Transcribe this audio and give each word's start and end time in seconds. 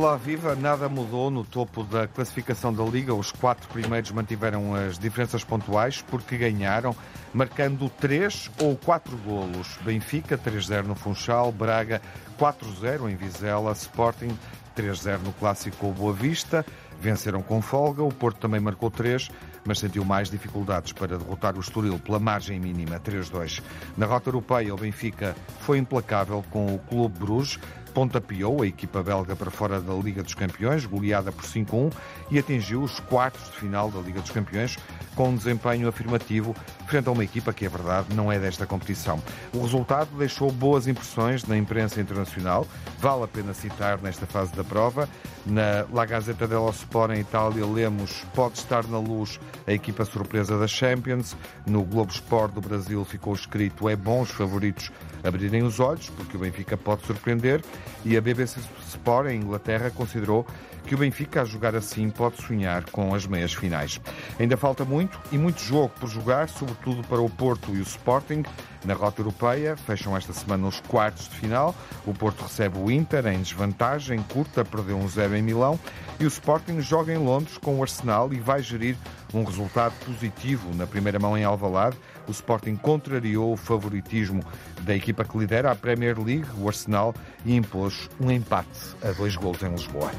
Olá, 0.00 0.16
viva! 0.16 0.56
Nada 0.56 0.88
mudou 0.88 1.30
no 1.30 1.44
topo 1.44 1.84
da 1.84 2.08
classificação 2.08 2.72
da 2.72 2.82
Liga. 2.82 3.14
Os 3.14 3.30
quatro 3.30 3.68
primeiros 3.68 4.10
mantiveram 4.10 4.74
as 4.74 4.98
diferenças 4.98 5.44
pontuais 5.44 6.00
porque 6.00 6.38
ganharam, 6.38 6.96
marcando 7.34 7.86
3 8.00 8.50
ou 8.62 8.74
4 8.78 9.14
golos. 9.18 9.78
Benfica 9.82 10.38
3-0 10.38 10.84
no 10.84 10.94
Funchal, 10.94 11.52
Braga 11.52 12.00
4-0 12.38 13.10
em 13.10 13.14
Vizela, 13.14 13.72
Sporting 13.72 14.34
3-0 14.74 15.18
no 15.18 15.34
Clássico 15.34 15.92
Boa 15.92 16.14
Vista. 16.14 16.64
Venceram 16.98 17.42
com 17.42 17.60
folga, 17.60 18.02
o 18.02 18.12
Porto 18.12 18.38
também 18.38 18.60
marcou 18.60 18.90
3, 18.90 19.30
mas 19.64 19.78
sentiu 19.78 20.04
mais 20.04 20.30
dificuldades 20.30 20.92
para 20.92 21.18
derrotar 21.18 21.56
o 21.56 21.60
Estoril 21.60 21.98
pela 21.98 22.18
margem 22.18 22.60
mínima 22.60 23.00
3-2. 23.00 23.62
Na 23.96 24.06
rota 24.06 24.28
europeia, 24.28 24.74
o 24.74 24.78
Benfica 24.78 25.34
foi 25.60 25.78
implacável 25.78 26.44
com 26.50 26.74
o 26.74 26.78
Clube 26.78 27.18
Bruges, 27.18 27.58
pontapeou 27.92 28.62
a 28.62 28.66
equipa 28.66 29.02
belga 29.02 29.36
para 29.36 29.50
fora 29.50 29.80
da 29.80 29.94
Liga 29.94 30.22
dos 30.22 30.34
Campeões, 30.34 30.86
goleada 30.86 31.30
por 31.30 31.44
5-1, 31.44 31.92
e 32.30 32.38
atingiu 32.38 32.82
os 32.82 33.00
quartos 33.00 33.44
de 33.50 33.56
final 33.56 33.90
da 33.90 34.00
Liga 34.00 34.20
dos 34.20 34.30
Campeões 34.30 34.76
com 35.14 35.30
um 35.30 35.36
desempenho 35.36 35.88
afirmativo 35.88 36.54
frente 36.86 37.08
a 37.08 37.12
uma 37.12 37.22
equipa 37.22 37.52
que, 37.52 37.64
é 37.64 37.68
verdade, 37.68 38.14
não 38.14 38.32
é 38.32 38.38
desta 38.38 38.66
competição. 38.66 39.22
O 39.54 39.62
resultado 39.62 40.08
deixou 40.16 40.50
boas 40.50 40.88
impressões 40.88 41.44
na 41.44 41.56
imprensa 41.56 42.00
internacional, 42.00 42.66
vale 42.98 43.24
a 43.24 43.28
pena 43.28 43.54
citar 43.54 44.00
nesta 44.02 44.26
fase 44.26 44.52
da 44.54 44.64
prova. 44.64 45.08
Na 45.46 45.86
La 45.92 46.04
Gazzetta 46.04 46.46
dello 46.46 46.70
Sport 46.70 47.12
em 47.12 47.20
Itália, 47.20 47.64
lemos 47.64 48.24
pode 48.34 48.58
estar 48.58 48.86
na 48.86 48.98
luz 48.98 49.38
a 49.66 49.72
equipa 49.72 50.04
surpresa 50.04 50.58
da 50.58 50.66
Champions. 50.66 51.36
No 51.66 51.84
Globo 51.84 52.12
Sport 52.12 52.54
do 52.54 52.60
Brasil 52.60 53.04
ficou 53.04 53.34
escrito 53.34 53.88
é 53.88 53.96
bom 53.96 54.22
os 54.22 54.30
favoritos 54.30 54.90
abrirem 55.24 55.62
os 55.62 55.80
olhos, 55.80 56.10
porque 56.10 56.36
o 56.36 56.40
Benfica 56.40 56.76
pode 56.76 57.06
surpreender. 57.06 57.62
E 58.04 58.16
a 58.16 58.20
BBC 58.20 58.60
Sport, 58.88 59.28
em 59.28 59.40
Inglaterra, 59.40 59.90
considerou 59.90 60.46
que 60.86 60.94
o 60.94 60.98
Benfica, 60.98 61.42
a 61.42 61.44
jogar 61.44 61.76
assim, 61.76 62.10
pode 62.10 62.42
sonhar 62.42 62.84
com 62.90 63.14
as 63.14 63.26
meias 63.26 63.52
finais. 63.52 64.00
Ainda 64.38 64.56
falta 64.56 64.84
muito 64.84 65.20
e 65.30 65.38
muito 65.38 65.60
jogo 65.60 65.92
por 66.00 66.08
jogar, 66.08 66.48
sobretudo 66.48 67.02
para 67.06 67.20
o 67.20 67.28
Porto 67.28 67.74
e 67.74 67.78
o 67.78 67.82
Sporting. 67.82 68.42
Na 68.84 68.94
rota 68.94 69.20
europeia, 69.20 69.76
fecham 69.76 70.16
esta 70.16 70.32
semana 70.32 70.66
os 70.66 70.80
quartos 70.80 71.28
de 71.28 71.36
final. 71.36 71.74
O 72.06 72.14
Porto 72.14 72.42
recebe 72.42 72.78
o 72.78 72.90
Inter 72.90 73.26
em 73.26 73.40
desvantagem 73.40 74.22
curta, 74.22 74.64
perdeu 74.64 74.96
um 74.96 75.06
0 75.06 75.36
em 75.36 75.42
Milão. 75.42 75.78
E 76.18 76.24
o 76.24 76.28
Sporting 76.28 76.80
joga 76.80 77.12
em 77.12 77.18
Londres 77.18 77.58
com 77.58 77.78
o 77.78 77.82
Arsenal 77.82 78.32
e 78.32 78.40
vai 78.40 78.62
gerir 78.62 78.96
um 79.32 79.44
resultado 79.44 79.94
positivo 80.04 80.74
na 80.74 80.86
primeira 80.86 81.18
mão 81.18 81.36
em 81.36 81.44
Alvalade. 81.44 81.96
O 82.26 82.30
Sporting 82.30 82.76
contrariou 82.76 83.52
o 83.52 83.56
favoritismo 83.56 84.42
da 84.82 84.94
equipa 84.94 85.24
que 85.24 85.36
lidera 85.38 85.70
a 85.70 85.74
Premier 85.74 86.18
League, 86.18 86.46
o 86.58 86.66
Arsenal, 86.68 87.14
e 87.44 87.54
impôs 87.54 88.08
um 88.20 88.30
empate 88.30 88.96
a 89.02 89.12
dois 89.12 89.36
gols 89.36 89.62
em 89.62 89.70
Lisboa. 89.70 90.10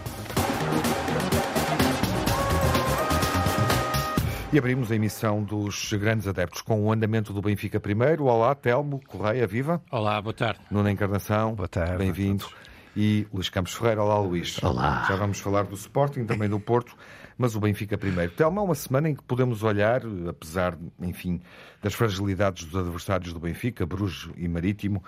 E 4.54 4.58
abrimos 4.58 4.92
a 4.92 4.96
emissão 4.96 5.42
dos 5.42 5.94
grandes 5.94 6.28
adeptos 6.28 6.62
com 6.62 6.82
o 6.84 6.92
andamento 6.92 7.32
do 7.32 7.42
Benfica 7.42 7.80
primeiro. 7.80 8.26
Olá, 8.26 8.54
Telmo 8.54 9.02
Correia, 9.08 9.48
viva. 9.48 9.82
Olá, 9.90 10.22
boa 10.22 10.34
tarde. 10.34 10.60
Nuna 10.70 10.92
Encarnação, 10.92 11.56
boa 11.56 11.70
tarde. 11.70 11.98
Bem-vindo. 11.98 12.46
E 12.94 13.26
Luís 13.34 13.48
Campos 13.48 13.74
Ferreira, 13.74 14.04
olá 14.04 14.20
Luís. 14.20 14.62
Olá. 14.62 15.06
Já 15.08 15.16
vamos 15.16 15.40
falar 15.40 15.64
do 15.64 15.76
Sporting, 15.76 16.26
também 16.26 16.50
do 16.50 16.60
Porto, 16.60 16.98
mas 17.38 17.56
o 17.56 17.60
Benfica 17.60 17.98
primeiro. 17.98 18.32
Telmo, 18.32 18.60
é 18.60 18.64
uma 18.64 18.76
semana 18.76 19.10
em 19.10 19.16
que 19.16 19.24
podemos 19.24 19.64
olhar, 19.64 20.02
apesar, 20.28 20.78
enfim, 21.02 21.42
das 21.82 21.94
fragilidades 21.94 22.66
dos 22.66 22.80
adversários 22.80 23.34
do 23.34 23.40
Benfica, 23.40 23.86
Bruges 23.86 24.30
e 24.38 24.48
Marítimo, 24.48 25.04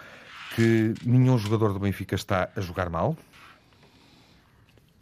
que 0.55 0.93
nenhum 1.03 1.37
jogador 1.37 1.73
do 1.73 1.79
Benfica 1.79 2.15
está 2.15 2.49
a 2.55 2.61
jogar 2.61 2.89
mal? 2.89 3.17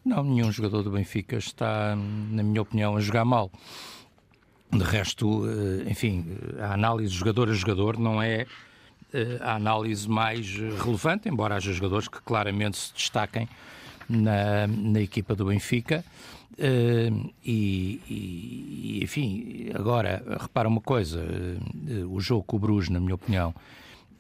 Não, 0.03 0.23
nenhum 0.23 0.51
jogador 0.51 0.81
do 0.81 0.90
Benfica 0.90 1.38
está, 1.38 1.95
na 1.95 2.41
minha 2.41 2.62
opinião, 2.62 2.97
a 2.97 3.00
jogar 3.00 3.24
mal. 3.24 3.51
De 4.72 4.84
resto, 4.84 5.44
eh, 5.47 5.91
enfim, 5.91 6.25
a 6.59 6.74
análise 6.74 7.13
jogador 7.13 7.50
a 7.50 7.53
jogador 7.53 8.00
não 8.00 8.22
é 8.22 8.47
eh, 9.13 9.38
a 9.41 9.56
análise 9.56 10.09
mais 10.09 10.56
relevante, 10.84 11.29
embora 11.29 11.56
haja 11.56 11.72
jogadores 11.74 12.07
que 12.07 12.22
claramente 12.22 12.78
se 12.78 12.94
destaquem 12.94 13.47
na, 14.09 14.66
na 14.68 15.01
equipa 15.01 15.35
do 15.35 15.45
Benfica. 15.45 16.03
Uh, 16.53 17.34
e, 17.44 18.01
e, 18.09 19.00
enfim, 19.03 19.69
agora, 19.73 20.23
repara 20.39 20.67
uma 20.67 20.81
coisa: 20.81 21.22
uh, 21.22 22.13
o 22.13 22.19
jogo 22.19 22.44
com 22.44 22.57
o 22.57 22.59
Bruges, 22.59 22.89
na 22.89 23.00
minha 23.00 23.16
opinião, 23.16 23.53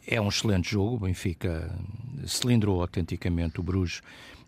é 0.07 0.19
um 0.19 0.29
excelente 0.29 0.71
jogo. 0.71 0.95
O 0.95 0.99
Benfica 0.99 1.73
cilindrou 2.25 2.81
autenticamente 2.81 3.59
o 3.59 3.63
Bruges 3.63 4.01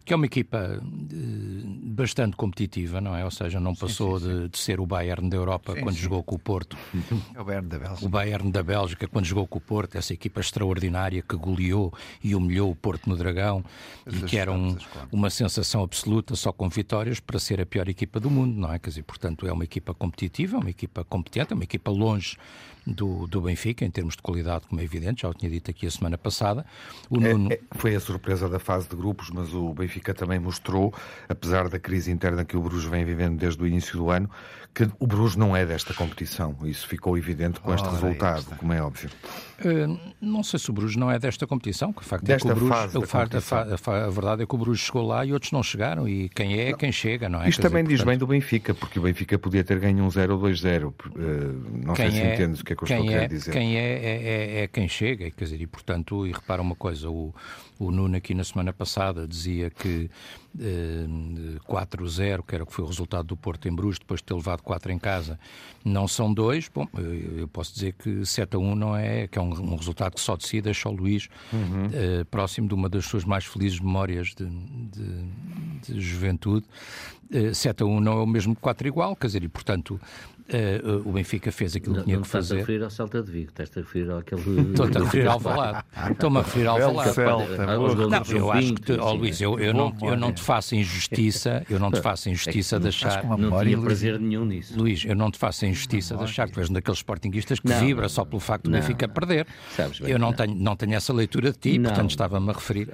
que 0.06 0.12
é 0.12 0.16
uma 0.16 0.26
equipa 0.26 0.58
eh, 0.58 1.62
bastante 1.86 2.36
competitiva, 2.36 3.00
não 3.00 3.16
é? 3.16 3.24
Ou 3.24 3.32
seja, 3.32 3.60
não 3.60 3.74
passou 3.74 4.20
sim, 4.20 4.26
sim, 4.26 4.32
sim. 4.32 4.42
De, 4.42 4.50
de, 4.50 4.58
ser 4.58 4.80
o 4.80 4.86
Bayern 4.86 5.30
da 5.30 5.38
Europa 5.38 5.76
quando 5.76 5.96
jogou 5.96 6.24
com 6.24 6.36
o 6.36 6.40
Porto. 6.40 6.78
É 7.34 7.40
o 7.40 7.46
Bayern 7.46 7.68
da 7.68 7.80
Bélgica. 7.80 8.06
O 8.06 8.10
Bayern 8.10 8.52
da 8.52 8.64
Bélgica 8.64 9.08
quando 9.08 9.26
jogou 9.26 9.48
com 9.48 9.58
o 9.58 9.62
Porto, 9.62 9.98
essa 9.98 10.14
equipa 10.14 10.42
extraordinária 10.42 11.22
que 11.22 11.36
goleou 11.36 11.94
e 12.22 12.36
humilhou 12.36 12.70
o 12.70 12.76
Porto 12.76 13.08
no 13.08 13.16
Dragão 13.16 13.64
e 14.06 14.22
que 14.24 14.38
era 14.38 14.52
um, 14.52 14.76
uma 15.12 15.30
sensação 15.30 15.84
absoluta 15.84 16.36
só 16.36 16.52
com 16.52 16.68
vitórias 16.68 17.20
para 17.20 17.40
ser 17.40 17.62
a 17.62 17.66
pior 17.66 17.88
equipa 17.88 18.20
do 18.20 18.30
mundo, 18.30 18.60
não 18.60 18.74
é? 18.74 18.80
Quer 18.80 18.90
dizer, 18.90 19.04
portanto, 19.04 19.48
é 19.48 19.54
uma 19.54 19.64
equipa 19.64 19.94
competitiva, 19.94 20.58
é 20.58 20.60
uma 20.60 20.70
equipa 20.70 21.04
competente, 21.06 21.54
é 21.54 21.56
uma 21.56 21.64
equipa 21.64 21.92
longe 21.92 22.38
do, 22.86 23.28
do 23.28 23.42
Benfica, 23.42 23.86
em 23.86 23.92
termos 23.92 24.16
de 24.16 24.22
qualidade, 24.22 24.66
como 24.68 24.82
é 24.82 24.84
evidente, 24.84 25.22
já 25.22 25.30
o 25.30 25.34
tinha 25.34 25.50
dito 25.50 25.72
aqui 25.72 25.88
a 25.88 25.92
semana 25.92 26.18
passada. 26.18 26.66
O 27.10 27.20
Nuno... 27.20 27.52
É, 27.52 27.56
é, 27.56 27.60
foi 27.72 27.96
a 27.96 28.00
surpresa 28.00 28.50
da 28.50 28.60
fase 28.60 28.90
de 28.90 28.96
grupos, 28.96 29.30
mas 29.30 29.54
o 29.54 29.74
Benfica 29.74 30.14
também 30.14 30.40
mostrou, 30.40 30.94
apesar 31.30 31.70
da 31.70 31.80
crise 31.80 32.12
interna 32.12 32.44
que 32.44 32.58
o 32.58 32.62
Bruges 32.62 32.86
vem 32.86 33.06
vivendo 33.06 33.38
desde 33.38 33.62
o 33.62 33.68
início 33.68 33.98
do 33.98 34.10
ano, 34.10 34.30
que 34.74 34.90
o 35.00 35.06
Bruges 35.06 35.36
não 35.36 35.56
é 35.56 35.66
desta 35.66 35.94
competição. 35.94 36.58
Isso 36.64 36.88
ficou 36.88 37.18
evidente 37.18 37.60
com 37.60 37.74
este 37.74 37.88
resultado, 37.88 38.56
como 38.58 38.74
é 38.74 38.82
óbvio. 38.82 39.10
Uh, 39.64 40.00
não 40.20 40.44
sei 40.44 40.60
se 40.60 40.70
o 40.70 40.74
Bruges 40.74 40.96
não 40.96 41.12
é 41.12 41.20
desta 41.20 41.46
competição, 41.46 41.94
que 41.94 42.02
o 42.02 42.04
facto 42.04 42.26
desta 42.26 42.48
é 42.48 42.52
que 42.52 42.58
o 42.58 42.60
Bruges, 42.60 42.76
fase 42.76 42.98
o 42.98 43.02
facto, 43.04 43.38
a, 43.38 44.06
a, 44.06 44.10
verdade 44.10 44.44
é 44.44 44.46
que 44.46 44.56
o 44.56 44.58
Bruges 44.58 44.86
chegou 44.86 45.06
lá 45.06 45.24
e 45.24 45.32
outros 45.32 45.52
não 45.52 45.62
chegaram, 45.62 46.08
e 46.08 46.28
quem 46.30 46.60
é, 46.60 46.72
não. 46.72 46.78
quem 46.78 46.92
chega, 46.92 47.30
não 47.30 47.42
é? 47.42 47.50
Isto 47.50 47.62
Quer 47.62 47.70
também 47.70 47.84
dizer, 47.84 47.94
diz 47.94 48.04
portanto... 48.04 48.10
bem 48.10 48.18
do 48.18 48.28
Benfica, 48.28 48.74
porque 48.74 48.98
o 49.00 49.04
Benfica 49.04 49.38
podia 49.38 49.64
ter 49.64 49.80
ganho 49.80 50.04
um 50.04 50.10
0 50.10 50.34
ou 50.34 50.42
2-0. 50.42 50.88
Uh, 50.88 50.94
não 51.86 51.94
quem 51.94 52.10
sei 52.10 52.20
se 52.20 52.28
é, 52.28 52.34
entendes 52.34 52.60
o 52.62 52.66
que 52.66 52.73
é 52.74 52.76
que 52.76 52.84
eu 52.84 52.86
estou 52.86 53.06
a 53.06 53.10
querer 53.10 53.30
dizer. 53.30 53.52
Quem 53.52 53.78
é, 53.78 53.80
é, 53.80 54.24
é, 54.60 54.64
é, 54.64 54.68
quem 54.68 54.88
chega, 54.88 55.30
quer 55.32 55.44
dizer, 55.44 55.62
e 55.62 55.68
portanto, 55.68 56.28
e 56.28 56.32
repara 56.32 56.62
uma 56.62 56.76
coisa, 56.76 57.10
o, 57.10 57.34
o 57.80 57.92
Nuno 57.92 58.16
aqui 58.16 58.34
na 58.34 58.44
semana 58.44 58.74
passada 58.74 59.28
dizia 59.28 59.70
que 59.70 60.10
eh, 60.60 61.06
4-0, 61.68 62.44
que 62.46 62.56
era 62.56 62.64
o 62.64 62.68
que 62.68 62.74
foi 62.74 62.84
o 62.84 62.88
resultado 62.88 63.28
do 63.28 63.38
Porto 63.38 63.68
em 63.68 63.74
Bruges, 63.74 64.00
depois 64.00 64.20
de 64.20 64.26
ter 64.26 64.34
levado 64.34 64.62
4 64.62 64.92
em 64.92 65.00
casa, 65.00 65.40
não 65.84 66.08
são 66.08 66.34
dois. 66.34 66.70
Bom, 66.74 66.88
eu 67.38 67.48
posso 67.48 67.74
dizer 67.74 67.94
que 67.94 68.26
7 68.26 68.56
a 68.56 68.60
1 68.60 68.76
não 68.76 68.96
é, 68.96 69.28
que 69.28 69.38
é 69.38 69.42
um, 69.42 69.50
um 69.50 69.76
resultado 69.76 70.14
que 70.14 70.22
só 70.22 70.36
de 70.36 70.46
si 70.46 70.62
deixa 70.62 70.90
o 70.90 70.92
Luís 70.92 71.28
uhum. 71.52 71.90
eh, 71.92 72.24
próximo 72.30 72.68
de 72.68 72.74
uma 72.74 72.88
das 72.88 73.06
suas 73.06 73.26
mais 73.26 73.46
felizes 73.46 73.80
memórias 73.80 74.28
de, 74.36 74.46
de, 74.46 75.94
de 75.94 76.02
juventude. 76.02 76.66
Eh, 77.32 77.54
7 77.54 77.84
a 77.84 77.86
1 77.86 78.00
não 78.00 78.20
é 78.20 78.24
o 78.24 78.28
mesmo 78.28 78.56
que 78.56 78.62
4 78.62 78.88
igual, 78.88 79.16
quer 79.16 79.28
dizer, 79.28 79.44
e 79.44 79.48
portanto 79.50 80.00
Uh, 80.44 81.08
o 81.08 81.14
Benfica 81.14 81.54
fez 81.54 81.76
aquilo 81.76 81.96
que 81.96 82.04
tinha 82.04 82.20
que 82.20 82.28
fazer. 82.28 82.38
Não 82.38 82.42
estás 82.44 82.52
a 82.52 82.56
referir 82.56 82.84
ao 82.84 82.90
Salta 82.90 83.24
de 83.24 83.32
Vigo, 83.32 83.50
estás 83.50 83.72
a 83.76 83.80
referir 83.80 84.12
àquele... 84.12 84.42
Estou-te 84.72 84.98
a 84.98 85.02
referir 85.02 85.28
ao 85.28 85.40
Valado. 85.40 85.86
Estou-me 86.12 86.38
a 86.38 86.42
referir 86.42 86.68
ao 86.68 86.80
Valado. 86.80 88.10
Não, 88.10 88.38
eu 88.38 88.52
acho 88.52 88.74
que, 88.74 88.82
te, 88.82 88.92
oh, 88.94 89.14
Luís, 89.14 89.40
eu, 89.40 89.58
eu, 89.58 89.74
não, 89.74 89.96
eu 90.02 90.18
não 90.18 90.34
te 90.34 90.42
faço 90.42 90.76
injustiça, 90.76 91.66
eu 91.70 91.80
não 91.80 91.92
te 91.92 92.00
faço 92.04 92.30
injustiça 92.30 92.78
de 92.78 92.90
achar... 92.90 93.24
Não 93.24 93.64
tinha 93.64 93.80
prazer 93.80 94.20
nenhum 94.20 94.44
nisso. 94.44 94.78
Luís, 94.78 95.06
eu 95.06 95.16
não 95.16 95.32
te 95.32 95.38
faço 95.38 95.66
injustiça 95.66 96.18
de 96.18 96.24
achar 96.24 96.48
que 96.48 96.54
tu 96.54 96.60
és 96.60 96.70
um 96.70 96.74
daqueles 96.74 97.00
sportinguistas 97.00 97.60
que 97.60 97.74
vibra 97.74 98.10
só 98.10 98.26
pelo 98.26 98.42
facto 98.42 98.66
de 98.66 98.70
o 98.70 98.74
Benfica 98.74 99.08
perder. 99.08 99.48
Eu 100.02 100.20
não 100.20 100.34
tenho, 100.34 100.56
não 100.56 100.76
tenho 100.76 100.94
essa 100.94 101.14
leitura 101.14 101.52
de 101.52 101.58
ti, 101.58 101.80
portanto 101.80 102.10
estava-me 102.10 102.50
a 102.50 102.54
referir 102.54 102.90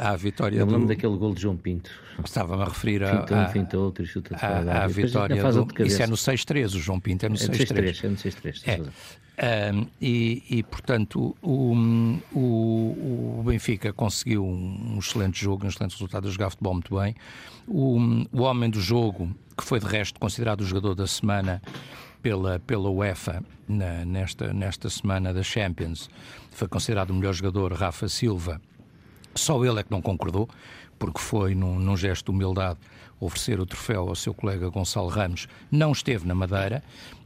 à 0.00 0.14
vitória 0.16 0.58
Eu 0.58 0.66
lembro 0.66 0.86
daquele 0.86 1.16
gol 1.16 1.34
de 1.34 1.42
João 1.42 1.56
Pinto. 1.56 1.90
Estava-me 2.24 2.62
a 2.62 2.66
referir 2.66 3.04
à, 3.04 3.48
finta 3.48 3.78
outro 3.78 4.02
e 4.02 4.06
chuta 4.06 4.36
à, 4.36 4.86
vitória 4.88 5.40
do, 5.52 5.66
isso 5.84 6.02
é 6.02 6.06
no 6.06 6.16
6-3, 6.32 6.74
o 6.74 6.78
João 6.78 7.00
Pinto 7.00 7.26
é 7.26 7.28
no 7.28 7.36
6-3 7.36 8.04
é 8.04 8.08
no 8.08 8.16
6-3 8.16 8.62
é. 8.66 9.72
Um, 9.72 9.86
e, 10.00 10.42
e, 10.50 10.62
portanto 10.64 11.36
o, 11.40 11.72
o, 12.32 13.38
o, 13.38 13.42
Benfica 13.46 13.92
conseguiu 13.92 14.44
um 14.44 14.98
excelente 14.98 15.40
jogo, 15.40 15.64
um 15.64 15.68
excelente 15.68 15.92
resultado 15.92 16.26
a 16.26 16.30
jogar 16.30 16.50
futebol 16.50 16.74
muito 16.74 16.98
bem. 16.98 17.14
O, 17.68 17.98
o 18.32 18.40
homem 18.42 18.68
do 18.68 18.80
jogo 18.80 19.32
que 19.56 19.64
foi 19.64 19.78
de 19.78 19.86
resto 19.86 20.18
considerado 20.18 20.62
o 20.62 20.64
jogador 20.64 20.96
da 20.96 21.06
semana 21.06 21.62
pela, 22.20 22.58
pela 22.58 22.90
UEFA 22.90 23.44
na, 23.68 24.04
nesta, 24.04 24.52
nesta 24.52 24.90
semana 24.90 25.32
da 25.32 25.42
Champions 25.44 26.10
foi 26.50 26.66
considerado 26.66 27.10
o 27.10 27.14
melhor 27.14 27.32
jogador 27.32 27.72
Rafa 27.72 28.08
Silva. 28.08 28.60
Só 29.36 29.64
ele 29.64 29.78
é 29.78 29.82
que 29.84 29.90
não 29.90 30.02
concordou 30.02 30.48
porque 30.98 31.20
foi 31.20 31.54
num, 31.54 31.78
num 31.78 31.96
gesto 31.96 32.26
de 32.26 32.30
humildade 32.32 32.78
oferecer 33.20 33.60
o 33.60 33.66
troféu 33.66 34.08
ao 34.08 34.14
seu 34.14 34.32
colega 34.32 34.68
Gonçalo 34.68 35.08
Ramos, 35.08 35.48
não 35.70 35.92
esteve 35.92 36.26
na 36.26 36.34
Madeira. 36.34 36.82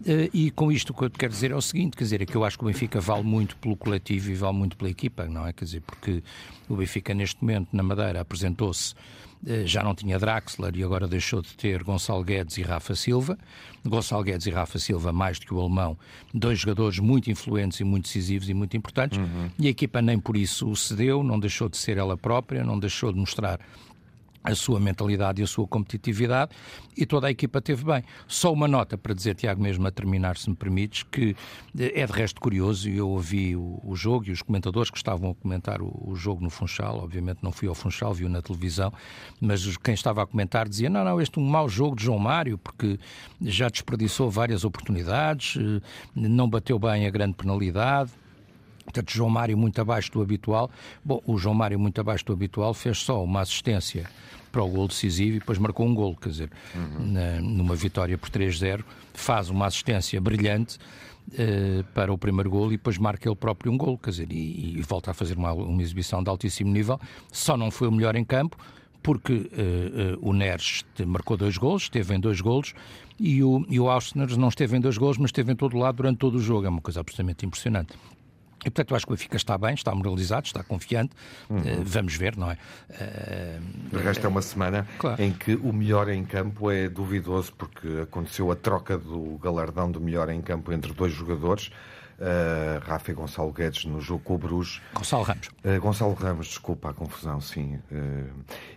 Eh, 0.06 0.30
e 0.32 0.50
com 0.50 0.72
isto 0.72 0.90
o 0.90 0.94
que 0.94 1.04
eu 1.04 1.10
te 1.10 1.18
quero 1.18 1.32
dizer 1.32 1.50
é 1.50 1.56
o 1.56 1.62
seguinte: 1.62 1.96
quer 1.96 2.04
dizer, 2.04 2.22
é 2.22 2.26
que 2.26 2.34
eu 2.34 2.44
acho 2.44 2.58
que 2.58 2.64
o 2.64 2.66
Benfica 2.66 3.00
vale 3.00 3.22
muito 3.22 3.56
pelo 3.56 3.76
coletivo 3.76 4.30
e 4.30 4.34
vale 4.34 4.56
muito 4.56 4.76
pela 4.76 4.90
equipa, 4.90 5.26
não 5.26 5.46
é? 5.46 5.52
Quer 5.52 5.64
dizer, 5.64 5.80
porque 5.82 6.22
o 6.68 6.76
Benfica 6.76 7.14
neste 7.14 7.42
momento 7.42 7.68
na 7.72 7.82
Madeira 7.82 8.20
apresentou-se 8.20 8.94
eh, 9.44 9.66
já 9.66 9.82
não 9.82 9.94
tinha 9.94 10.18
Draxler 10.18 10.74
e 10.76 10.84
agora 10.84 11.08
deixou 11.08 11.42
de 11.42 11.54
ter 11.54 11.82
Gonçalo 11.82 12.22
Guedes 12.22 12.56
e 12.58 12.62
Rafa 12.62 12.94
Silva. 12.94 13.36
Gonçalo 13.84 14.22
Guedes 14.22 14.46
e 14.46 14.50
Rafa 14.50 14.78
Silva, 14.78 15.12
mais 15.12 15.38
do 15.38 15.46
que 15.46 15.54
o 15.54 15.60
alemão, 15.60 15.98
dois 16.32 16.60
jogadores 16.60 17.00
muito 17.00 17.30
influentes 17.30 17.80
e 17.80 17.84
muito 17.84 18.04
decisivos 18.04 18.48
e 18.48 18.54
muito 18.54 18.76
importantes. 18.76 19.18
Uhum. 19.18 19.50
E 19.58 19.66
a 19.66 19.70
equipa 19.70 20.00
nem 20.00 20.18
por 20.18 20.36
isso 20.36 20.74
cedeu, 20.76 21.24
não 21.24 21.40
deixou 21.40 21.68
de 21.68 21.76
ser 21.76 21.96
ela 21.96 22.16
própria, 22.16 22.62
não 22.62 22.78
deixou 22.78 23.12
de 23.12 23.18
mostrar 23.18 23.58
a 24.42 24.54
sua 24.54 24.80
mentalidade 24.80 25.40
e 25.40 25.44
a 25.44 25.46
sua 25.46 25.66
competitividade 25.66 26.52
e 26.96 27.06
toda 27.06 27.26
a 27.26 27.30
equipa 27.30 27.60
teve 27.60 27.84
bem. 27.84 28.02
Só 28.26 28.52
uma 28.52 28.68
nota 28.68 28.98
para 28.98 29.14
dizer, 29.14 29.34
Tiago, 29.34 29.62
mesmo 29.62 29.86
a 29.86 29.90
terminar, 29.90 30.36
se 30.36 30.50
me 30.50 30.56
permites, 30.56 31.02
que 31.04 31.36
eh, 31.78 32.00
é 32.00 32.06
de 32.06 32.12
resto 32.12 32.40
curioso, 32.40 32.88
e 32.88 32.96
eu 32.96 33.08
ouvi 33.08 33.56
o, 33.56 33.80
o, 33.82 33.94
jogo 33.96 34.26
e 34.28 34.30
os 34.30 34.42
comentadores 34.42 34.90
que 34.90 34.96
estavam 34.96 35.30
a 35.30 35.34
comentar 35.34 35.80
o, 35.80 35.92
o, 36.04 36.14
jogo 36.14 36.42
no 36.42 36.50
Funchal, 36.50 36.98
obviamente 36.98 37.38
não 37.42 37.52
fui 37.52 37.68
ao 37.68 37.74
Funchal, 37.74 38.12
viu 38.12 38.28
na 38.28 38.42
televisão, 38.42 38.92
mas 39.40 39.76
quem 39.78 39.94
estava 39.94 40.22
a 40.22 40.26
comentar 40.26 40.68
dizia, 40.68 40.90
não, 40.90 41.04
não, 41.04 41.20
este 41.20 41.38
é 41.38 41.42
um 41.42 41.46
mau 41.46 41.68
jogo 41.68 41.96
de 41.96 42.04
João 42.04 42.18
Mário, 42.18 42.58
porque 42.58 42.98
já 43.40 43.68
desperdiçou 43.68 44.30
várias 44.30 44.64
oportunidades, 44.64 45.56
eh, 45.56 45.80
não 46.14 46.48
bateu 46.48 46.78
bem 46.78 47.06
a 47.06 47.10
grande 47.10 47.34
penalidade, 47.34 48.10
Portanto, 48.84 49.10
João 49.12 49.30
Mário 49.30 49.56
muito 49.56 49.80
abaixo 49.80 50.10
do 50.12 50.22
habitual. 50.22 50.70
Bom, 51.04 51.20
o 51.26 51.38
João 51.38 51.54
Mário 51.54 51.78
muito 51.78 52.00
abaixo 52.00 52.24
do 52.24 52.32
habitual 52.32 52.74
fez 52.74 52.98
só 52.98 53.22
uma 53.22 53.40
assistência 53.40 54.08
para 54.52 54.62
o 54.62 54.68
gol 54.68 54.86
decisivo 54.86 55.36
e 55.36 55.38
depois 55.38 55.58
marcou 55.58 55.86
um 55.86 55.94
gol, 55.94 56.14
quer 56.14 56.28
dizer, 56.28 56.50
uhum. 56.74 57.12
na, 57.12 57.40
numa 57.40 57.74
vitória 57.74 58.18
por 58.18 58.28
3-0, 58.28 58.84
faz 59.14 59.48
uma 59.48 59.66
assistência 59.66 60.20
brilhante 60.20 60.78
uh, 61.32 61.82
para 61.94 62.12
o 62.12 62.18
primeiro 62.18 62.50
gol 62.50 62.68
e 62.68 62.76
depois 62.76 62.98
marca 62.98 63.28
ele 63.28 63.34
próprio 63.36 63.72
um 63.72 63.78
gol, 63.78 63.96
quer 63.96 64.10
dizer, 64.10 64.30
e, 64.30 64.78
e 64.78 64.82
volta 64.82 65.10
a 65.10 65.14
fazer 65.14 65.38
uma, 65.38 65.52
uma, 65.52 65.82
exibição 65.82 66.22
de 66.22 66.28
altíssimo 66.28 66.70
nível. 66.70 67.00
Só 67.32 67.56
não 67.56 67.70
foi 67.70 67.88
o 67.88 67.92
melhor 67.92 68.14
em 68.14 68.24
campo, 68.24 68.56
porque 69.02 69.32
uh, 69.32 70.16
uh, 70.16 70.28
o 70.28 70.32
Neres 70.32 70.84
marcou 71.06 71.36
dois 71.36 71.56
gols, 71.56 71.84
esteve 71.84 72.14
em 72.14 72.20
dois 72.20 72.40
gols, 72.40 72.74
e 73.18 73.42
o, 73.42 73.64
e 73.68 73.80
o 73.80 73.88
Ausner 73.88 74.36
não 74.36 74.48
esteve 74.48 74.76
em 74.76 74.80
dois 74.80 74.98
gols, 74.98 75.16
mas 75.16 75.28
esteve 75.28 75.52
em 75.52 75.56
todo 75.56 75.76
o 75.76 75.78
lado 75.78 75.96
durante 75.96 76.18
todo 76.18 76.36
o 76.36 76.40
jogo. 76.40 76.66
É 76.66 76.68
uma 76.68 76.80
coisa 76.80 77.00
absolutamente 77.00 77.46
impressionante. 77.46 77.94
E, 78.64 78.70
portanto, 78.70 78.90
eu 78.90 78.96
acho 78.96 79.06
que 79.06 79.12
o 79.12 79.16
Benfica 79.16 79.36
está 79.36 79.58
bem, 79.58 79.74
está 79.74 79.94
moralizado, 79.94 80.46
está 80.46 80.62
confiante. 80.62 81.12
Uhum. 81.50 81.58
Uh, 81.58 81.82
vamos 81.84 82.14
ver, 82.14 82.36
não 82.36 82.50
é? 82.50 82.56
Uh, 82.90 83.96
o 83.96 83.98
resto 83.98 84.24
é 84.24 84.28
uma 84.28 84.42
semana 84.42 84.86
claro. 84.98 85.22
em 85.22 85.32
que 85.32 85.54
o 85.56 85.72
melhor 85.72 86.08
em 86.08 86.24
campo 86.24 86.70
é 86.70 86.88
duvidoso, 86.88 87.52
porque 87.52 88.02
aconteceu 88.02 88.50
a 88.50 88.56
troca 88.56 88.96
do 88.96 89.38
galardão 89.42 89.90
do 89.90 90.00
melhor 90.00 90.28
em 90.28 90.40
campo 90.40 90.72
entre 90.72 90.92
dois 90.92 91.12
jogadores. 91.12 91.70
Uh, 92.18 92.78
Rafa 92.84 93.10
e 93.10 93.14
Gonçalo 93.14 93.52
Guedes 93.52 93.84
no 93.84 94.00
jogo 94.00 94.22
com 94.22 94.34
o 94.34 94.38
Bruges. 94.38 94.80
Gonçalo 94.94 95.24
Ramos. 95.24 95.48
Uh, 95.48 95.80
Gonçalo 95.80 96.14
Ramos, 96.14 96.46
desculpa 96.46 96.90
a 96.90 96.94
confusão, 96.94 97.40
sim. 97.40 97.80
Uh, 97.90 98.30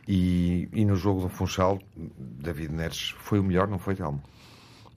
e, 0.08 0.68
e 0.74 0.84
no 0.84 0.96
jogo 0.96 1.22
do 1.22 1.30
Funchal, 1.30 1.80
David 1.96 2.74
Neres 2.74 3.14
foi 3.20 3.38
o 3.38 3.44
melhor, 3.44 3.68
não 3.68 3.78
foi, 3.78 3.94
Telmo? 3.94 4.24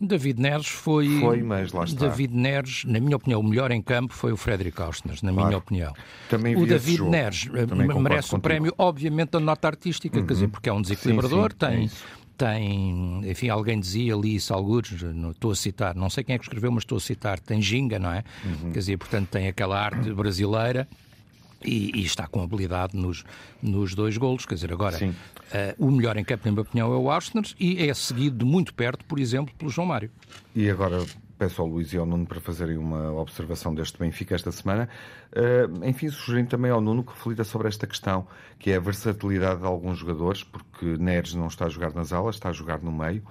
David 0.00 0.40
Neres 0.40 0.68
foi. 0.68 1.20
Foi, 1.20 1.42
mas 1.42 1.72
lá 1.72 1.84
está. 1.84 2.06
David 2.06 2.34
Neres, 2.34 2.84
na 2.84 3.00
minha 3.00 3.16
opinião, 3.16 3.40
o 3.40 3.42
melhor 3.42 3.70
em 3.70 3.82
campo 3.82 4.14
foi 4.14 4.32
o 4.32 4.36
Frederic 4.36 4.80
Austner, 4.80 5.16
na 5.22 5.32
claro. 5.32 5.48
minha 5.48 5.58
opinião. 5.58 5.92
Também 6.28 6.56
o 6.56 6.66
David 6.66 7.02
Neres 7.02 7.48
eh, 7.52 7.98
merece 8.00 8.34
o 8.34 8.38
prémio, 8.38 8.72
obviamente, 8.78 9.30
da 9.30 9.40
nota 9.40 9.66
artística, 9.66 10.18
uhum. 10.18 10.26
quer 10.26 10.34
dizer, 10.34 10.48
porque 10.48 10.68
é 10.68 10.72
um 10.72 10.80
desequilibrador, 10.80 11.50
sim, 11.50 11.58
sim, 11.58 11.66
tem. 11.66 11.84
É 11.86 12.18
tem, 12.38 13.28
enfim, 13.28 13.48
alguém 13.48 13.80
dizia 13.80 14.14
ali 14.14 14.36
isso, 14.36 14.54
alguns, 14.54 14.92
estou 14.92 15.50
a 15.50 15.56
citar, 15.56 15.96
não 15.96 16.08
sei 16.08 16.22
quem 16.22 16.36
é 16.36 16.38
que 16.38 16.44
escreveu, 16.44 16.70
mas 16.70 16.84
estou 16.84 16.96
a 16.96 17.00
citar, 17.00 17.40
tem 17.40 17.60
ginga, 17.60 17.98
não 17.98 18.12
é? 18.12 18.22
Uhum. 18.44 18.70
Quer 18.70 18.78
dizer, 18.78 18.96
portanto, 18.96 19.28
tem 19.28 19.48
aquela 19.48 19.76
arte 19.76 20.12
brasileira 20.12 20.86
e, 21.64 22.00
e, 22.00 22.04
está 22.04 22.26
com 22.26 22.42
habilidade 22.42 22.96
nos, 22.96 23.24
nos 23.62 23.94
dois 23.94 24.16
golos. 24.16 24.46
Quer 24.46 24.54
dizer, 24.54 24.72
agora, 24.72 24.96
uh, 25.04 25.12
o 25.78 25.90
melhor 25.90 26.16
em 26.16 26.24
campo, 26.24 26.46
na 26.46 26.52
minha 26.52 26.62
opinião, 26.62 26.92
é 26.92 26.96
o 26.96 27.10
Arsenal 27.10 27.44
e 27.58 27.88
é 27.88 27.94
seguido 27.94 28.38
de 28.38 28.44
muito 28.44 28.74
perto, 28.74 29.04
por 29.04 29.18
exemplo, 29.18 29.54
pelo 29.56 29.70
João 29.70 29.86
Mário. 29.86 30.10
E 30.54 30.70
agora 30.70 31.04
peço 31.38 31.62
ao 31.62 31.68
Luís 31.68 31.92
e 31.92 31.96
ao 31.96 32.04
Nuno 32.04 32.26
para 32.26 32.40
fazerem 32.40 32.76
uma 32.76 33.12
observação 33.12 33.72
deste 33.74 33.98
Benfica 33.98 34.34
esta 34.34 34.50
semana. 34.50 34.88
Uh, 35.32 35.84
enfim, 35.84 36.08
sugerindo 36.10 36.50
também 36.50 36.70
ao 36.70 36.80
Nuno 36.80 37.04
que 37.04 37.12
reflita 37.12 37.44
sobre 37.44 37.68
esta 37.68 37.86
questão, 37.86 38.26
que 38.58 38.70
é 38.70 38.76
a 38.76 38.80
versatilidade 38.80 39.60
de 39.60 39.66
alguns 39.66 39.98
jogadores, 39.98 40.42
porque 40.42 40.96
Neres 40.98 41.34
não 41.34 41.46
está 41.46 41.66
a 41.66 41.68
jogar 41.68 41.94
nas 41.94 42.12
alas, 42.12 42.34
está 42.34 42.48
a 42.48 42.52
jogar 42.52 42.82
no 42.82 42.90
meio. 42.90 43.22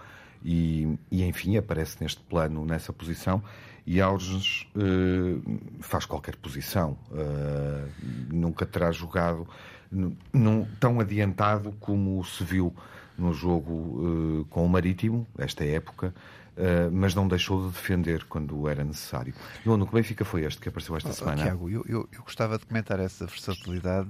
E, 0.43 0.97
e, 1.11 1.23
enfim, 1.23 1.57
aparece 1.57 1.97
neste 1.99 2.21
plano, 2.21 2.63
nessa 2.65 2.93
posição, 2.93 3.43
e 3.87 4.01
Alves 4.01 4.67
uh, 4.75 5.59
faz 5.79 6.05
qualquer 6.05 6.35
posição. 6.35 6.97
Uh, 7.09 7.89
nunca 8.29 8.65
terá 8.65 8.91
jogado 8.91 9.47
num, 9.89 10.65
tão 10.77 10.99
adiantado 10.99 11.71
como 11.79 12.21
se 12.25 12.43
viu 12.43 12.75
no 13.17 13.33
jogo 13.33 13.71
uh, 13.71 14.45
com 14.49 14.65
o 14.65 14.69
Marítimo, 14.69 15.25
esta 15.37 15.63
época, 15.63 16.13
Uh, 16.57 16.89
mas 16.91 17.13
não 17.13 17.27
deixou 17.27 17.67
de 17.67 17.71
defender 17.71 18.23
quando 18.23 18.67
era 18.67 18.83
necessário. 18.83 19.31
Nuno, 19.63 19.85
que 19.85 19.93
Benfica 19.93 20.25
foi 20.25 20.43
este 20.43 20.59
que 20.59 20.69
apareceu 20.69 20.97
esta 20.97 21.09
oh, 21.09 21.13
semana? 21.13 21.43
Tiago, 21.43 21.69
eu, 21.69 21.85
eu, 21.87 22.09
eu, 22.11 22.23
gostava 22.23 22.57
de 22.57 22.65
comentar 22.65 22.99
essa 22.99 23.27
versatilidade, 23.27 24.09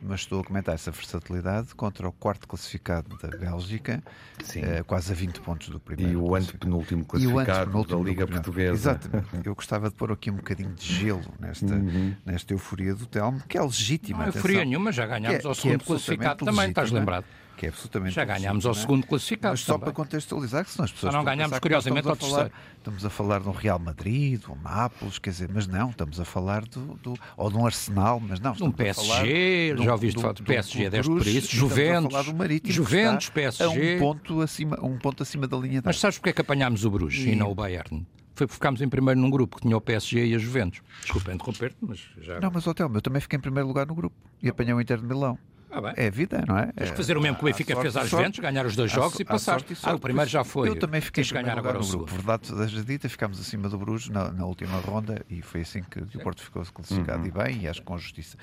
mas 0.00 0.20
estou 0.20 0.40
a 0.40 0.44
comentar 0.44 0.74
essa 0.74 0.90
versatilidade 0.90 1.74
contra 1.74 2.08
o 2.08 2.12
quarto 2.12 2.48
classificado 2.48 3.14
da 3.18 3.36
Bélgica, 3.36 4.02
uh, 4.40 4.84
quase 4.86 5.12
a 5.12 5.14
20 5.14 5.40
pontos 5.42 5.68
do 5.68 5.78
primeiro. 5.78 6.12
E 6.12 6.16
o 6.16 6.34
antepenúltimo 6.34 7.04
classificado 7.04 7.84
da 7.84 7.96
Liga 7.96 8.26
Portuguesa. 8.26 8.72
Exatamente. 8.72 9.46
Eu 9.46 9.54
gostava 9.54 9.90
de 9.90 9.94
pôr 9.94 10.12
aqui 10.12 10.30
um 10.30 10.36
bocadinho 10.36 10.72
de 10.72 10.86
gelo 10.86 11.34
nesta, 11.38 11.74
uhum. 11.74 12.16
nesta 12.24 12.54
euforia 12.54 12.94
do 12.94 13.04
Telmo, 13.04 13.42
que 13.46 13.58
é 13.58 13.62
legítima. 13.62 14.20
Não 14.20 14.24
é 14.24 14.28
euforia 14.28 14.64
nenhuma, 14.64 14.92
já 14.92 15.06
ganhámos 15.06 15.44
é, 15.44 15.46
ao 15.46 15.54
segundo 15.54 15.82
é 15.82 15.84
classificado 15.84 16.42
também, 16.42 16.70
estás 16.70 16.90
lembrado? 16.90 17.26
Que 17.56 17.66
é 17.66 17.68
absolutamente 17.68 18.14
Já 18.14 18.24
ganhámos 18.24 18.66
ao 18.66 18.74
segundo 18.74 19.06
classificado. 19.06 19.52
Mas 19.52 19.60
só 19.60 19.78
para 19.78 19.92
contextualizar, 19.92 20.64
que 20.64 20.70
senão 20.70 20.84
as 20.84 20.92
pessoas. 20.92 21.12
Só 21.12 21.18
não 21.18 21.24
ganhámos, 21.24 21.58
curiosamente, 21.58 22.08
ao 22.08 22.16
terceiro. 22.16 22.50
Estamos 22.78 23.04
a 23.04 23.10
falar 23.10 23.40
de 23.40 23.48
um 23.48 23.52
Real 23.52 23.78
Madrid, 23.78 24.40
de 24.40 24.50
um 24.50 24.56
Nápoles, 24.56 25.18
quer 25.18 25.30
dizer, 25.30 25.50
mas 25.52 25.66
não, 25.66 25.90
estamos 25.90 26.18
a 26.20 26.24
falar 26.24 26.64
do. 26.64 26.94
do 26.96 27.14
ou 27.36 27.50
de 27.50 27.56
um 27.56 27.66
Arsenal, 27.66 28.20
mas 28.20 28.40
não. 28.40 28.52
De 28.52 28.64
um 28.64 28.72
PSG, 28.72 29.76
já 29.78 29.92
ouviste 29.92 30.20
falar 30.20 30.32
do 30.32 30.42
PSG, 30.42 30.90
deste 30.90 31.10
por 31.10 31.26
isso, 31.26 31.54
Juventus. 31.54 32.26
Do 32.26 32.34
Marítimo, 32.34 32.72
Juventus, 32.72 33.28
PSG. 33.28 33.64
A 33.64 33.68
um 33.68 33.98
ponto, 33.98 34.40
acima, 34.40 34.78
um 34.82 34.98
ponto 34.98 35.22
acima 35.22 35.46
da 35.46 35.56
linha. 35.56 35.82
Mas 35.84 35.98
sabes 35.98 36.18
porque 36.18 36.30
é 36.30 36.32
que 36.32 36.40
apanhámos 36.40 36.84
o 36.84 36.90
Bruges 36.90 37.24
e, 37.24 37.30
e 37.30 37.36
não 37.36 37.50
o 37.50 37.54
Bayern? 37.54 38.06
foi 38.34 38.46
porque 38.46 38.54
ficámos 38.54 38.80
em 38.80 38.88
primeiro 38.88 39.20
num 39.20 39.30
grupo 39.30 39.56
que 39.56 39.62
tinha 39.62 39.76
o 39.76 39.80
PSG 39.80 40.26
e 40.26 40.34
a 40.34 40.38
Juventus. 40.38 40.80
Desculpa 41.02 41.32
interromper-te, 41.32 41.76
mas 41.80 42.00
já. 42.20 42.40
Não, 42.40 42.50
mas 42.50 42.66
Hotel, 42.66 42.90
eu 42.92 43.02
também 43.02 43.20
fiquei 43.20 43.36
em 43.36 43.40
primeiro 43.40 43.68
lugar 43.68 43.86
no 43.86 43.94
grupo 43.94 44.16
e 44.42 44.48
apanhei 44.48 44.72
o 44.72 44.80
Inter 44.80 44.98
de 44.98 45.06
Milão. 45.06 45.38
Ah, 45.72 45.94
é 45.96 46.10
vida, 46.10 46.44
não 46.46 46.58
é? 46.58 46.70
Tens 46.72 46.90
que 46.90 46.96
fazer 46.96 47.16
o 47.16 47.20
mesmo 47.20 47.36
que 47.36 47.42
o 47.42 47.46
Benfica 47.46 47.74
fez 47.80 47.96
às 47.96 48.08
Juventus, 48.08 48.38
ganhar 48.38 48.66
os 48.66 48.76
dois 48.76 48.90
jogos 48.90 49.18
e 49.18 49.24
passar. 49.24 49.62
Ah, 49.82 49.94
o 49.94 49.98
primeiro 49.98 50.28
já 50.28 50.44
foi. 50.44 50.68
Eu 50.68 50.78
também 50.78 51.00
fiquei 51.00 51.24
em 51.24 51.28
ganhar 51.28 51.58
agora 51.58 51.78
no 51.78 51.86
grupo. 51.86 52.12
Verdade 52.12 52.46
seja 52.46 52.84
dita, 52.84 53.08
ficámos 53.08 53.40
acima 53.40 53.68
do 53.68 53.78
Bruges 53.78 54.08
na, 54.08 54.30
na, 54.30 54.44
última 54.44 54.78
ronda 54.78 55.24
e 55.30 55.40
foi 55.40 55.62
assim 55.62 55.82
que 55.82 55.98
o 56.00 56.22
Porto 56.22 56.42
ficou 56.42 56.62
classificado 56.64 57.20
uhum. 57.20 57.26
e 57.26 57.30
bem, 57.30 57.62
e 57.62 57.68
acho 57.68 57.82
com 57.82 57.96
justiça. 57.96 58.36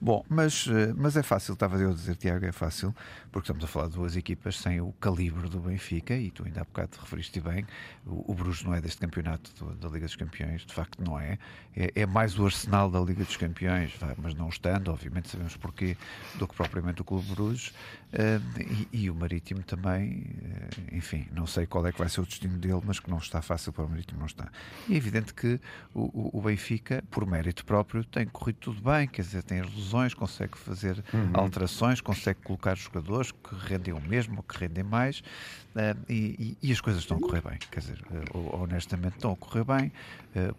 Bom, 0.00 0.24
mas, 0.28 0.66
eh, 0.68 0.92
mas 0.96 1.16
é 1.16 1.22
fácil, 1.22 1.54
estava 1.54 1.76
eu 1.76 1.90
a 1.90 1.94
dizer, 1.94 2.16
Tiago, 2.16 2.44
é 2.44 2.52
fácil, 2.52 2.94
porque 3.30 3.44
estamos 3.44 3.64
a 3.64 3.66
falar 3.66 3.88
de 3.88 3.94
duas 3.94 4.16
equipas 4.16 4.58
sem 4.58 4.80
o 4.80 4.92
calibre 4.92 5.48
do 5.48 5.60
Benfica 5.60 6.14
e 6.14 6.30
tu 6.30 6.44
ainda 6.44 6.62
há 6.62 6.64
bocado 6.64 6.98
referiste 7.00 7.40
bem, 7.40 7.66
o, 8.06 8.32
o 8.32 8.34
Bruges 8.34 8.62
não 8.64 8.74
é 8.74 8.80
deste 8.80 8.98
campeonato 8.98 9.52
do, 9.58 9.74
da 9.74 9.88
Liga 9.88 10.06
dos 10.06 10.16
Campeões, 10.16 10.64
de 10.64 10.72
facto 10.72 11.02
não 11.02 11.18
é. 11.18 11.38
É, 11.74 12.02
é 12.02 12.06
mais 12.06 12.38
o 12.38 12.44
arsenal 12.44 12.90
da 12.90 13.00
Liga 13.00 13.24
dos 13.24 13.36
Campeões, 13.36 13.92
mas 14.18 14.34
não 14.34 14.48
estando, 14.48 14.88
obviamente 14.88 15.28
sabemos 15.28 15.56
porquê, 15.56 15.96
do 16.34 16.46
que 16.46 16.54
propriamente 16.62 17.02
o 17.02 17.04
Clube 17.04 17.26
Bruges 17.34 17.68
uh, 17.68 18.88
e, 18.92 19.04
e, 19.04 19.10
o 19.10 19.14
Marítimo 19.14 19.62
também, 19.62 20.20
uh, 20.20 20.94
enfim, 20.96 21.26
não 21.32 21.46
sei 21.46 21.66
qual 21.66 21.86
é 21.86 21.92
que 21.92 21.98
vai 21.98 22.08
ser 22.08 22.20
o 22.20 22.26
destino 22.26 22.58
dele, 22.58 22.80
mas 22.84 23.00
que 23.00 23.10
não 23.10 23.18
está 23.18 23.42
fácil 23.42 23.72
para 23.72 23.84
o 23.84 23.88
Marítimo, 23.88 24.20
não 24.20 24.26
está. 24.26 24.48
E 24.88 24.94
é 24.94 24.96
evidente 24.96 25.34
que 25.34 25.60
o, 25.94 26.38
o, 26.38 26.42
Benfica, 26.42 27.02
por 27.10 27.26
mérito 27.26 27.64
próprio, 27.64 28.04
tem 28.04 28.26
corrido 28.26 28.56
tudo 28.56 28.80
bem, 28.80 29.08
quer 29.08 29.22
dizer, 29.22 29.42
tem 29.42 29.60
as 29.60 29.74
lesões, 29.74 30.14
consegue 30.14 30.56
fazer 30.56 31.02
uhum. 31.12 31.30
alterações, 31.34 32.00
consegue 32.00 32.40
colocar 32.42 32.76
jogadores 32.76 33.32
que 33.32 33.54
rendem 33.54 33.92
o 33.92 34.00
mesmo 34.00 34.36
ou 34.36 34.42
que 34.42 34.58
rendem 34.58 34.84
mais 34.84 35.20
uh, 35.20 35.98
e, 36.08 36.56
e, 36.62 36.72
as 36.72 36.80
coisas 36.80 37.02
estão 37.02 37.16
a 37.16 37.20
correr 37.20 37.42
bem, 37.42 37.58
quer 37.70 37.80
dizer, 37.80 37.98
honestamente 38.32 39.16
estão 39.16 39.32
a 39.32 39.36
correr 39.36 39.64
bem, 39.64 39.92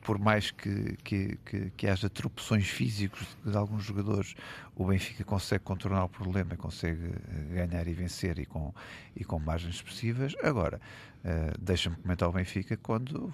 por 0.01 0.19
mais 0.19 0.51
que, 0.51 0.95
que, 1.03 1.37
que, 1.43 1.71
que 1.75 1.87
haja 1.87 2.07
tropeções 2.07 2.67
físicos 2.67 3.25
de 3.43 3.57
alguns 3.57 3.83
jogadores 3.83 4.35
o 4.75 4.85
Benfica 4.85 5.23
consegue 5.23 5.63
contornar 5.63 6.05
o 6.05 6.09
problema, 6.09 6.55
consegue 6.55 7.13
ganhar 7.51 7.87
e 7.87 7.93
vencer 7.93 8.39
e 8.39 8.45
com, 8.45 8.73
e 9.15 9.23
com 9.23 9.39
margens 9.39 9.75
expressivas. 9.75 10.35
Agora, 10.41 10.81
Uh, 11.23 11.57
Deixa-me 11.57 11.95
comentar 11.95 12.27
o 12.27 12.33
Benfica 12.33 12.75
quando 12.75 13.33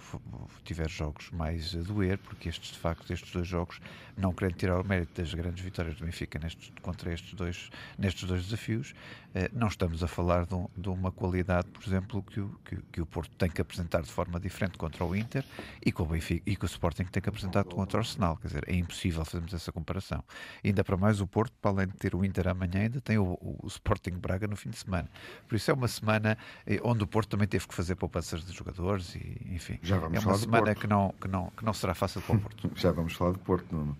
tiver 0.63 0.87
jogos 0.87 1.31
mais 1.31 1.75
a 1.75 1.79
doer, 1.79 2.19
porque 2.19 2.47
estes, 2.47 2.71
de 2.71 2.77
facto, 2.77 3.11
estes 3.11 3.31
dois 3.31 3.47
jogos, 3.47 3.81
não 4.15 4.31
querendo 4.31 4.57
tirar 4.57 4.79
o 4.79 4.87
mérito 4.87 5.19
das 5.19 5.33
grandes 5.33 5.63
vitórias 5.63 5.95
do 5.95 6.05
Benfica 6.05 6.37
nestes, 6.37 6.71
contra 6.83 7.11
estes 7.11 7.33
dois, 7.33 7.71
nestes 7.97 8.25
dois 8.25 8.43
desafios, 8.43 8.93
uh, 9.33 9.49
não 9.51 9.67
estamos 9.67 10.03
a 10.03 10.07
falar 10.07 10.45
de, 10.45 10.53
um, 10.53 10.67
de, 10.77 10.87
uma 10.87 11.11
qualidade, 11.11 11.67
por 11.69 11.83
exemplo, 11.83 12.21
que 12.21 12.39
o, 12.39 12.49
que, 12.63 12.77
que, 12.91 13.01
o 13.01 13.07
Porto 13.07 13.35
tem 13.37 13.49
que 13.49 13.59
apresentar 13.59 14.03
de 14.03 14.11
forma 14.11 14.39
diferente 14.39 14.77
contra 14.77 15.03
o 15.03 15.15
Inter 15.15 15.43
e 15.83 15.91
que 15.91 15.99
o, 15.99 16.05
Benfica, 16.05 16.43
e 16.45 16.55
que 16.55 16.65
o 16.65 16.67
Sporting 16.67 17.05
tem 17.05 17.23
que 17.23 17.29
apresentar 17.29 17.63
contra 17.63 17.97
o 17.97 18.01
Arsenal. 18.01 18.37
Quer 18.37 18.47
dizer, 18.49 18.63
é 18.67 18.75
impossível 18.75 19.25
fazermos 19.25 19.51
essa 19.51 19.71
comparação. 19.71 20.23
Ainda 20.63 20.83
para 20.83 20.95
mais, 20.95 21.21
o 21.21 21.25
Porto, 21.25 21.53
para 21.59 21.71
além 21.71 21.87
de 21.87 21.93
ter 21.93 22.13
o 22.13 22.23
Inter 22.23 22.49
amanhã, 22.49 22.81
ainda 22.81 23.01
tem 23.01 23.17
o, 23.17 23.35
o 23.41 23.65
Sporting 23.65 24.11
Braga 24.11 24.45
no 24.45 24.55
fim 24.55 24.69
de 24.69 24.77
semana. 24.77 25.09
Por 25.47 25.55
isso 25.55 25.71
é 25.71 25.73
uma 25.73 25.87
semana 25.87 26.37
eh, 26.67 26.79
onde 26.83 27.03
o 27.03 27.07
Porto 27.07 27.29
também 27.29 27.47
teve 27.47 27.67
que 27.67 27.78
fazer 27.79 27.95
poupanças 27.95 28.43
de 28.43 28.51
jogadores 28.51 29.15
e, 29.15 29.55
enfim, 29.55 29.79
Já 29.81 29.97
vamos 29.97 30.17
é 30.17 30.27
uma 30.27 30.37
semana 30.37 30.75
que 30.75 30.85
não, 30.85 31.13
que, 31.19 31.29
não, 31.29 31.49
que 31.51 31.63
não 31.63 31.73
será 31.73 31.95
fácil 31.95 32.21
para 32.21 32.35
o 32.35 32.39
Porto. 32.41 32.71
Já 32.75 32.91
vamos 32.91 33.13
falar 33.13 33.31
do 33.31 33.39
Porto, 33.39 33.73
Nuno. 33.73 33.97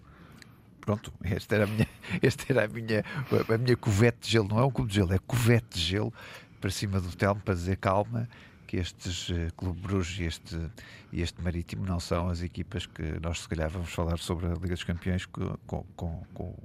Pronto, 0.82 1.14
esta 1.24 1.56
era 1.56 1.64
a 1.64 1.68
minha, 1.68 1.88
esta 2.22 2.52
era 2.52 2.66
a 2.66 2.68
minha, 2.68 3.06
a 3.32 3.58
minha 3.58 3.78
covete 3.78 4.18
de 4.20 4.32
gelo, 4.32 4.50
não 4.50 4.60
é 4.60 4.66
um 4.66 4.72
cubo 4.72 4.90
de 4.90 4.96
gelo, 4.96 5.14
é 5.14 5.20
covete 5.20 5.78
de 5.78 5.80
gelo 5.80 6.14
para 6.60 6.70
cima 6.70 7.00
do 7.00 7.16
Telmo 7.16 7.40
para 7.40 7.54
dizer 7.54 7.78
calma 7.78 8.28
que 8.68 8.76
estes 8.76 9.30
uh, 9.30 9.48
Clube 9.56 9.80
Bruges 9.80 10.20
e 10.20 10.24
este, 10.24 10.72
e 11.14 11.22
este 11.22 11.42
Marítimo 11.42 11.86
não 11.86 12.02
são 12.02 12.28
as 12.28 12.42
equipas 12.42 12.86
que 12.86 13.02
nós 13.22 13.40
se 13.40 13.48
calhar 13.48 13.70
vamos 13.70 13.92
falar 13.92 14.18
sobre 14.18 14.48
a 14.48 14.50
Liga 14.56 14.76
dos 14.76 14.84
Campeões 14.84 15.26
com, 15.26 15.58
com, 15.66 15.86
com, 15.96 16.24
com 16.34 16.56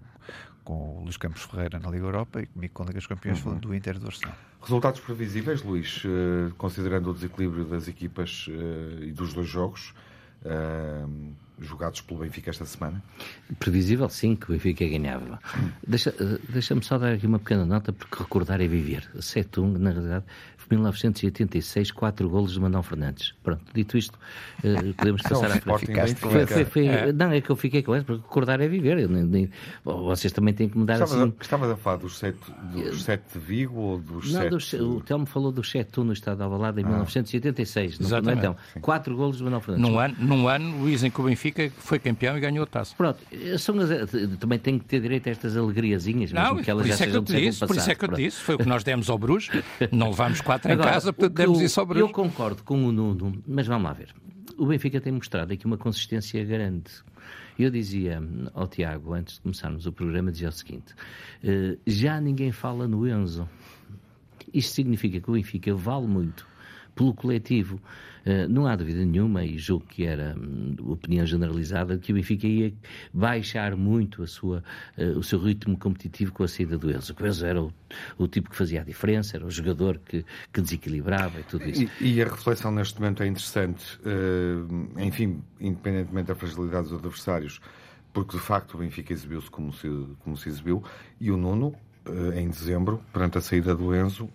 com 0.64 0.98
o 0.98 1.02
Luís 1.02 1.16
Campos 1.16 1.42
Ferreira 1.42 1.78
na 1.78 1.90
Liga 1.90 2.06
Europa 2.06 2.40
e 2.40 2.46
comigo 2.46 2.74
com 2.74 2.82
a 2.82 2.86
Liga 2.86 2.98
dos 2.98 3.06
Campeões 3.06 3.38
uhum. 3.38 3.44
falando 3.44 3.60
do 3.60 3.74
Inter 3.74 3.98
do 3.98 4.06
Arsenal. 4.06 4.34
Resultados 4.62 5.00
previsíveis, 5.00 5.62
Luís, 5.62 6.02
uh, 6.04 6.54
considerando 6.56 7.10
o 7.10 7.14
desequilíbrio 7.14 7.64
das 7.64 7.86
equipas 7.86 8.46
uh, 8.48 9.02
e 9.02 9.12
dos 9.12 9.34
dois 9.34 9.46
jogos 9.46 9.94
uh, 10.42 11.34
jogados 11.60 12.00
pelo 12.00 12.20
Benfica 12.20 12.50
esta 12.50 12.64
semana? 12.64 13.02
Previsível, 13.58 14.08
sim, 14.08 14.34
que 14.34 14.46
o 14.46 14.52
Benfica 14.52 14.86
ganhava. 14.86 15.38
Deixa, 15.86 16.14
deixa-me 16.48 16.82
só 16.82 16.98
dar 16.98 17.12
aqui 17.12 17.26
uma 17.26 17.38
pequena 17.38 17.64
nota, 17.64 17.92
porque 17.92 18.22
recordar 18.22 18.60
é 18.60 18.66
viver. 18.66 19.08
7-1, 19.16 19.78
na 19.78 19.90
realidade, 19.90 20.24
1986, 20.70 21.90
quatro 21.90 22.28
golos 22.28 22.52
de 22.52 22.60
Manuel 22.60 22.82
Fernandes. 22.82 23.34
Pronto, 23.42 23.62
dito 23.72 23.96
isto, 23.96 24.18
uh, 24.64 24.94
podemos 24.94 25.22
passar 25.28 25.50
à 25.50 25.60
frente. 25.60 26.16
Foi, 26.16 26.46
foi, 26.46 26.64
foi, 26.64 26.86
é. 26.86 27.12
Não, 27.12 27.30
é 27.30 27.40
que 27.40 27.50
eu 27.50 27.56
fiquei 27.56 27.82
com 27.82 27.94
isso, 27.94 28.04
porque 28.04 28.22
recordar 28.22 28.60
é 28.60 28.68
viver. 28.68 28.98
Eu, 28.98 29.08
nem, 29.08 29.24
nem, 29.24 29.50
vocês 29.84 30.32
também 30.32 30.54
têm 30.54 30.68
que 30.68 30.78
mudar 30.78 30.94
estava, 30.94 31.22
assim. 31.22 31.34
Estava 31.40 31.72
a 31.72 31.76
falar 31.76 31.96
dos 31.98 32.18
sete, 32.18 32.38
dos 32.72 33.04
sete 33.04 33.22
de 33.32 33.38
Vigo 33.38 33.78
ou 33.78 33.98
dos 33.98 34.32
não, 34.32 34.40
sete... 34.40 34.50
Dos, 34.50 34.72
o 34.72 35.00
Telmo 35.00 35.26
falou 35.26 35.52
dos 35.52 35.70
7 35.70 36.00
no 36.00 36.12
Estado 36.12 36.38
de 36.38 36.42
Alvalade 36.42 36.80
em 36.80 36.84
ah. 36.84 36.88
1986. 36.88 38.00
Exatamente. 38.00 38.42
Não, 38.42 38.52
então, 38.52 38.80
quatro 38.80 39.16
golos 39.16 39.38
de 39.38 39.44
Manuel 39.44 39.60
Fernandes. 39.60 39.90
Num 39.90 39.98
ano, 39.98 40.16
num 40.18 40.48
ano, 40.48 40.78
Luís, 40.78 41.02
em 41.02 41.10
que 41.10 41.20
o 41.20 41.24
Benfica 41.24 41.43
foi 41.76 41.98
campeão 41.98 42.36
e 42.36 42.40
ganhou 42.40 42.64
a 42.64 42.66
taça. 42.66 42.94
Pronto, 42.96 43.18
são 43.58 43.74
também 44.38 44.58
tem 44.58 44.78
que 44.78 44.84
ter 44.84 45.00
direito 45.00 45.28
a 45.28 45.32
estas 45.32 45.56
alegriazinhas, 45.56 46.32
mesmo 46.32 46.56
não, 46.56 46.62
que 46.62 46.70
elas 46.70 46.86
já 46.86 46.94
é 46.94 46.96
sejam 46.96 47.24
passado. 47.24 47.68
Por 47.68 47.76
isso 47.76 47.90
é 47.90 47.94
que 47.94 48.04
eu 48.04 48.08
disse, 48.08 48.40
foi 48.40 48.54
o 48.54 48.58
que 48.58 48.68
nós 48.68 48.84
demos 48.84 49.10
ao 49.10 49.18
Bruges, 49.18 49.50
não 49.90 50.10
levámos 50.10 50.40
quatro 50.40 50.72
Agora, 50.72 50.88
em 50.88 50.92
casa, 50.92 51.12
portanto 51.12 51.36
demos 51.36 51.60
isso 51.60 51.80
ao 51.80 51.86
Bruges. 51.86 52.08
Eu 52.08 52.12
concordo 52.12 52.62
com 52.62 52.84
o 52.84 52.92
Nuno, 52.92 53.42
mas 53.46 53.66
vamos 53.66 53.84
lá 53.84 53.92
ver. 53.92 54.14
O 54.56 54.66
Benfica 54.66 55.00
tem 55.00 55.12
mostrado 55.12 55.52
aqui 55.52 55.66
uma 55.66 55.76
consistência 55.76 56.42
grande. 56.44 56.90
Eu 57.58 57.70
dizia 57.70 58.22
ao 58.52 58.66
Tiago, 58.66 59.14
antes 59.14 59.34
de 59.34 59.40
começarmos 59.40 59.86
o 59.86 59.92
programa, 59.92 60.30
dizia 60.30 60.48
o 60.48 60.52
seguinte: 60.52 60.92
uh, 61.44 61.78
já 61.86 62.20
ninguém 62.20 62.52
fala 62.52 62.86
no 62.88 63.06
Enzo. 63.06 63.48
Isto 64.52 64.74
significa 64.74 65.20
que 65.20 65.30
o 65.30 65.34
Benfica 65.34 65.74
vale 65.74 66.06
muito 66.06 66.46
pelo 66.94 67.14
coletivo. 67.14 67.80
Uh, 68.24 68.48
não 68.48 68.66
há 68.66 68.74
dúvida 68.74 69.04
nenhuma, 69.04 69.44
e 69.44 69.58
julgo 69.58 69.84
que 69.86 70.06
era 70.06 70.34
hum, 70.34 70.74
opinião 70.80 71.26
generalizada, 71.26 71.98
que 71.98 72.10
o 72.10 72.14
Benfica 72.14 72.46
ia 72.46 72.72
baixar 73.12 73.76
muito 73.76 74.22
a 74.22 74.26
sua, 74.26 74.64
uh, 74.96 75.18
o 75.18 75.22
seu 75.22 75.38
ritmo 75.38 75.76
competitivo 75.76 76.32
com 76.32 76.42
a 76.42 76.48
saída 76.48 76.78
do 76.78 76.90
Enzo. 76.90 77.14
O 77.18 77.26
Enzo 77.26 77.44
era 77.44 77.62
o, 77.62 77.72
o, 78.16 78.26
tipo 78.26 78.48
que 78.48 78.56
fazia 78.56 78.80
a 78.80 78.84
diferença, 78.84 79.36
era 79.36 79.44
o 79.44 79.50
jogador 79.50 79.98
que, 79.98 80.24
que 80.50 80.60
desequilibrava 80.62 81.38
e 81.38 81.42
tudo 81.42 81.68
isso. 81.68 81.86
E, 82.00 82.14
e, 82.14 82.22
a 82.22 82.24
reflexão 82.24 82.72
neste 82.72 82.98
momento 82.98 83.22
é 83.22 83.26
interessante, 83.26 83.98
uh, 83.98 85.00
enfim, 85.00 85.42
independentemente 85.60 86.28
da 86.28 86.34
fragilidade 86.34 86.88
dos 86.88 86.98
adversários, 86.98 87.60
porque 88.10 88.38
de 88.38 88.42
facto 88.42 88.74
o 88.74 88.78
Benfica 88.78 89.12
exibiu-se 89.12 89.50
como 89.50 89.70
se, 89.70 89.88
como 90.20 90.34
se 90.34 90.48
exibiu, 90.48 90.82
e 91.20 91.30
o 91.30 91.36
Nuno, 91.36 91.74
em 92.36 92.48
dezembro, 92.48 93.02
perante 93.12 93.38
a 93.38 93.40
saída 93.40 93.74
do 93.74 93.94
Enzo, 93.94 94.28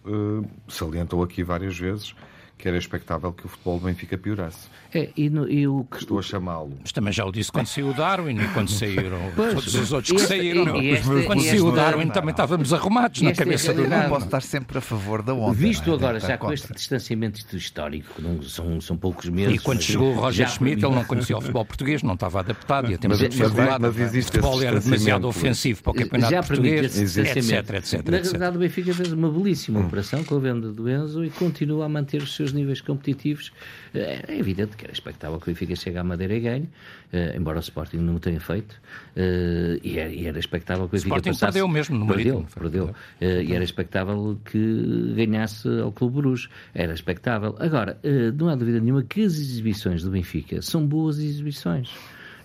salientou 0.67 1.23
aqui 1.23 1.43
várias 1.43 1.77
vezes 1.77 2.15
que 2.59 2.67
era 2.67 2.77
expectável 2.77 3.31
que 3.31 3.45
o 3.45 3.49
futebol 3.49 3.79
do 3.79 3.85
Benfica 3.85 4.17
piorasse. 4.17 4.67
É, 4.93 5.09
e, 5.15 5.29
no, 5.29 5.49
e 5.49 5.65
o 5.65 5.85
que... 5.89 5.99
Estou 5.99 6.19
a 6.19 6.21
chamá-lo. 6.21 6.77
Mas 6.81 6.91
também 6.91 7.13
já 7.13 7.23
o 7.23 7.31
disse 7.31 7.49
quando 7.49 7.67
saiu 7.67 7.89
o 7.89 7.93
Darwin 7.93 8.37
e 8.37 8.47
quando 8.49 8.69
saíram 8.69 9.17
pois, 9.33 9.53
todos 9.53 9.75
os 9.75 9.93
outros 9.93 10.21
que 10.21 10.27
saíram. 10.27 10.75
E, 10.75 10.89
este, 10.89 11.23
quando 11.25 11.41
saiu 11.41 11.67
o 11.67 11.71
Darwin 11.71 12.05
não, 12.05 12.11
também 12.11 12.31
estávamos 12.31 12.73
arrumados 12.73 13.21
na 13.21 13.33
cabeça 13.33 13.73
do 13.73 13.87
Não 13.87 14.09
posso 14.09 14.25
estar 14.25 14.41
sempre 14.41 14.77
a 14.77 14.81
favor 14.81 15.21
da 15.21 15.33
onda. 15.33 15.53
Visto 15.53 15.89
é? 15.89 15.93
agora, 15.93 16.19
já 16.19 16.37
com 16.37 16.51
este 16.51 16.73
distanciamento 16.73 17.55
histórico, 17.55 18.15
que 18.15 18.21
não, 18.21 18.41
são, 18.41 18.81
são 18.81 18.97
poucos 18.97 19.29
meses. 19.29 19.55
E 19.55 19.59
quando 19.59 19.81
chegou 19.81 20.11
o 20.11 20.19
Roger 20.19 20.45
já... 20.45 20.53
Schmidt, 20.53 20.83
ele 20.83 20.95
não 20.95 21.05
conhecia 21.05 21.37
o 21.37 21.41
futebol 21.41 21.63
português, 21.63 22.03
não 22.03 22.15
estava 22.15 22.41
adaptado, 22.41 22.91
ia 22.91 22.97
ter 22.97 23.07
muita 23.07 23.29
dificuldade. 23.29 23.81
Mas 23.81 23.97
existe 23.97 24.31
o 24.31 24.33
futebol 24.33 24.61
era 24.61 24.79
demasiado 24.81 25.27
ofensivo 25.29 25.81
para 25.81 25.91
o 25.91 25.95
campeonato 25.95 26.33
já 26.33 26.43
português, 26.43 27.17
etc, 27.17 27.37
etc, 27.37 27.69
etc. 27.75 28.09
Na 28.09 28.17
realidade, 28.17 28.57
o 28.57 28.59
Benfica 28.59 28.93
fez 28.93 29.13
uma 29.13 29.31
belíssima 29.31 29.79
operação 29.79 30.25
com 30.25 30.35
a 30.35 30.39
venda 30.39 30.73
do 30.73 30.89
Enzo 30.89 31.23
e 31.23 31.29
continua 31.29 31.85
a 31.85 31.89
manter 31.89 32.21
os 32.21 32.35
seus 32.35 32.48
níveis 32.53 32.81
competitivos 32.81 33.51
eh, 33.93 34.23
é 34.27 34.37
evidente 34.37 34.75
que 34.75 34.85
era 34.85 34.93
expectável 34.93 35.39
que 35.39 35.49
o 35.49 35.53
Benfica 35.53 35.75
chegue 35.75 35.97
à 35.97 36.03
Madeira 36.03 36.35
e 36.35 36.39
ganhe, 36.39 36.69
eh, 37.11 37.35
embora 37.35 37.57
o 37.57 37.61
Sporting 37.61 37.97
não 37.97 38.15
o 38.15 38.19
tenha 38.19 38.39
feito, 38.39 38.79
eh, 39.15 39.79
e 39.83 39.97
era, 39.97 40.09
e 40.09 40.27
era 40.27 40.39
expectável 40.39 40.87
que 40.87 40.95
o 40.95 40.97
Benfica 40.97 41.07
Sporting 41.15 41.29
passasse... 41.29 41.53
perdeu 41.53 41.67
mesmo 41.67 41.97
no 41.97 42.07
Perdeu, 42.07 42.45
perdeu. 42.53 42.95
E 43.21 43.53
era 43.53 43.63
expectável 43.63 44.39
que 44.43 45.13
ganhasse 45.15 45.67
ao 45.79 45.91
Clube 45.91 46.21
Bruges. 46.21 46.49
Era 46.73 46.93
expectável. 46.93 47.55
Agora, 47.59 47.99
não 48.35 48.49
há 48.49 48.55
dúvida 48.55 48.79
nenhuma 48.79 49.03
que 49.03 49.23
as 49.23 49.33
exibições 49.33 50.03
do 50.03 50.11
Benfica 50.11 50.61
são 50.61 50.85
boas 50.85 51.19
exibições 51.19 51.89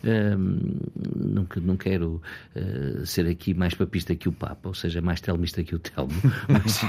não, 0.05 1.47
não 1.63 1.77
quero 1.77 2.21
uh, 2.55 3.07
ser 3.07 3.27
aqui 3.27 3.55
mais 3.55 3.75
papista 3.75 4.15
que 4.15 4.29
o 4.29 4.33
Papa, 4.33 4.69
ou 4.69 4.75
seja, 4.75 5.01
mais 5.01 5.21
telmista 5.21 5.63
que 5.63 5.75
o 5.75 5.79
Telmo, 5.79 6.13
mas, 6.49 6.81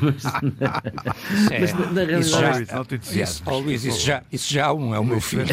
mas, 0.00 0.24
é, 1.50 1.60
mas 1.60 1.92
na, 1.92 2.04
realidade. 2.04 2.20
Isso 2.20 2.40
já, 2.40 3.22
isso, 3.22 3.42
oh, 3.46 3.58
Luís, 3.58 3.84
isso 3.84 4.00
já, 4.04 4.22
isso 4.30 4.52
já 4.52 4.72
um 4.72 4.94
é 4.94 4.98
o 4.98 5.04
meu 5.04 5.20
filho. 5.20 5.46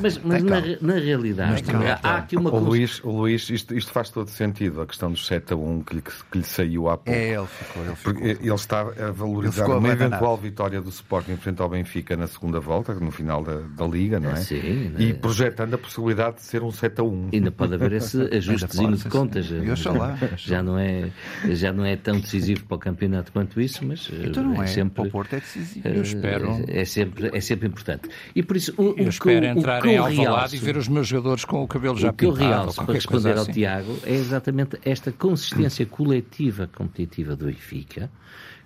mas, 0.00 0.18
mas 0.18 0.42
na, 0.42 0.60
na, 0.80 0.94
realidade, 0.94 1.64
há 2.02 2.16
aqui 2.18 2.36
uma 2.36 2.50
coisa. 2.50 2.66
Luís, 2.66 3.00
o 3.04 3.10
Luís 3.10 3.50
isto, 3.50 3.74
isto, 3.74 3.90
faz 3.90 4.10
todo 4.10 4.28
sentido, 4.28 4.80
a 4.80 4.86
questão 4.86 5.10
dos 5.10 5.26
7 5.26 5.52
a 5.52 5.56
1 5.56 5.82
que 5.82 5.94
lhe, 5.96 6.02
que 6.02 6.38
lhe 6.38 6.44
saiu 6.44 6.88
há 6.88 6.96
pouco. 6.96 7.10
É, 7.10 7.34
ele 7.34 7.46
ficou. 7.46 7.84
Ele, 7.84 7.96
ficou. 7.96 8.26
Ele 8.26 8.54
está 8.54 8.80
a 8.80 9.10
valorizar 9.10 9.66
uma 9.66 9.88
eventual 9.88 10.36
vitória 10.36 10.80
do 10.80 10.90
Sporting 10.90 11.36
frente 11.36 11.60
ao 11.60 11.68
Benfica 11.68 12.16
na 12.16 12.26
segunda 12.26 12.60
volta, 12.60 12.94
no 12.94 13.10
final 13.10 13.42
da, 13.42 13.60
da 13.60 13.86
Liga, 13.86 14.20
não 14.20 14.30
é? 14.30 14.36
Sim, 14.36 14.94
e 14.98 15.12
projetando 15.14 15.74
a 15.74 15.78
possibilidade 15.88 16.36
de 16.36 16.42
ser 16.42 16.62
um 16.62 16.70
7 16.70 17.00
a 17.00 17.04
1. 17.04 17.28
Ainda 17.32 17.50
pode 17.50 17.74
haver 17.74 17.92
esse 17.92 18.20
ajustezinho 18.34 18.96
de 18.96 19.04
contas. 19.08 19.46
Já 20.36 20.62
não, 20.62 20.78
é, 20.78 21.10
já 21.50 21.72
não 21.72 21.84
é 21.84 21.96
tão 21.96 22.20
decisivo 22.20 22.64
para 22.64 22.76
o 22.76 22.78
campeonato 22.78 23.32
quanto 23.32 23.60
isso, 23.60 23.84
mas 23.84 24.08
então 24.24 24.42
não 24.42 24.62
é, 24.62 24.64
é 24.64 24.68
sempre. 24.68 24.94
Para 24.94 25.04
o 25.04 25.10
Porto 25.10 25.34
é 25.34 25.40
decisivo. 25.40 25.88
Eu 25.88 26.02
espero. 26.02 26.64
É 26.68 26.84
sempre, 26.84 27.30
é 27.32 27.40
sempre 27.40 27.68
importante. 27.68 28.08
E 28.34 28.42
por 28.42 28.56
isso, 28.56 28.74
o, 28.76 28.94
eu 28.96 29.06
o 29.06 29.08
espero 29.08 29.40
que, 29.40 29.46
entrar 29.46 29.84
o 29.84 29.86
em 29.86 29.96
Alvalade 29.96 30.56
e 30.56 30.58
ver 30.58 30.76
os 30.76 30.88
meus 30.88 31.06
jogadores 31.06 31.44
com 31.44 31.62
o 31.62 31.68
cabelo 31.68 31.96
já 31.96 32.10
o 32.10 32.12
que 32.12 32.26
pintado. 32.26 32.34
O 32.34 32.38
que 32.38 32.44
eu 32.44 32.48
realço 32.48 32.84
para 32.84 32.94
responder 32.94 33.32
ao 33.32 33.42
assim. 33.42 33.52
Tiago 33.52 33.96
é 34.04 34.14
exatamente 34.14 34.78
esta 34.84 35.12
consistência 35.12 35.86
coletiva 35.86 36.68
competitiva 36.74 37.34
do 37.34 37.46
Benfica, 37.46 38.10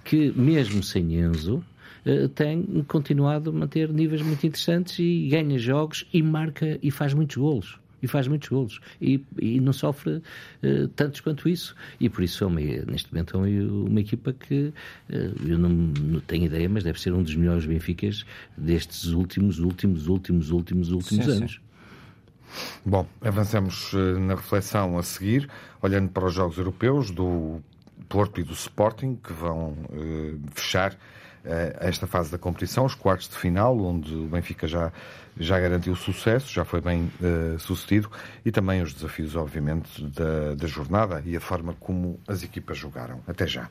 que 0.04 0.32
mesmo 0.36 0.82
sem 0.82 1.14
Enzo, 1.14 1.62
eh, 1.62 1.71
tem 2.34 2.84
continuado 2.88 3.50
a 3.50 3.52
manter 3.52 3.92
níveis 3.92 4.22
muito 4.22 4.46
interessantes 4.46 4.98
e 4.98 5.28
ganha 5.28 5.58
jogos 5.58 6.06
e 6.12 6.22
marca 6.22 6.78
e 6.82 6.90
faz 6.90 7.14
muitos 7.14 7.36
golos 7.36 7.78
e 8.02 8.08
faz 8.08 8.26
muitos 8.26 8.48
golos 8.48 8.80
e, 9.00 9.24
e 9.38 9.60
não 9.60 9.72
sofre 9.72 10.16
uh, 10.16 10.88
tantos 10.96 11.20
quanto 11.20 11.48
isso 11.48 11.74
e 12.00 12.08
por 12.08 12.22
isso 12.24 12.42
é 12.42 12.46
uma, 12.46 12.60
neste 12.60 13.12
momento 13.12 13.36
é 13.36 13.38
uma, 13.38 13.88
uma 13.88 14.00
equipa 14.00 14.32
que 14.32 14.72
uh, 15.08 15.48
eu 15.48 15.56
não, 15.56 15.68
não, 15.68 16.20
tenho 16.20 16.46
ideia 16.46 16.68
mas 16.68 16.82
deve 16.82 17.00
ser 17.00 17.12
um 17.12 17.22
dos 17.22 17.34
melhores 17.36 17.64
Benficas 17.64 18.26
destes 18.56 19.06
últimos, 19.12 19.60
últimos, 19.60 20.08
últimos, 20.08 20.50
últimos, 20.50 20.90
últimos 20.90 21.24
sim, 21.24 21.30
anos. 21.30 21.52
Sim. 21.52 21.60
Bom, 22.84 23.06
avançamos 23.22 23.92
na 24.26 24.34
reflexão 24.34 24.98
a 24.98 25.02
seguir, 25.02 25.48
olhando 25.80 26.10
para 26.10 26.26
os 26.26 26.34
Jogos 26.34 26.58
Europeus 26.58 27.10
do 27.10 27.62
Porto 28.10 28.42
e 28.42 28.44
do 28.44 28.52
Sporting, 28.52 29.16
que 29.16 29.32
vão 29.32 29.70
uh, 29.70 30.38
fechar 30.54 30.98
a 31.44 31.86
esta 31.86 32.06
fase 32.06 32.30
da 32.30 32.38
competição, 32.38 32.84
os 32.84 32.94
quartos 32.94 33.28
de 33.28 33.36
final, 33.36 33.78
onde 33.78 34.14
o 34.14 34.26
Benfica 34.26 34.66
já, 34.66 34.92
já 35.38 35.58
garantiu 35.58 35.94
sucesso, 35.96 36.52
já 36.52 36.64
foi 36.64 36.80
bem 36.80 37.10
uh, 37.20 37.58
sucedido, 37.58 38.10
e 38.44 38.52
também 38.52 38.82
os 38.82 38.94
desafios, 38.94 39.34
obviamente, 39.34 40.02
da, 40.08 40.54
da 40.54 40.66
jornada 40.66 41.22
e 41.24 41.36
a 41.36 41.40
forma 41.40 41.74
como 41.80 42.20
as 42.28 42.42
equipas 42.42 42.78
jogaram. 42.78 43.20
Até 43.26 43.46
já. 43.46 43.68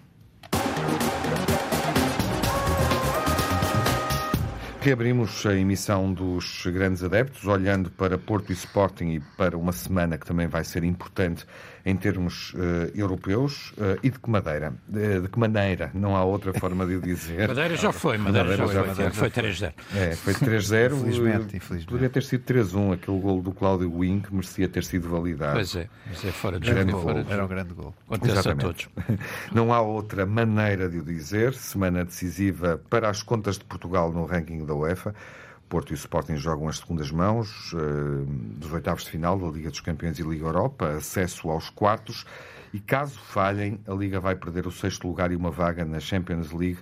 Reabrimos 4.84 5.46
a 5.46 5.54
emissão 5.54 6.12
dos 6.12 6.63
grandes 6.66 7.04
adeptos, 7.04 7.46
olhando 7.46 7.92
para 7.92 8.18
Porto 8.18 8.50
e 8.50 8.54
Sporting 8.54 9.10
e 9.10 9.20
para 9.38 9.56
uma 9.56 9.72
semana 9.72 10.18
que 10.18 10.25
também 10.25 10.48
vai 10.48 10.63
ser 10.63 10.84
importante 10.84 11.46
em 11.85 11.95
termos 11.95 12.53
uh, 12.53 12.91
europeus 12.95 13.71
uh, 13.71 13.97
e 14.03 14.09
de 14.09 14.19
que 14.19 14.29
madeira? 14.29 14.73
De, 14.88 15.21
de, 15.21 15.27
que 15.27 15.39
maneira? 15.39 15.91
Não 15.93 16.15
há 16.15 16.23
outra 16.23 16.53
forma 16.53 16.85
de 16.85 16.95
o 16.95 17.01
dizer. 17.01 17.47
Madeira 17.51 17.75
já 17.75 17.91
foi, 17.91 18.17
Madeira, 18.17 18.50
Madeira 18.50 18.67
já, 18.67 18.93
já, 18.93 19.11
foi, 19.11 19.29
foi 19.29 19.43
3-0. 19.43 19.73
É, 19.95 20.15
foi 20.15 20.33
3-0. 20.33 20.93
infelizmente, 20.93 21.57
infelizmente. 21.57 21.85
Poderia 21.88 22.09
ter 22.09 22.23
sido 22.23 22.43
3-1, 22.43 22.93
aquele 22.93 23.19
gol 23.19 23.41
do 23.41 23.51
Cláudio 23.51 23.91
Wing 23.93 24.21
que 24.21 24.33
merecia 24.33 24.67
ter 24.67 24.83
sido 24.83 25.09
validado. 25.09 25.53
Pois 25.53 25.75
é, 25.75 25.88
mas 26.07 26.25
é 26.25 26.31
fora 26.31 26.59
de 26.59 26.69
grande 26.69 26.91
gol. 26.91 27.09
Era 27.29 27.45
um 27.45 27.47
grande 27.47 27.73
gol. 27.73 27.93
Acontece 28.09 28.50
a 28.50 28.55
todos. 28.55 28.89
Não 29.51 29.73
há 29.73 29.81
outra 29.81 30.25
maneira 30.25 30.89
de 30.89 31.00
o 31.00 31.03
dizer. 31.03 31.53
Semana 31.53 32.05
decisiva 32.05 32.81
para 32.89 33.09
as 33.09 33.23
contas 33.23 33.57
de 33.57 33.65
Portugal 33.65 34.11
no 34.11 34.25
ranking 34.25 34.65
da 34.65 34.73
UEFA. 34.73 35.13
Porto 35.72 35.92
e 35.92 35.94
o 35.94 35.96
Sporting 35.96 36.36
jogam 36.36 36.68
as 36.68 36.80
segundas 36.80 37.10
mãos 37.12 37.72
uh, 37.72 38.25
dos 38.58 38.74
oitavos 38.74 39.06
de 39.06 39.10
final 39.10 39.40
da 39.40 39.48
Liga 39.48 39.70
dos 39.70 39.80
Campeões 39.80 40.20
e 40.20 40.22
Liga 40.22 40.44
Europa, 40.44 40.86
acesso 40.98 41.50
aos 41.50 41.70
quartos. 41.70 42.25
E 42.74 42.80
caso 42.82 43.18
falhem, 43.18 43.80
a 43.88 43.94
Liga 43.94 44.20
vai 44.20 44.36
perder 44.36 44.68
o 44.68 44.72
sexto 44.72 45.08
lugar 45.08 45.32
e 45.32 45.36
uma 45.38 45.50
vaga 45.50 45.86
na 45.86 46.01
Champions 46.01 46.51
League 46.51 46.80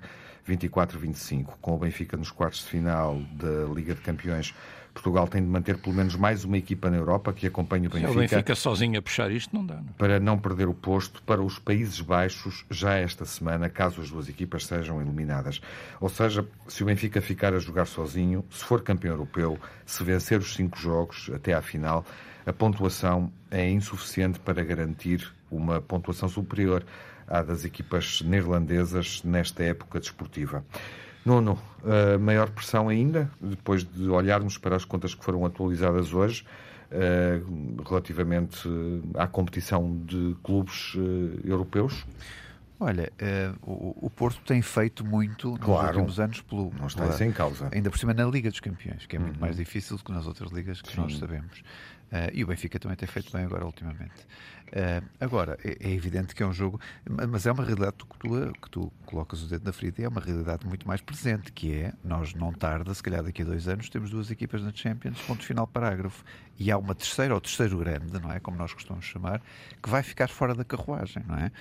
24-25. 0.48 1.53
Com 1.62 1.75
o 1.75 1.77
Benfica 1.77 2.17
nos 2.17 2.31
quartos 2.31 2.62
de 2.62 2.65
final 2.65 3.22
da 3.34 3.72
Liga 3.72 3.93
de 3.93 4.01
Campeões 4.01 4.55
Portugal 4.93 5.27
tem 5.27 5.41
de 5.41 5.48
manter 5.48 5.77
pelo 5.77 5.96
menos 5.96 6.15
mais 6.15 6.43
uma 6.43 6.58
equipa 6.58 6.89
na 6.89 6.98
Europa 6.98 7.31
que 7.31 7.48
acompanhe 7.48 7.88
o 7.88 7.89
Benfica. 7.89 8.12
Se 8.12 8.17
o 8.17 8.19
Benfica 8.19 8.55
sozinho 8.55 9.00
a 9.00 9.01
puxar 9.01 9.31
isto, 9.31 9.55
não 9.55 9.65
dá. 9.65 9.75
Não? 9.75 9.81
É? 9.81 9.93
Para 9.98 10.19
não 10.19 10.38
perder 10.38 10.67
o 10.67 10.74
posto 10.74 11.22
para 11.24 11.41
os 11.41 11.58
Países 11.60 12.01
Baixos 12.01 12.65
já 12.69 12.96
esta 12.96 13.25
semana, 13.25 13.69
caso 13.69 14.01
as 14.01 14.10
duas 14.10 14.27
equipas 14.27 14.65
sejam 14.65 15.01
eliminadas. 15.01 15.62
Ou 16.00 16.10
seja, 16.10 16.46
se 16.67 16.84
o 16.84 16.86
Benfica 16.86 17.22
ficar 17.22 17.53
a 17.53 17.60
jogar 17.60 17.86
sozinho, 17.86 18.43
se 18.50 18.63
for 18.63 18.81
campeão 18.81 19.13
europeu, 19.13 19.58
se 19.86 20.03
vencer 20.03 20.39
os 20.39 20.53
cinco 20.53 20.77
jogos 20.77 21.29
até 21.34 21.53
à 21.53 21.62
final, 21.62 22.05
a 22.46 22.53
pontuação 22.53 23.31
é 23.51 23.69
insuficiente 23.69 24.39
para 24.39 24.63
garantir 24.63 25.31
uma 25.51 25.81
pontuação 25.81 26.27
superior 26.27 26.84
à 27.27 27.43
das 27.43 27.63
equipas 27.63 28.22
neerlandesas 28.22 29.22
nesta 29.24 29.63
época 29.63 30.00
desportiva. 30.00 30.63
Nono, 31.25 31.59
uh, 31.83 32.19
maior 32.19 32.49
pressão 32.49 32.89
ainda, 32.89 33.29
depois 33.41 33.83
de 33.83 34.09
olharmos 34.09 34.57
para 34.57 34.75
as 34.75 34.85
contas 34.85 35.13
que 35.13 35.23
foram 35.23 35.45
atualizadas 35.45 36.13
hoje, 36.13 36.45
uh, 36.91 37.83
relativamente 37.88 38.67
à 39.15 39.27
competição 39.27 39.97
de 40.05 40.35
clubes 40.43 40.95
uh, 40.95 40.99
europeus? 41.43 42.05
Olha, 42.81 43.11
o, 43.61 44.05
o, 44.05 44.09
Porto 44.09 44.39
tem 44.45 44.61
feito 44.61 45.05
muito 45.05 45.57
claro, 45.57 45.88
nos 45.88 45.95
últimos 45.97 46.19
anos 46.21 46.41
pelo. 46.41 46.71
Não 46.79 46.88
está 46.88 47.09
isso 47.09 47.21
em 47.25 47.31
causa. 47.33 47.67
Ainda 47.73 47.89
por 47.89 47.99
cima 47.99 48.13
na 48.13 48.23
Liga 48.23 48.49
dos 48.49 48.61
Campeões, 48.61 49.05
que 49.05 49.17
é 49.17 49.19
muito 49.19 49.35
uhum. 49.35 49.41
mais 49.41 49.57
difícil 49.57 49.97
do 49.97 50.03
que 50.05 50.13
nas 50.13 50.25
outras 50.25 50.49
ligas 50.49 50.81
que 50.81 50.93
Sim. 50.93 51.01
nós 51.01 51.17
sabemos. 51.17 51.61
Uh, 52.11 52.33
e 52.33 52.43
o 52.43 52.47
Benfica 52.47 52.79
também 52.79 52.97
tem 52.97 53.07
feito 53.07 53.31
bem 53.31 53.45
agora, 53.45 53.65
ultimamente. 53.65 54.25
Uh, 54.69 55.07
agora, 55.19 55.57
é, 55.63 55.77
é, 55.79 55.91
evidente 55.91 56.33
que 56.33 56.41
é 56.41 56.45
um 56.45 56.53
jogo, 56.53 56.79
mas 57.29 57.45
é 57.45 57.51
uma 57.51 57.63
realidade 57.63 57.97
que 57.97 58.17
tu, 58.17 58.53
que 58.61 58.69
tu 58.69 58.91
colocas 59.05 59.43
o 59.43 59.47
dedo 59.47 59.65
na 59.65 59.71
ferida 59.71 60.01
e 60.01 60.05
é 60.05 60.07
uma 60.07 60.21
realidade 60.21 60.65
muito 60.65 60.87
mais 60.87 61.01
presente, 61.01 61.51
que 61.51 61.73
é, 61.73 61.93
nós 62.03 62.33
não 62.33 62.51
tarda, 62.51 62.93
se 62.93 63.01
calhar 63.01 63.23
daqui 63.23 63.43
a 63.43 63.45
dois 63.45 63.67
anos, 63.67 63.89
temos 63.89 64.09
duas 64.09 64.31
equipas 64.31 64.61
na 64.63 64.71
Champions, 64.73 65.21
ponto 65.21 65.43
final 65.43 65.67
parágrafo. 65.67 66.23
E 66.57 66.71
há 66.71 66.77
uma 66.77 66.93
terceira, 66.93 67.33
ou 67.33 67.39
terceiro 67.39 67.77
grande, 67.77 68.19
não 68.19 68.31
é? 68.31 68.39
Como 68.39 68.57
nós 68.57 68.73
costumamos 68.73 69.05
chamar, 69.05 69.41
que 69.81 69.89
vai 69.89 70.03
ficar 70.03 70.29
fora 70.29 70.53
da 70.53 70.65
carruagem, 70.65 71.23
não 71.27 71.35
é? 71.35 71.51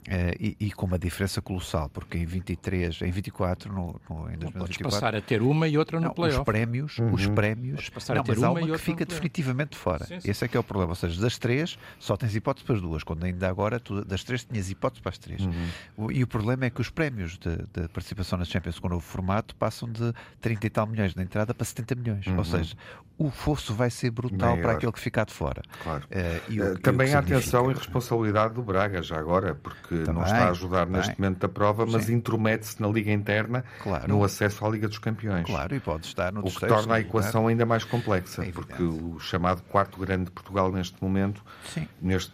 Uh, 0.00 0.32
e, 0.40 0.56
e, 0.58 0.72
com 0.72 0.86
uma 0.86 0.98
diferença 0.98 1.42
colossal, 1.42 1.90
porque 1.90 2.16
em 2.16 2.24
23, 2.24 3.02
em 3.02 3.10
24, 3.10 3.70
no, 3.70 4.00
no, 4.08 4.30
em 4.30 4.38
2024... 4.38 4.58
Podes 4.58 4.76
passar 4.78 5.14
a 5.14 5.20
ter 5.20 5.42
uma 5.42 5.68
e 5.68 5.76
outra 5.76 6.00
no 6.00 6.12
playoff. 6.14 6.40
Os 6.40 6.44
prémios, 6.44 6.98
uhum. 6.98 7.12
os 7.12 7.26
prémios... 7.26 7.88
passar 7.90 8.14
não, 8.14 8.22
a 8.22 8.24
ter 8.24 8.32
mas 8.32 8.38
uma 8.38 8.46
há 8.46 8.50
uma 8.50 8.60
e 8.62 8.72
que 8.72 8.78
fica 8.78 9.04
definitivamente 9.04 9.76
fora. 9.76 10.06
Sim, 10.06 10.18
sim. 10.18 10.30
Esse 10.30 10.44
é 10.44 10.48
que 10.48 10.56
é 10.56 10.60
o 10.60 10.64
problema. 10.64 10.92
Ou 10.92 10.96
seja, 10.96 11.20
das 11.20 11.36
três, 11.36 11.78
só 11.98 12.16
tens 12.16 12.34
hipótese 12.34 12.64
para 12.64 12.76
as 12.76 12.80
duas, 12.80 13.04
quando 13.04 13.24
ainda 13.24 13.46
agora 13.46 13.78
tu, 13.78 14.02
das 14.04 14.24
três 14.24 14.42
tinhas 14.42 14.70
hipótese 14.70 15.02
para 15.02 15.10
as 15.10 15.18
três. 15.18 15.42
Uhum. 15.42 16.10
E 16.10 16.22
o 16.22 16.26
problema 16.26 16.64
é 16.64 16.70
que 16.70 16.80
os 16.80 16.88
prémios 16.88 17.38
de, 17.38 17.56
de 17.56 17.88
participação 17.88 18.38
na 18.38 18.46
Champions 18.46 18.78
com 18.78 18.86
o 18.86 18.90
novo 18.90 19.04
formato 19.04 19.54
passam 19.54 19.90
de 19.90 20.12
30 20.40 20.66
e 20.66 20.70
tal 20.70 20.86
milhões 20.86 21.14
de 21.14 21.22
entrada 21.22 21.52
para 21.52 21.64
70 21.64 21.94
milhões. 21.94 22.26
Uhum. 22.26 22.38
Ou 22.38 22.44
seja, 22.44 22.74
o 23.18 23.30
fosso 23.30 23.74
vai 23.74 23.90
ser 23.90 24.10
brutal 24.10 24.52
Maior. 24.52 24.62
para 24.62 24.72
aquele 24.72 24.92
que 24.92 24.98
ficar 24.98 25.26
de 25.26 25.32
fora. 25.34 25.60
Claro. 25.82 26.04
Uh, 26.04 26.52
e 26.52 26.60
o, 26.60 26.72
uh, 26.72 26.78
também 26.78 27.12
há 27.12 27.18
atenção 27.18 27.70
e 27.70 27.74
responsabilidade 27.74 28.54
do 28.54 28.62
Braga, 28.62 29.02
já 29.02 29.18
agora, 29.18 29.54
porque 29.54 29.89
também, 29.98 30.14
não 30.14 30.22
está 30.22 30.44
a 30.44 30.50
ajudar 30.50 30.86
neste 30.86 31.18
momento 31.20 31.38
da 31.38 31.48
prova, 31.48 31.86
mas 31.86 32.08
intromete-se 32.08 32.80
na 32.80 32.88
Liga 32.88 33.12
Interna 33.12 33.64
claro. 33.82 34.08
no 34.08 34.24
acesso 34.24 34.64
à 34.64 34.68
Liga 34.68 34.88
dos 34.88 34.98
Campeões. 34.98 35.46
Claro, 35.46 35.74
e 35.74 35.80
pode 35.80 36.06
estar 36.06 36.32
no 36.32 36.40
O 36.40 36.44
que 36.44 36.66
torna 36.66 36.94
a 36.94 37.00
equação 37.00 37.46
ainda 37.48 37.66
mais 37.66 37.84
complexa, 37.84 38.44
é 38.44 38.50
porque 38.50 38.82
o 38.82 39.18
chamado 39.18 39.62
quarto 39.62 39.98
grande 39.98 40.26
de 40.26 40.30
Portugal 40.30 40.70
neste 40.72 41.02
momento, 41.02 41.42
Sim. 41.64 41.86
Neste, 42.00 42.32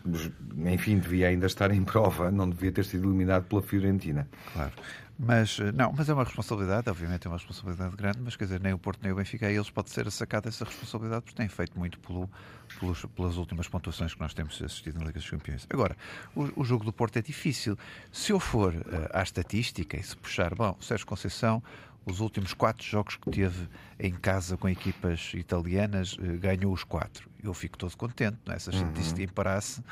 enfim, 0.66 0.99
devia 0.99 1.29
ainda 1.29 1.47
estar 1.47 1.71
em 1.71 1.83
prova, 1.83 2.31
não 2.31 2.49
devia 2.49 2.73
ter 2.73 2.85
sido 2.85 3.09
eliminado 3.09 3.45
pela 3.45 3.62
Fiorentina. 3.62 4.29
Claro. 4.53 4.73
Mas, 5.19 5.59
eh, 5.61 5.73
não, 5.73 5.93
mas 5.93 6.09
é 6.09 6.15
uma 6.15 6.25
responsabilidade, 6.25 6.91
obviamente 6.91 7.27
é 7.27 7.31
uma 7.31 7.39
responsabilidade 7.39 7.97
grande, 7.97 8.19
mas 8.21 8.37
quer 8.37 8.45
dizer, 8.45 8.61
nem 8.61 8.75
o 8.75 8.79
Porto 8.79 9.01
nem 9.03 9.13
o 9.13 9.15
Benfica, 9.15 9.51
eles 9.51 9.71
pode 9.71 9.89
ser 9.91 10.11
sacada 10.11 10.49
essa 10.49 10.65
responsabilidade 10.65 11.23
porque 11.23 11.37
têm 11.37 11.49
feito 11.49 11.79
muito 11.79 11.99
pelo, 12.01 12.31
pelos, 12.79 13.05
pelas 13.07 13.37
últimas 13.37 13.67
pontuações 13.67 14.13
que 14.13 14.21
nós 14.21 14.35
temos 14.35 14.61
assistido 14.61 14.99
na 14.99 15.07
Liga 15.07 15.19
dos 15.19 15.31
Campeões. 15.31 15.67
Agora, 15.71 15.97
o, 16.35 16.61
o 16.61 16.65
jogo 16.65 16.85
do 16.85 16.93
Porto 16.93 17.17
é 17.17 17.23
difícil. 17.23 17.79
Se 18.13 18.33
eu 18.33 18.39
for 18.39 18.75
uh, 18.75 18.85
à 19.13 19.23
estatística 19.23 19.97
e 19.97 20.03
se 20.03 20.15
puxar, 20.17 20.55
bom, 20.55 20.77
Sérgio 20.81 21.07
Conceição, 21.07 21.63
os 22.07 22.21
últimos 22.21 22.55
quatro 22.55 22.87
jogos 22.87 23.16
que 23.16 23.31
teve 23.31 23.69
em 23.99 24.12
casa 24.12 24.57
com 24.57 24.69
equipas 24.69 25.33
italianas, 25.35 26.14
uh, 26.14 26.38
ganhou 26.38 26.73
os 26.73 26.85
quatro. 26.85 27.29
Eu 27.42 27.53
fico 27.53 27.77
todo 27.77 27.95
contente, 27.97 28.38
não 28.47 28.55
é? 28.55 28.59
se 28.59 28.71
a 28.71 28.73
estatística 28.73 29.19
uhum. 29.19 29.25
imparasse 29.25 29.81
uh, 29.81 29.85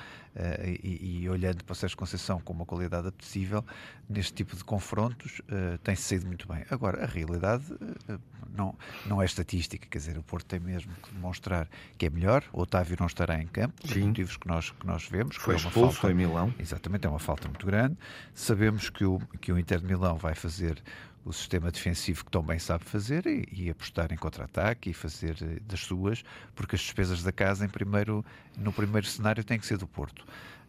e, 0.83 1.23
e, 1.23 1.29
olhando 1.29 1.65
para 1.65 1.73
o 1.73 1.77
Sérgio 1.77 1.97
Conceição 1.97 2.41
com 2.41 2.53
uma 2.53 2.65
qualidade 2.65 3.09
apetecível, 3.09 3.65
neste 4.09 4.33
tipo 4.33 4.57
de 4.57 4.65
confrontos, 4.65 5.41
uh, 5.41 5.79
tem-se 5.83 6.03
saído 6.03 6.27
muito 6.27 6.47
bem. 6.47 6.65
Agora, 6.71 7.03
a 7.03 7.07
realidade 7.07 7.65
uh, 7.73 8.21
não, 8.57 8.75
não 9.07 9.21
é 9.21 9.25
estatística, 9.25 9.87
quer 9.89 9.99
dizer, 9.99 10.17
o 10.17 10.23
Porto 10.23 10.47
tem 10.47 10.61
mesmo 10.61 10.93
que 11.03 11.13
demonstrar 11.13 11.69
que 11.99 12.07
é 12.07 12.11
melhor. 12.11 12.45
O 12.53 12.63
Otávio 12.63 12.97
não 12.99 13.07
estará 13.07 13.41
em 13.41 13.47
campo, 13.47 13.75
por 13.87 13.99
motivos 13.99 14.37
que 14.37 14.47
nós, 14.47 14.71
que 14.71 14.87
nós 14.87 15.07
vemos. 15.09 15.37
Foi 15.37 15.57
expulso 15.57 16.01
falta, 16.01 16.11
em 16.11 16.15
Milão. 16.15 16.55
Exatamente, 16.59 17.07
é 17.07 17.11
uma 17.11 17.19
falta 17.19 17.49
muito 17.49 17.67
grande. 17.67 17.97
Sabemos 18.35 18.89
que 18.91 19.05
o, 19.05 19.21
que 19.41 19.53
o 19.53 19.59
Inter 19.59 19.81
de 19.81 19.87
Milão 19.87 20.17
vai 20.17 20.35
fazer 20.35 20.83
o 21.25 21.33
sistema 21.33 21.71
defensivo 21.71 22.25
que 22.25 22.31
tão 22.31 22.43
bem 22.43 22.59
sabe 22.59 22.85
fazer 22.85 23.27
e, 23.27 23.49
e 23.51 23.71
apostar 23.71 24.13
em 24.13 24.17
contra-ataque 24.17 24.91
e 24.91 24.93
fazer 24.93 25.35
das 25.67 25.81
suas, 25.81 26.23
porque 26.55 26.77
as 26.77 26.83
despesas 26.83 27.23
da 27.23 27.33
casa 27.33 27.65
em 27.65 27.69
primeiro, 27.69 28.25
no 28.57 28.73
primeiro 28.73 29.07
cenário 29.07 29.43
têm 29.43 29.59
que 29.59 29.67
ser 29.67 29.79
do 29.79 29.87
Porto. 29.87 30.25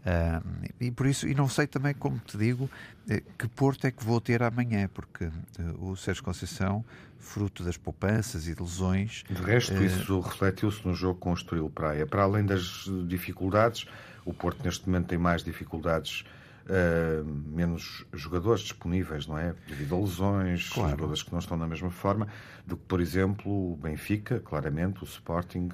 Uh, 0.06 0.70
e 0.80 0.92
por 0.92 1.08
isso, 1.08 1.28
e 1.28 1.34
não 1.34 1.50
sei 1.50 1.66
também, 1.66 1.94
como 1.96 2.20
te 2.20 2.38
digo, 2.38 2.70
eh, 3.10 3.24
que 3.40 3.48
Porto 3.48 3.86
é 3.88 3.92
que 3.92 4.04
vou 4.04 4.22
ter 4.22 4.44
amanhã, 4.44 4.88
porque 4.94 5.26
uh, 5.26 5.32
o 5.80 5.98
Sérgio 5.98 6.24
Conceição, 6.24 6.86
fruto 7.18 7.64
das 7.64 7.76
poupanças 7.76 8.48
e 8.48 8.54
de 8.54 8.62
lesões. 8.62 9.24
De 9.28 9.42
resto, 9.42 9.74
uh, 9.74 9.84
isso 9.84 10.20
refletiu-se 10.20 10.86
no 10.86 10.94
jogo 10.94 11.20
com 11.20 11.32
o 11.32 11.34
Estoril 11.34 11.72
Praia. 11.72 12.06
Para 12.06 12.22
além 12.22 12.46
das 12.46 12.88
dificuldades, 13.08 13.88
o 14.24 14.32
Porto 14.32 14.64
neste 14.64 14.88
momento 14.88 15.08
tem 15.08 15.18
mais 15.18 15.44
dificuldades. 15.44 16.24
Uh, 16.66 17.24
menos 17.24 18.06
jogadores 18.12 18.64
disponíveis, 18.64 19.28
não 19.28 19.38
é? 19.38 19.54
Devido 19.68 19.96
a 19.96 20.00
lesões, 20.00 20.68
claro. 20.70 20.90
jogadores 20.90 21.22
que 21.22 21.32
não 21.32 21.38
estão 21.38 21.56
na 21.56 21.68
mesma 21.68 21.92
forma 21.92 22.28
do 22.66 22.76
que, 22.76 22.84
por 22.88 23.00
exemplo, 23.00 23.74
o 23.74 23.76
Benfica, 23.76 24.40
claramente, 24.40 25.04
o 25.04 25.06
Sporting, 25.06 25.70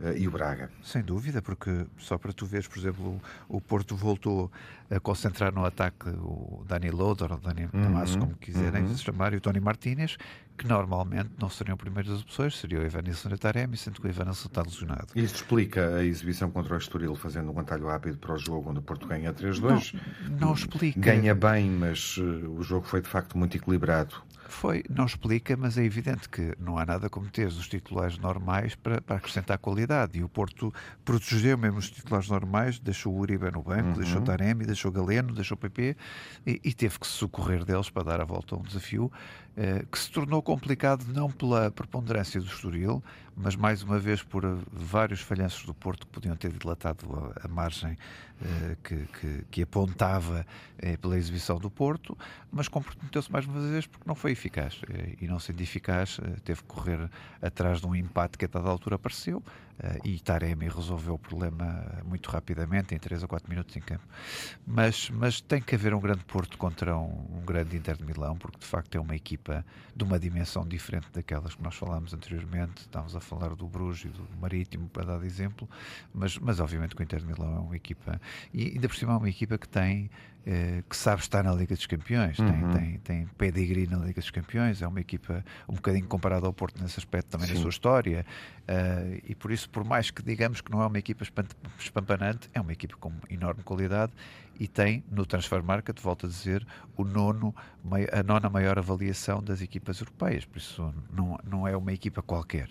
uh, 0.00 0.16
e 0.16 0.26
o 0.26 0.30
Braga. 0.30 0.70
Sem 0.82 1.02
dúvida, 1.02 1.40
porque 1.40 1.86
só 1.98 2.18
para 2.18 2.32
tu 2.32 2.46
veres, 2.46 2.66
por 2.66 2.78
exemplo, 2.78 3.20
o, 3.48 3.60
Porto 3.60 3.96
voltou 3.96 4.50
a 4.90 5.00
concentrar 5.00 5.52
no 5.52 5.64
ataque 5.64 6.08
o 6.08 6.64
Dani 6.66 6.90
Loder, 6.90 7.32
ou 7.32 7.38
Dani 7.38 7.68
uhum, 7.72 8.18
como 8.18 8.36
quiserem 8.36 8.84
uhum. 8.84 8.96
chamar, 8.96 9.32
e 9.32 9.36
o 9.36 9.40
Tony 9.40 9.60
Martínez, 9.60 10.16
que 10.56 10.66
normalmente 10.66 11.30
não 11.40 11.48
seriam 11.48 11.76
primeiras 11.76 12.20
opções, 12.20 12.56
seria 12.56 12.80
o 12.80 12.82
Evanilson 12.82 13.28
Taremi, 13.30 13.76
sendo 13.76 14.00
que 14.00 14.06
o 14.06 14.10
Evanilson 14.10 14.48
está 14.48 14.62
lesionado. 14.62 15.08
Isso 15.14 15.36
explica 15.36 15.96
a 15.96 16.04
exibição 16.04 16.50
contra 16.50 16.74
o 16.74 16.78
Estoril, 16.78 17.14
fazendo 17.14 17.52
um 17.52 17.58
atalho 17.58 17.86
rápido 17.86 18.18
para 18.18 18.34
o 18.34 18.38
jogo, 18.38 18.70
onde 18.70 18.78
o 18.78 18.82
Porto 18.82 19.06
ganha 19.06 19.32
3-2? 19.32 19.94
Não, 20.30 20.38
não 20.38 20.54
explica. 20.54 21.00
Ganha 21.00 21.34
bem, 21.34 21.70
mas 21.70 22.16
uh, 22.18 22.50
o 22.50 22.62
jogo 22.62 22.86
foi 22.86 23.02
de 23.02 23.08
facto 23.08 23.36
muito 23.36 23.56
equilibrado. 23.56 24.22
Foi, 24.48 24.84
não 24.88 25.04
explica, 25.04 25.56
mas 25.56 25.76
é 25.76 25.84
evidente 25.84 26.28
que 26.28 26.54
não 26.60 26.78
há 26.78 26.86
nada 26.86 27.10
como 27.10 27.28
ter 27.28 27.46
os 27.46 27.66
titulares 27.66 28.18
normais 28.18 28.74
para, 28.74 29.00
para 29.00 29.16
acrescentar 29.16 29.58
qualidade. 29.58 30.18
E 30.18 30.22
o 30.22 30.28
Porto 30.28 30.72
protegeu 31.04 31.58
mesmo 31.58 31.78
os 31.78 31.90
titulares 31.90 32.28
normais, 32.28 32.78
deixou 32.78 33.12
o 33.12 33.18
Uribe 33.18 33.50
no 33.50 33.62
banco, 33.62 33.88
uhum. 33.88 33.94
deixou 33.94 34.20
o 34.20 34.24
Taremi, 34.24 34.64
deixou 34.64 34.90
o 34.90 34.94
Galeno, 34.94 35.34
deixou 35.34 35.56
o 35.56 35.58
PP 35.58 35.96
e, 36.46 36.60
e, 36.62 36.72
teve 36.72 36.98
que 36.98 37.06
se 37.06 37.14
socorrer 37.14 37.64
deles 37.64 37.90
para 37.90 38.04
dar 38.04 38.20
a 38.20 38.24
volta 38.24 38.54
a 38.54 38.58
um 38.58 38.62
desafio 38.62 39.10
eh, 39.12 39.43
que 39.90 39.98
se 39.98 40.10
tornou 40.10 40.42
complicado 40.42 41.04
não 41.12 41.30
pela 41.30 41.70
preponderância 41.70 42.40
do 42.40 42.46
Estoril, 42.46 43.02
mas 43.36 43.56
mais 43.56 43.82
uma 43.82 43.98
vez 43.98 44.22
por 44.22 44.44
eh, 44.44 44.56
vários 44.72 45.20
falhanços 45.20 45.64
do 45.64 45.74
Porto 45.74 46.06
que 46.06 46.12
podiam 46.12 46.36
ter 46.36 46.52
dilatado 46.52 47.32
a, 47.36 47.46
a 47.46 47.48
margem 47.48 47.96
eh, 48.42 48.76
que, 48.82 48.96
que, 49.06 49.44
que, 49.48 49.62
apontava 49.62 50.44
eh, 50.78 50.96
pela 50.96 51.16
exibição 51.16 51.56
do 51.56 51.70
Porto, 51.70 52.18
mas 52.50 52.66
comprometeu-se 52.66 53.30
mais 53.30 53.46
uma 53.46 53.60
vez 53.60 53.86
porque 53.86 54.06
não 54.06 54.16
foi 54.16 54.32
eficaz. 54.32 54.80
Eh, 54.90 55.14
e 55.20 55.28
não 55.28 55.38
sendo 55.38 55.60
eficaz, 55.60 56.18
teve 56.44 56.60
que 56.62 56.66
correr 56.66 57.08
atrás 57.40 57.80
de 57.80 57.86
um 57.86 57.94
empate 57.94 58.36
que 58.36 58.44
a 58.44 58.48
dada 58.48 58.68
altura 58.68 58.96
apareceu 58.96 59.42
e 60.04 60.20
Taremi 60.20 60.68
resolveu 60.68 61.14
o 61.14 61.18
problema 61.18 61.84
muito 62.04 62.30
rapidamente, 62.30 62.94
em 62.94 62.98
3 62.98 63.22
ou 63.22 63.28
4 63.28 63.50
minutos 63.50 63.76
em 63.76 63.80
campo. 63.80 64.04
Mas, 64.64 65.10
mas 65.10 65.40
tem 65.40 65.60
que 65.60 65.74
haver 65.74 65.92
um 65.92 66.00
grande 66.00 66.24
Porto 66.24 66.56
contra 66.56 66.96
um, 66.96 67.38
um 67.38 67.44
grande 67.44 67.76
Inter 67.76 67.96
de 67.96 68.04
Milão, 68.04 68.36
porque 68.36 68.58
de 68.58 68.66
facto 68.66 68.94
é 68.94 69.00
uma 69.00 69.16
equipa 69.16 69.66
de 69.94 70.04
uma 70.04 70.16
dimensão 70.16 70.64
diferente 70.64 71.08
daquelas 71.12 71.56
que 71.56 71.62
nós 71.62 71.74
falámos 71.74 72.14
anteriormente. 72.14 72.86
A 72.94 72.98
falar 73.24 73.54
do 73.54 73.66
Bruges 73.66 74.04
e 74.04 74.08
do 74.08 74.28
Marítimo, 74.40 74.88
para 74.88 75.04
dar 75.04 75.24
exemplo, 75.24 75.68
mas, 76.12 76.38
mas 76.38 76.60
obviamente 76.60 76.94
que 76.94 77.02
o 77.02 77.04
Inter 77.04 77.20
de 77.20 77.26
Milão 77.26 77.56
é 77.56 77.60
uma 77.60 77.76
equipa, 77.76 78.20
e 78.52 78.72
ainda 78.74 78.88
por 78.88 78.96
cima 78.96 79.12
é 79.12 79.16
uma 79.16 79.28
equipa 79.28 79.58
que 79.58 79.68
tem 79.68 80.10
eh, 80.46 80.82
que 80.88 80.94
sabe 80.94 81.22
estar 81.22 81.42
na 81.42 81.54
Liga 81.54 81.74
dos 81.74 81.86
Campeões, 81.86 82.38
uhum. 82.38 82.70
tem, 82.72 82.98
tem, 82.98 82.98
tem 82.98 83.26
pedigree 83.38 83.86
na 83.86 83.96
Liga 83.96 84.20
dos 84.20 84.30
Campeões, 84.30 84.82
é 84.82 84.86
uma 84.86 85.00
equipa 85.00 85.42
um 85.66 85.74
bocadinho 85.74 86.06
comparada 86.06 86.46
ao 86.46 86.52
Porto 86.52 86.82
nesse 86.82 87.00
aspecto 87.00 87.28
também 87.28 87.48
Sim. 87.48 87.54
na 87.54 87.60
sua 87.60 87.70
história, 87.70 88.26
uh, 88.68 89.22
e 89.26 89.34
por 89.34 89.50
isso, 89.50 89.70
por 89.70 89.84
mais 89.84 90.10
que 90.10 90.22
digamos 90.22 90.60
que 90.60 90.70
não 90.70 90.82
é 90.82 90.86
uma 90.86 90.98
equipa 90.98 91.24
espampanante, 91.78 92.50
é 92.52 92.60
uma 92.60 92.72
equipa 92.72 92.94
com 92.98 93.10
enorme 93.30 93.62
qualidade 93.62 94.12
e 94.58 94.68
tem 94.68 95.04
no 95.10 95.26
Transfer 95.26 95.62
Market, 95.62 96.00
volto 96.00 96.26
a 96.26 96.28
dizer, 96.28 96.66
o 96.96 97.04
nono, 97.04 97.54
a 98.12 98.22
nona 98.22 98.48
maior 98.48 98.78
avaliação 98.78 99.42
das 99.42 99.60
equipas 99.60 100.00
europeias, 100.00 100.44
por 100.44 100.58
isso 100.58 100.94
não, 101.12 101.38
não 101.44 101.68
é 101.68 101.76
uma 101.76 101.92
equipa 101.92 102.22
qualquer. 102.22 102.70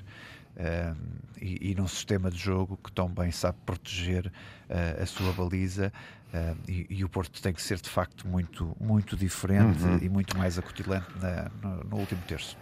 Uh, 0.55 0.95
e, 1.41 1.71
e, 1.71 1.75
num 1.75 1.87
sistema 1.87 2.29
de 2.29 2.37
jogo 2.37 2.77
que 2.77 2.91
tão 2.91 3.09
bem 3.09 3.31
sabe 3.31 3.57
proteger 3.65 4.27
uh, 4.27 5.01
a 5.01 5.05
sua 5.07 5.33
baliza 5.33 5.91
uh, 6.31 6.55
e, 6.67 6.85
e, 6.91 7.03
o 7.03 7.09
Porto 7.09 7.41
tem 7.41 7.51
que 7.51 7.61
ser 7.61 7.81
de 7.81 7.89
facto 7.89 8.27
muito, 8.27 8.77
muito 8.79 9.17
diferente 9.17 9.83
uhum. 9.83 9.97
e 9.99 10.07
muito 10.07 10.37
mais 10.37 10.59
acutilante 10.59 11.07
na, 11.19 11.49
no, 11.59 11.83
no, 11.85 11.97
último 11.97 12.21
terço. 12.27 12.55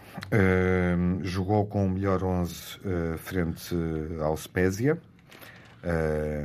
jogou 1.22 1.66
com 1.66 1.86
o 1.86 1.90
melhor 1.90 2.24
11 2.24 2.78
frente 3.18 3.76
ao 4.22 4.34
Spezia. 4.38 4.98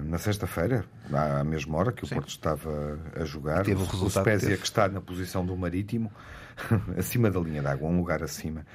Na 0.05 0.17
sexta-feira, 0.17 0.85
à 1.13 1.43
mesma 1.43 1.77
hora 1.77 1.91
que 1.91 2.03
o 2.03 2.07
Sim. 2.07 2.15
Porto 2.15 2.29
estava 2.29 2.99
a 3.15 3.23
jogar, 3.23 3.67
o, 3.67 4.05
o 4.05 4.09
Spezia 4.09 4.57
que 4.57 4.65
está 4.65 4.87
na 4.87 4.99
posição 4.99 5.45
do 5.45 5.55
Marítimo, 5.55 6.11
acima 6.97 7.29
da 7.29 7.39
linha 7.39 7.61
d'água, 7.61 7.87
um 7.87 7.97
lugar 7.97 8.23
acima. 8.23 8.65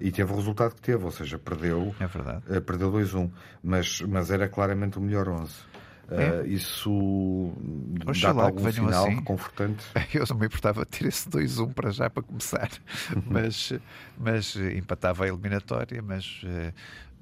E 0.00 0.10
teve 0.10 0.32
o 0.32 0.36
resultado 0.36 0.74
que 0.74 0.80
teve, 0.80 1.04
ou 1.04 1.10
seja, 1.12 1.38
perdeu, 1.38 1.94
é 2.00 2.06
verdade. 2.06 2.42
Uh, 2.48 2.60
perdeu 2.60 2.90
2-1, 2.92 3.30
mas, 3.62 4.00
mas 4.00 4.30
era 4.30 4.48
claramente 4.48 4.98
o 4.98 5.00
melhor 5.00 5.28
11. 5.28 5.54
Uh, 6.12 6.46
isso 6.46 7.52
dá 8.20 8.30
algum 8.30 8.72
sinal 8.72 9.06
assim. 9.06 9.22
confortante. 9.22 9.84
Eu 10.12 10.24
não 10.28 10.36
me 10.36 10.46
importava 10.46 10.84
ter 10.84 11.06
esse 11.06 11.28
2-1 11.28 11.72
para 11.72 11.90
já 11.90 12.10
para 12.10 12.22
começar, 12.22 12.70
uhum. 13.14 13.22
mas, 13.26 13.72
mas 14.18 14.56
empatava 14.56 15.24
a 15.24 15.28
eliminatória, 15.28 16.02
mas 16.02 16.42
uh, 16.44 16.72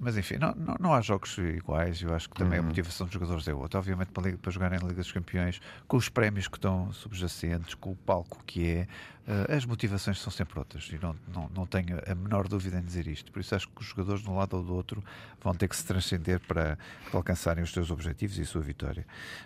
mas 0.01 0.17
enfim, 0.17 0.37
não, 0.39 0.55
não, 0.55 0.77
não, 0.81 0.95
há 0.95 1.01
jogos 1.03 1.37
iguais. 1.37 2.01
Eu 2.01 2.15
acho 2.15 2.29
que 2.31 2.37
também 2.37 2.59
uhum. 2.59 2.65
a 2.65 2.69
motivação 2.69 3.07
dos 3.07 3.13
jogadores 3.13 3.47
é 3.47 3.53
outra. 3.53 3.79
Obviamente, 3.79 4.09
para, 4.09 4.35
para 4.39 4.51
jogar 4.51 4.73
em 4.73 4.79
Liga 4.79 5.03
dos 5.03 5.13
Campeões, 5.13 5.61
com 5.87 5.99
os 5.99 6.09
prémios 6.09 6.49
que 6.49 6.57
estão 6.57 6.91
subjacentes, 6.93 7.75
com 7.75 7.93
o 7.93 7.97
palco 7.97 8.43
que 8.47 8.67
é, 8.67 8.89
uh, 9.29 9.55
as 9.55 9.67
motivações 9.67 10.19
são 10.19 10.33
sempre 10.33 10.59
outras. 10.59 10.89
E 10.91 10.99
não, 11.01 11.15
não, 11.29 11.51
não 11.55 11.67
tenho 11.67 12.01
a 12.11 12.15
menor 12.15 12.49
dúvida 12.49 12.79
em 12.79 12.83
dizer 12.83 13.07
isto. 13.07 13.31
Por 13.31 13.41
isso, 13.41 13.55
acho 13.55 13.69
que 13.69 13.83
os 13.83 13.89
jogadores, 13.89 14.23
de 14.23 14.31
um 14.31 14.37
lado 14.37 14.57
ou 14.57 14.63
do 14.63 14.75
outro, 14.75 15.05
vão 15.43 15.55
ter 15.55 15.69
que 15.69 15.77
se 15.77 15.85
transcender 15.85 16.41
para, 16.41 16.79
para 17.11 17.19
alcançarem 17.19 17.63
os 17.63 17.71
seus 17.71 17.91
objetivos 17.91 18.39
e 18.39 18.43
a 18.43 18.47
sua 18.47 18.63
vitória. 18.63 18.80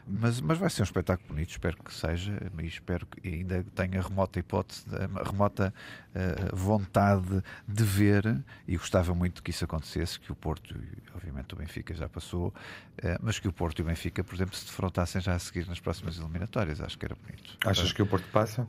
Mas, 0.07 0.41
mas 0.41 0.59
vai 0.59 0.71
ser 0.71 0.83
um 0.83 0.85
espetáculo 0.85 1.29
bonito. 1.29 1.51
Espero 1.51 1.77
que 1.83 1.93
seja. 1.93 2.33
E 2.59 2.67
espero 2.67 3.07
que 3.07 3.29
ainda 3.29 3.65
tenha 3.75 4.01
remota 4.01 4.39
hipótese, 4.39 4.85
remota 5.25 5.73
uh, 6.15 6.57
vontade 6.57 7.43
de 7.67 7.85
ver. 7.85 8.45
E 8.67 8.77
gostava 8.77 9.15
muito 9.15 9.43
que 9.43 9.51
isso 9.51 9.65
acontecesse, 9.65 10.19
que 10.19 10.33
o 10.33 10.35
Porto 10.35 10.75
obviamente 11.15 11.55
o 11.55 11.57
Benfica 11.57 11.95
já 11.95 12.09
passou, 12.09 12.53
eh, 12.99 13.19
mas 13.23 13.39
que 13.39 13.49
o 13.49 13.53
Porto 13.53 13.79
e 13.79 13.83
o 13.83 13.85
Benfica, 13.85 14.23
por 14.23 14.35
exemplo, 14.35 14.57
se 14.57 14.67
defrontassem 14.67 15.21
já 15.21 15.35
a 15.35 15.39
seguir 15.39 15.67
nas 15.67 15.81
próximas 15.81 16.19
eliminatórias, 16.19 16.81
acho 16.81 16.99
que 16.99 17.05
era 17.05 17.15
bonito. 17.15 17.57
Achas 17.65 17.93
que 17.93 18.03
o 18.03 18.07
Porto 18.07 18.29
passa? 18.31 18.69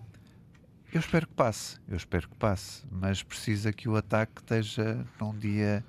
Eu 0.94 1.00
espero 1.00 1.28
que 1.28 1.34
passe, 1.34 1.78
eu 1.90 1.98
espero 1.98 2.30
que 2.30 2.36
passe, 2.36 2.84
mas 2.90 3.22
precisa 3.22 3.74
que 3.74 3.90
o 3.90 3.98
ataque 3.98 4.40
esteja 4.40 5.06
num 5.20 5.38
dia 5.38 5.84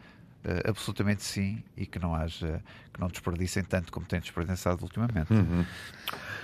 uh, 0.47 0.71
absolutamente 0.71 1.23
sim 1.25 1.63
e 1.77 1.85
que 1.85 1.99
não 1.99 2.15
haja, 2.15 2.63
que 2.93 3.01
não 3.01 3.09
desperdicem 3.09 3.65
tanto 3.65 3.93
como 3.93 4.07
têm 4.07 4.21
desperdiçado 4.21 4.83
ultimamente. 4.83 5.33
Uhum. 5.33 5.65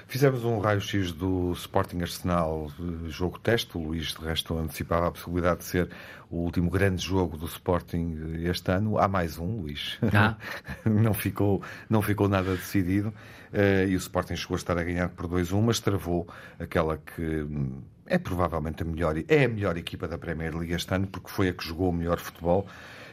Fizemos 0.06 0.44
um 0.44 0.58
raio-x 0.58 1.12
do 1.12 1.52
Sporting 1.52 2.00
Arsenal 2.00 2.70
jogo 3.06 3.38
teste. 3.38 3.78
O 3.78 3.80
Luís, 3.80 4.08
de 4.08 4.22
resto, 4.22 4.58
antecipava 4.58 5.08
a 5.08 5.10
possibilidade 5.10 5.60
de 5.60 5.64
ser 5.64 5.90
o 6.28 6.36
último 6.36 6.68
grande 6.70 7.02
jogo 7.02 7.36
do 7.36 7.46
Sporting 7.46 8.18
este 8.44 8.70
ano. 8.72 8.98
Há 8.98 9.08
mais 9.08 9.38
um, 9.38 9.62
Luís. 9.62 9.98
Ah. 10.12 10.36
não, 10.84 11.14
ficou, 11.14 11.62
não 11.88 12.02
ficou 12.02 12.28
nada 12.28 12.54
decidido. 12.54 13.08
Uh, 13.52 13.88
e 13.88 13.94
o 13.94 13.98
Sporting 13.98 14.36
chegou 14.36 14.54
a 14.54 14.58
estar 14.58 14.76
a 14.76 14.82
ganhar 14.82 15.08
por 15.10 15.28
2-1, 15.28 15.62
mas 15.62 15.78
travou 15.78 16.26
aquela 16.58 16.98
que 16.98 17.22
hum, 17.22 17.82
é 18.06 18.18
provavelmente 18.18 18.82
a 18.82 18.86
melhor, 18.86 19.14
é 19.28 19.44
a 19.44 19.48
melhor 19.48 19.76
equipa 19.76 20.08
da 20.08 20.18
Premier 20.18 20.54
League 20.54 20.72
este 20.72 20.94
ano, 20.94 21.06
porque 21.06 21.30
foi 21.30 21.48
a 21.48 21.52
que 21.52 21.64
jogou 21.64 21.90
o 21.90 21.92
melhor 21.92 22.18
futebol. 22.18 22.66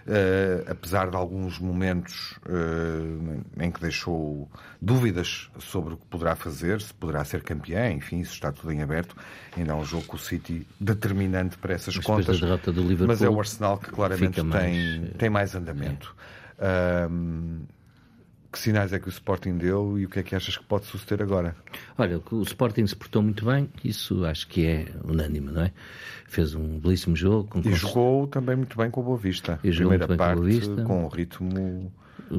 Uh, 0.10 0.65
apesar 0.72 1.12
de 1.12 1.15
alguns 1.15 1.60
momentos 1.60 2.39
uh, 2.48 3.43
em 3.62 3.69
que 3.69 3.80
deixou 3.80 4.50
dúvidas 4.82 5.52
sobre 5.60 5.93
o 5.93 5.98
que 5.98 6.06
poderá 6.08 6.36
fazer, 6.36 6.82
se 6.82 6.91
poderá 6.91 7.24
ser 7.24 7.43
campeão, 7.43 7.91
enfim, 7.91 8.19
isso 8.19 8.34
está 8.34 8.52
tudo 8.52 8.72
em 8.72 8.82
aberto. 8.82 9.15
Ainda 9.56 9.74
é 9.74 9.76
um 9.76 9.86
jogo 9.86 10.06
com 10.06 10.15
o 10.15 10.19
City 10.19 10.65
determinante 10.80 11.60
para 11.60 11.76
essas 11.76 11.95
mas 11.95 12.06
contas. 12.06 12.39
mas 13.06 13.22
é 13.22 13.30
o 13.30 13.39
Arsenal 13.39 13.78
que 13.78 13.91
claramente 13.91 14.41
mais, 14.41 14.63
tem, 14.63 15.06
tem 15.15 15.30
mais 15.30 15.54
andamento. 15.54 16.15
É. 16.58 17.08
que 18.51 18.59
sinais 18.59 18.93
é 18.93 18.99
que 18.99 19.07
o 19.07 19.09
Sporting 19.09 19.57
deu 19.57 19.97
e 19.99 20.05
o 20.05 20.09
que 20.09 20.19
é 20.19 20.23
que 20.23 20.35
achas 20.35 20.57
que 20.57 20.63
pode 20.63 20.85
suceder 20.85 21.21
agora? 21.21 21.55
Olha, 21.97 22.21
o 22.31 22.41
Sporting 22.41 22.85
se 22.88 22.95
portou 22.95 23.21
muito 23.21 23.45
bem, 23.45 23.69
isso 23.83 24.25
acho 24.25 24.47
que 24.47 24.65
é 24.65 24.88
unânime, 25.03 25.51
não 25.51 25.62
é? 25.62 25.71
Fez 26.27 26.55
um 26.55 26.79
belíssimo 26.79 27.15
jogo. 27.15 27.49
Com 27.49 27.59
e 27.59 27.73
jogou 27.73 28.27
também 28.27 28.55
muito 28.55 28.77
bem 28.77 28.89
com 28.89 29.01
o 29.01 29.03
Boa 29.03 29.17
Vista. 29.17 29.59
E 29.63 29.71
Primeira 29.71 30.07
parte, 30.07 30.62
com, 30.67 30.83
com 30.83 31.05
um 31.05 31.07
ritmo 31.07 31.91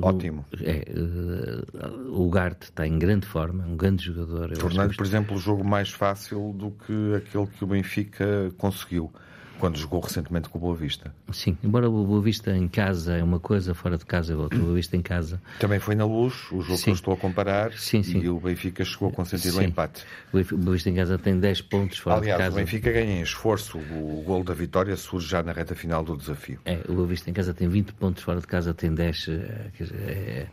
ótimo. 0.02 0.44
É, 0.60 0.84
uh, 0.90 2.22
o 2.22 2.28
Garte 2.30 2.64
está 2.64 2.86
em 2.86 2.98
grande 2.98 3.26
forma, 3.26 3.64
um 3.64 3.76
grande 3.76 4.04
jogador. 4.04 4.56
Tornando, 4.58 4.94
por 4.94 5.06
exemplo, 5.06 5.36
o 5.36 5.40
jogo 5.40 5.64
mais 5.64 5.90
fácil 5.90 6.52
do 6.56 6.70
que 6.70 7.14
aquele 7.16 7.46
que 7.46 7.64
o 7.64 7.66
Benfica 7.66 8.50
conseguiu 8.58 9.12
quando 9.60 9.76
jogou 9.76 10.00
recentemente 10.00 10.48
com 10.48 10.56
o 10.56 10.60
Boa 10.60 10.74
Vista. 10.74 11.14
Sim, 11.30 11.56
embora 11.62 11.88
o 11.88 12.04
Boa 12.04 12.22
Vista 12.22 12.56
em 12.56 12.66
casa 12.66 13.16
é 13.16 13.22
uma 13.22 13.38
coisa, 13.38 13.74
fora 13.74 13.98
de 13.98 14.06
casa 14.06 14.32
é 14.32 14.36
outra. 14.36 14.58
O 14.58 14.62
Boa 14.62 14.74
Vista 14.74 14.96
em 14.96 15.02
casa. 15.02 15.40
Também 15.58 15.78
foi 15.78 15.94
na 15.94 16.06
luz, 16.06 16.34
o 16.50 16.62
jogo 16.62 16.78
sim. 16.78 16.84
que 16.84 16.90
eu 16.90 16.94
estou 16.94 17.14
a 17.14 17.16
comparar. 17.16 17.72
Sim, 17.74 18.02
sim. 18.02 18.20
E 18.20 18.28
o 18.28 18.40
Benfica 18.40 18.82
chegou 18.84 19.10
a 19.10 19.12
consentir 19.12 19.52
o 19.54 19.62
empate. 19.62 20.04
O 20.32 20.42
Boa 20.56 20.72
Vista 20.72 20.88
em 20.88 20.94
casa 20.94 21.18
tem 21.18 21.38
10 21.38 21.60
pontos 21.62 21.98
fora 21.98 22.16
Aliás, 22.16 22.38
de 22.38 22.44
casa. 22.44 22.54
Aliás, 22.54 22.54
o 22.54 22.56
Benfica 22.56 22.90
ganha 22.90 23.18
em 23.18 23.22
esforço. 23.22 23.78
O 23.78 24.22
gol 24.24 24.42
da 24.42 24.54
vitória 24.54 24.96
surge 24.96 25.28
já 25.28 25.42
na 25.42 25.52
reta 25.52 25.74
final 25.74 26.02
do 26.02 26.16
desafio. 26.16 26.58
É, 26.64 26.80
o 26.88 26.94
Boa 26.94 27.06
Vista 27.06 27.28
em 27.28 27.34
casa 27.34 27.52
tem 27.52 27.68
20 27.68 27.92
pontos, 27.92 28.22
fora 28.22 28.40
de 28.40 28.46
casa 28.46 28.72
tem 28.72 28.94
10. 28.94 29.28
É, 29.28 29.70
é, 29.92 30.46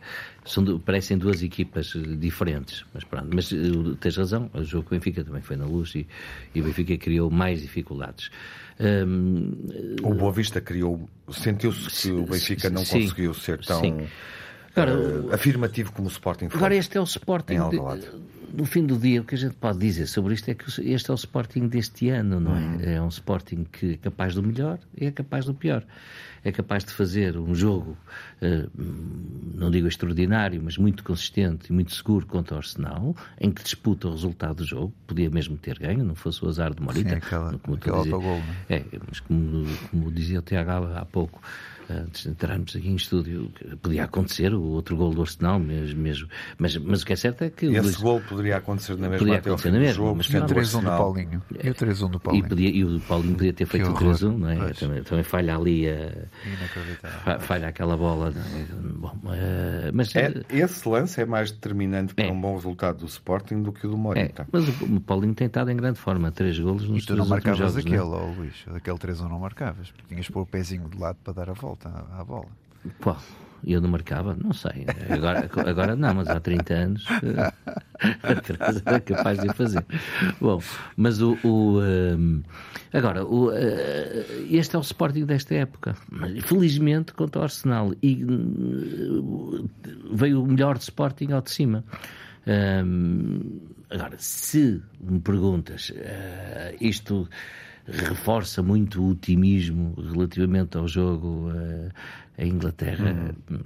são, 0.44 0.78
parecem 0.78 1.16
duas 1.16 1.42
equipas 1.42 1.94
diferentes. 2.18 2.84
Mas 2.92 3.04
pronto, 3.04 3.28
mas 3.34 3.50
tens 4.00 4.16
razão, 4.16 4.50
o 4.52 4.62
jogo 4.62 4.88
com 4.88 4.94
o 4.94 4.98
Benfica 4.98 5.24
também 5.24 5.42
foi 5.42 5.56
na 5.56 5.64
luz 5.64 5.94
e, 5.94 6.06
e 6.54 6.60
o 6.60 6.64
Benfica 6.64 6.96
criou 6.96 7.30
mais 7.30 7.62
dificuldades. 7.62 8.30
O 10.02 10.14
Boa 10.14 10.32
Vista 10.32 10.60
criou, 10.60 11.08
sentiu-se 11.30 11.88
que 11.90 12.12
o 12.12 12.24
Benfica 12.24 12.70
não 12.70 12.84
sim, 12.84 13.02
conseguiu 13.02 13.34
ser 13.34 13.58
tão 13.64 13.82
Agora, 14.76 14.96
uh, 14.96 15.34
afirmativo 15.34 15.92
como 15.92 16.06
o 16.06 16.10
Sporting 16.10 16.48
foi. 16.48 16.58
Agora 16.58 16.76
este 16.76 16.96
é 16.96 17.00
o 17.00 17.04
Sporting 17.04 17.56
no 18.52 18.64
fim 18.64 18.84
do 18.84 18.96
dia, 18.96 19.20
o 19.20 19.24
que 19.24 19.34
a 19.34 19.38
gente 19.38 19.54
pode 19.54 19.78
dizer 19.78 20.06
sobre 20.06 20.34
isto 20.34 20.48
é 20.48 20.54
que 20.54 20.64
este 20.90 21.10
é 21.10 21.12
o 21.12 21.16
Sporting 21.16 21.68
deste 21.68 22.08
ano, 22.08 22.40
não 22.40 22.56
é? 22.56 22.60
Uhum. 22.60 22.80
É 22.80 23.02
um 23.02 23.08
Sporting 23.08 23.64
que 23.64 23.92
é 23.92 23.96
capaz 23.96 24.34
do 24.34 24.42
melhor 24.42 24.78
e 24.96 25.06
é 25.06 25.10
capaz 25.10 25.44
do 25.44 25.54
pior. 25.54 25.84
É 26.44 26.52
capaz 26.52 26.84
de 26.84 26.92
fazer 26.92 27.36
um 27.36 27.54
jogo, 27.54 27.96
uh, 28.40 28.70
não 29.54 29.70
digo 29.70 29.88
extraordinário, 29.88 30.60
mas 30.62 30.78
muito 30.78 31.02
consistente 31.02 31.70
e 31.70 31.72
muito 31.72 31.92
seguro 31.94 32.26
contra 32.26 32.54
o 32.54 32.58
Arsenal, 32.58 33.16
em 33.40 33.50
que 33.50 33.62
disputa 33.62 34.08
o 34.08 34.12
resultado 34.12 34.56
do 34.56 34.64
jogo. 34.64 34.94
Podia 35.06 35.28
mesmo 35.28 35.56
ter 35.56 35.78
ganho, 35.78 36.04
não 36.04 36.14
fosse 36.14 36.44
o 36.44 36.48
azar 36.48 36.72
de 36.74 36.80
Morita. 36.80 37.10
Sim, 37.10 37.16
aquela, 37.16 37.58
como 37.58 37.76
aquele 37.76 37.96
autogol, 37.96 38.40
é? 38.68 38.76
é, 38.76 38.84
mas 39.06 39.20
como, 39.20 39.66
como 39.90 40.12
dizia 40.12 40.38
o 40.38 40.42
Tiago 40.42 40.70
há 40.94 41.04
pouco, 41.04 41.42
antes 41.90 42.22
de 42.22 42.30
entrarmos 42.30 42.76
aqui 42.76 42.88
em 42.88 42.96
estúdio, 42.96 43.50
podia 43.82 44.04
acontecer 44.04 44.54
o 44.54 44.62
outro 44.62 44.96
gol 44.96 45.12
do 45.14 45.22
Arsenal 45.22 45.58
mesmo, 45.58 46.00
mesmo. 46.00 46.28
Mas, 46.58 46.76
mas 46.76 47.02
o 47.02 47.06
que 47.06 47.12
é 47.12 47.16
certo 47.16 47.44
é 47.44 47.50
que... 47.50 47.66
Esse 47.66 47.80
Luís... 47.80 47.96
gol 47.96 48.20
poderia 48.20 48.56
acontecer 48.56 48.96
na 48.96 49.08
mesma 49.08 49.18
poderia 49.18 49.38
acontecer 49.38 49.70
na 49.70 49.78
mesma, 49.78 50.14
mas 50.14 50.28
o 50.28 50.32
3-1 50.32 50.80
do 50.80 50.86
Paulinho. 50.86 51.42
E 51.62 51.70
o 51.70 51.74
3-1 51.74 52.10
do 52.10 52.20
Paulinho. 52.20 52.44
E, 52.44 52.48
podia, 52.48 52.68
e, 52.70 52.84
o 52.84 53.00
Paulinho 53.00 53.34
podia 53.34 53.52
ter 53.52 53.66
feito 53.66 53.90
o 53.90 53.94
3-1, 53.94 54.36
não 54.36 54.50
é? 54.50 54.72
Também, 54.72 55.02
também, 55.02 55.24
falha 55.24 55.56
ali 55.56 55.88
a... 55.88 57.38
Falha 57.40 57.68
aquela 57.68 57.96
bola. 57.96 58.32
É? 58.36 58.64
Bom, 58.96 59.16
uh, 59.24 59.90
mas... 59.92 60.14
É, 60.14 60.32
esse 60.50 60.88
lance 60.88 61.20
é 61.20 61.26
mais 61.26 61.50
determinante 61.50 62.14
para 62.14 62.26
é. 62.26 62.30
um 62.30 62.40
bom 62.40 62.54
resultado 62.54 62.98
do 62.98 63.06
Sporting 63.06 63.62
do 63.62 63.72
que 63.72 63.86
o 63.86 63.90
do 63.90 63.96
Morita. 63.96 64.42
É, 64.42 64.46
mas 64.50 64.68
o, 64.68 64.84
o 64.84 65.00
Paulinho 65.00 65.34
tem 65.34 65.46
estado 65.46 65.70
em 65.70 65.76
grande 65.76 65.98
forma, 65.98 66.30
três 66.30 66.58
golos 66.58 66.88
nos 66.88 67.02
E 67.02 67.06
tu 67.06 67.16
não 67.16 67.26
marcavas 67.26 67.58
jogos, 67.58 67.76
aquele, 67.76 67.96
não? 67.96 68.08
Oh, 68.08 68.32
Luís, 68.32 68.54
aquele 68.74 68.96
3-1 68.96 69.28
não 69.28 69.38
marcavas, 69.38 69.90
porque 69.90 70.08
tinhas 70.08 70.26
de 70.26 70.32
pôr 70.32 70.42
o 70.42 70.46
pezinho 70.46 70.88
de 70.88 70.98
lado 70.98 71.18
para 71.22 71.32
dar 71.32 71.50
a 71.50 71.52
volta 71.52 71.77
à, 71.84 72.20
à 72.20 72.24
bola. 72.24 72.48
Qual? 73.00 73.18
Eu 73.66 73.80
não 73.80 73.88
marcava? 73.88 74.36
Não 74.40 74.52
sei. 74.52 74.86
Agora, 75.10 75.50
agora 75.68 75.96
não, 75.96 76.14
mas 76.14 76.28
há 76.28 76.38
30 76.38 76.74
anos 76.74 77.04
atrás 78.22 78.82
era 78.86 79.00
capaz 79.00 79.38
de 79.40 79.52
fazer. 79.52 79.84
Bom, 80.40 80.62
mas 80.96 81.20
o. 81.20 81.36
o 81.42 81.80
um, 81.80 82.42
agora, 82.92 83.24
o, 83.24 83.48
uh, 83.48 83.52
este 84.48 84.76
é 84.76 84.78
o 84.78 84.82
Sporting 84.82 85.24
desta 85.24 85.54
época. 85.54 85.96
Felizmente 86.42 87.12
contra 87.12 87.40
o 87.40 87.44
Arsenal. 87.44 87.92
E 88.02 88.24
uh, 88.24 89.68
veio 90.12 90.42
o 90.42 90.46
melhor 90.46 90.76
Sporting 90.76 91.32
ao 91.32 91.42
de 91.42 91.50
cima. 91.50 91.84
Um, 92.46 93.60
agora, 93.90 94.16
se 94.18 94.80
me 95.00 95.20
perguntas, 95.20 95.90
uh, 95.90 96.76
isto 96.80 97.28
reforça 97.90 98.62
muito 98.62 99.02
o 99.02 99.10
otimismo 99.10 99.94
relativamente 100.12 100.76
ao 100.76 100.86
jogo 100.86 101.50
uh, 101.50 101.90
em 102.38 102.50
Inglaterra. 102.50 103.34
Uhum. 103.50 103.62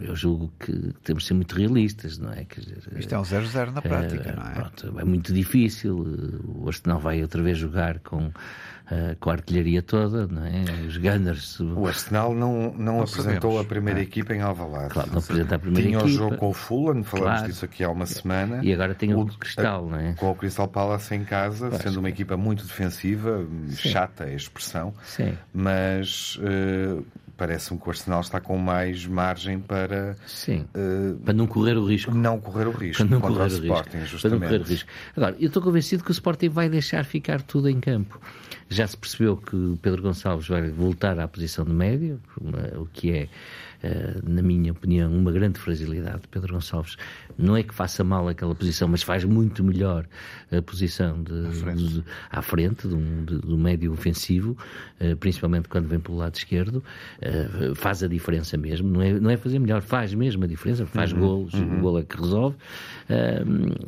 Eu 0.00 0.14
julgo 0.14 0.52
que 0.60 0.72
temos 1.02 1.24
de 1.24 1.28
ser 1.28 1.34
muito 1.34 1.54
realistas, 1.54 2.18
não 2.18 2.32
é? 2.32 2.44
Quer 2.44 2.60
dizer, 2.60 2.78
Isto 2.96 3.14
é 3.14 3.18
um 3.18 3.22
0-0 3.22 3.72
na 3.72 3.82
prática, 3.82 4.32
uh, 4.32 4.36
não 4.36 4.46
é? 4.46 4.54
Pronto, 4.54 5.00
é 5.00 5.04
muito 5.04 5.32
difícil. 5.32 6.42
O 6.46 6.68
Arsenal 6.68 7.00
vai 7.00 7.20
outra 7.22 7.42
vez 7.42 7.58
jogar 7.58 7.98
com 7.98 8.30
uh, 8.90 9.16
com 9.18 9.30
a 9.30 9.32
artilharia 9.34 9.82
toda, 9.82 10.26
não 10.26 10.44
é? 10.44 10.64
Os 10.86 10.96
Gunners. 10.96 11.60
O 11.60 11.86
Arsenal 11.86 12.34
não, 12.34 12.72
não, 12.72 12.72
não 12.72 13.02
apresentou 13.02 13.52
sabemos. 13.52 13.60
a 13.60 13.64
primeira 13.64 14.00
é. 14.00 14.02
equipa 14.02 14.34
em 14.34 14.40
Alvalade. 14.40 14.90
Claro, 14.90 15.10
não 15.12 15.18
apresenta 15.18 15.54
a 15.54 15.58
primeira 15.58 15.88
tinha 15.88 15.98
equipa. 15.98 16.10
Tinha 16.10 16.26
o 16.26 16.30
jogo 16.30 16.36
com 16.36 16.48
o 16.48 16.52
Fulham, 16.52 17.02
falamos 17.04 17.38
claro. 17.38 17.52
disso 17.52 17.64
aqui 17.64 17.84
há 17.84 17.90
uma 17.90 18.06
semana. 18.06 18.60
E 18.62 18.72
agora 18.72 18.94
tem 18.94 19.14
o, 19.14 19.20
o 19.20 19.38
Cristal, 19.38 19.86
não 19.86 19.98
é? 19.98 20.14
Com 20.14 20.30
o 20.30 20.34
Crystal 20.34 20.68
Palace 20.68 21.14
em 21.14 21.24
casa, 21.24 21.68
Pois, 21.70 21.82
sendo 21.82 21.98
uma 21.98 22.08
equipa 22.08 22.36
muito 22.36 22.64
defensiva, 22.64 23.44
Sim. 23.68 23.88
chata 23.88 24.24
é 24.24 24.32
a 24.32 24.36
expressão, 24.36 24.94
Sim. 25.02 25.36
mas 25.52 26.36
uh, 26.36 27.04
parece-me 27.40 27.80
que 27.80 27.86
o 27.86 27.90
Arsenal 27.90 28.20
está 28.20 28.38
com 28.38 28.58
mais 28.58 29.06
margem 29.06 29.58
para 29.58 30.14
Sim. 30.26 30.66
Uh, 30.74 31.16
para 31.24 31.32
não 31.32 31.46
correr 31.46 31.78
o 31.78 31.86
risco. 31.86 32.14
Não 32.14 32.38
correr 32.38 32.66
o 32.68 32.70
risco. 32.70 33.02
Para 33.02 33.16
não 33.16 33.18
correr 33.18 33.44
o, 33.44 33.46
Sporting, 33.46 33.96
risco. 33.96 34.10
Justamente. 34.10 34.38
Para 34.40 34.50
não 34.50 34.58
correr 34.58 34.68
o 34.68 34.70
risco. 34.70 34.90
Agora, 35.16 35.36
eu 35.40 35.46
estou 35.46 35.62
convencido 35.62 36.04
que 36.04 36.10
o 36.10 36.12
Sporting 36.12 36.50
vai 36.50 36.68
deixar 36.68 37.02
ficar 37.02 37.40
tudo 37.40 37.70
em 37.70 37.80
campo. 37.80 38.20
Já 38.68 38.86
se 38.86 38.94
percebeu 38.94 39.38
que 39.38 39.78
Pedro 39.80 40.02
Gonçalves 40.02 40.48
vai 40.48 40.68
voltar 40.68 41.18
à 41.18 41.26
posição 41.26 41.64
de 41.64 41.72
médio, 41.72 42.20
o 42.76 42.86
que 42.92 43.10
é, 43.10 43.28
na 44.24 44.42
minha 44.42 44.72
opinião, 44.72 45.12
uma 45.12 45.32
grande 45.32 45.58
fragilidade 45.58 46.22
de 46.22 46.28
Pedro 46.28 46.54
Gonçalves. 46.54 46.96
Não 47.38 47.56
é 47.56 47.62
que 47.62 47.74
faça 47.74 48.04
mal 48.04 48.28
aquela 48.28 48.54
posição, 48.54 48.88
mas 48.88 49.02
faz 49.02 49.24
muito 49.24 49.64
melhor 49.64 50.06
a 50.52 50.60
posição 50.60 51.22
de, 51.22 51.46
à 51.46 51.52
frente, 51.52 51.88
de, 51.88 52.04
à 52.30 52.42
frente 52.42 52.88
de 52.88 52.94
um, 52.94 53.24
de, 53.24 53.38
do 53.38 53.56
médio 53.56 53.92
ofensivo, 53.92 54.56
eh, 54.98 55.14
principalmente 55.14 55.68
quando 55.68 55.88
vem 55.88 55.98
pelo 55.98 56.18
lado 56.18 56.34
esquerdo. 56.34 56.82
Eh, 57.20 57.72
faz 57.74 58.02
a 58.02 58.08
diferença 58.08 58.56
mesmo. 58.56 58.88
Não 58.88 59.02
é, 59.02 59.12
não 59.18 59.30
é 59.30 59.36
fazer 59.36 59.58
melhor, 59.58 59.80
faz 59.80 60.12
mesmo 60.12 60.44
a 60.44 60.46
diferença, 60.46 60.86
faz 60.86 61.12
uhum, 61.12 61.20
golos, 61.20 61.54
uhum. 61.54 61.78
o 61.78 61.80
gol 61.80 61.98
é 61.98 62.02
que 62.02 62.16
resolve. 62.16 62.56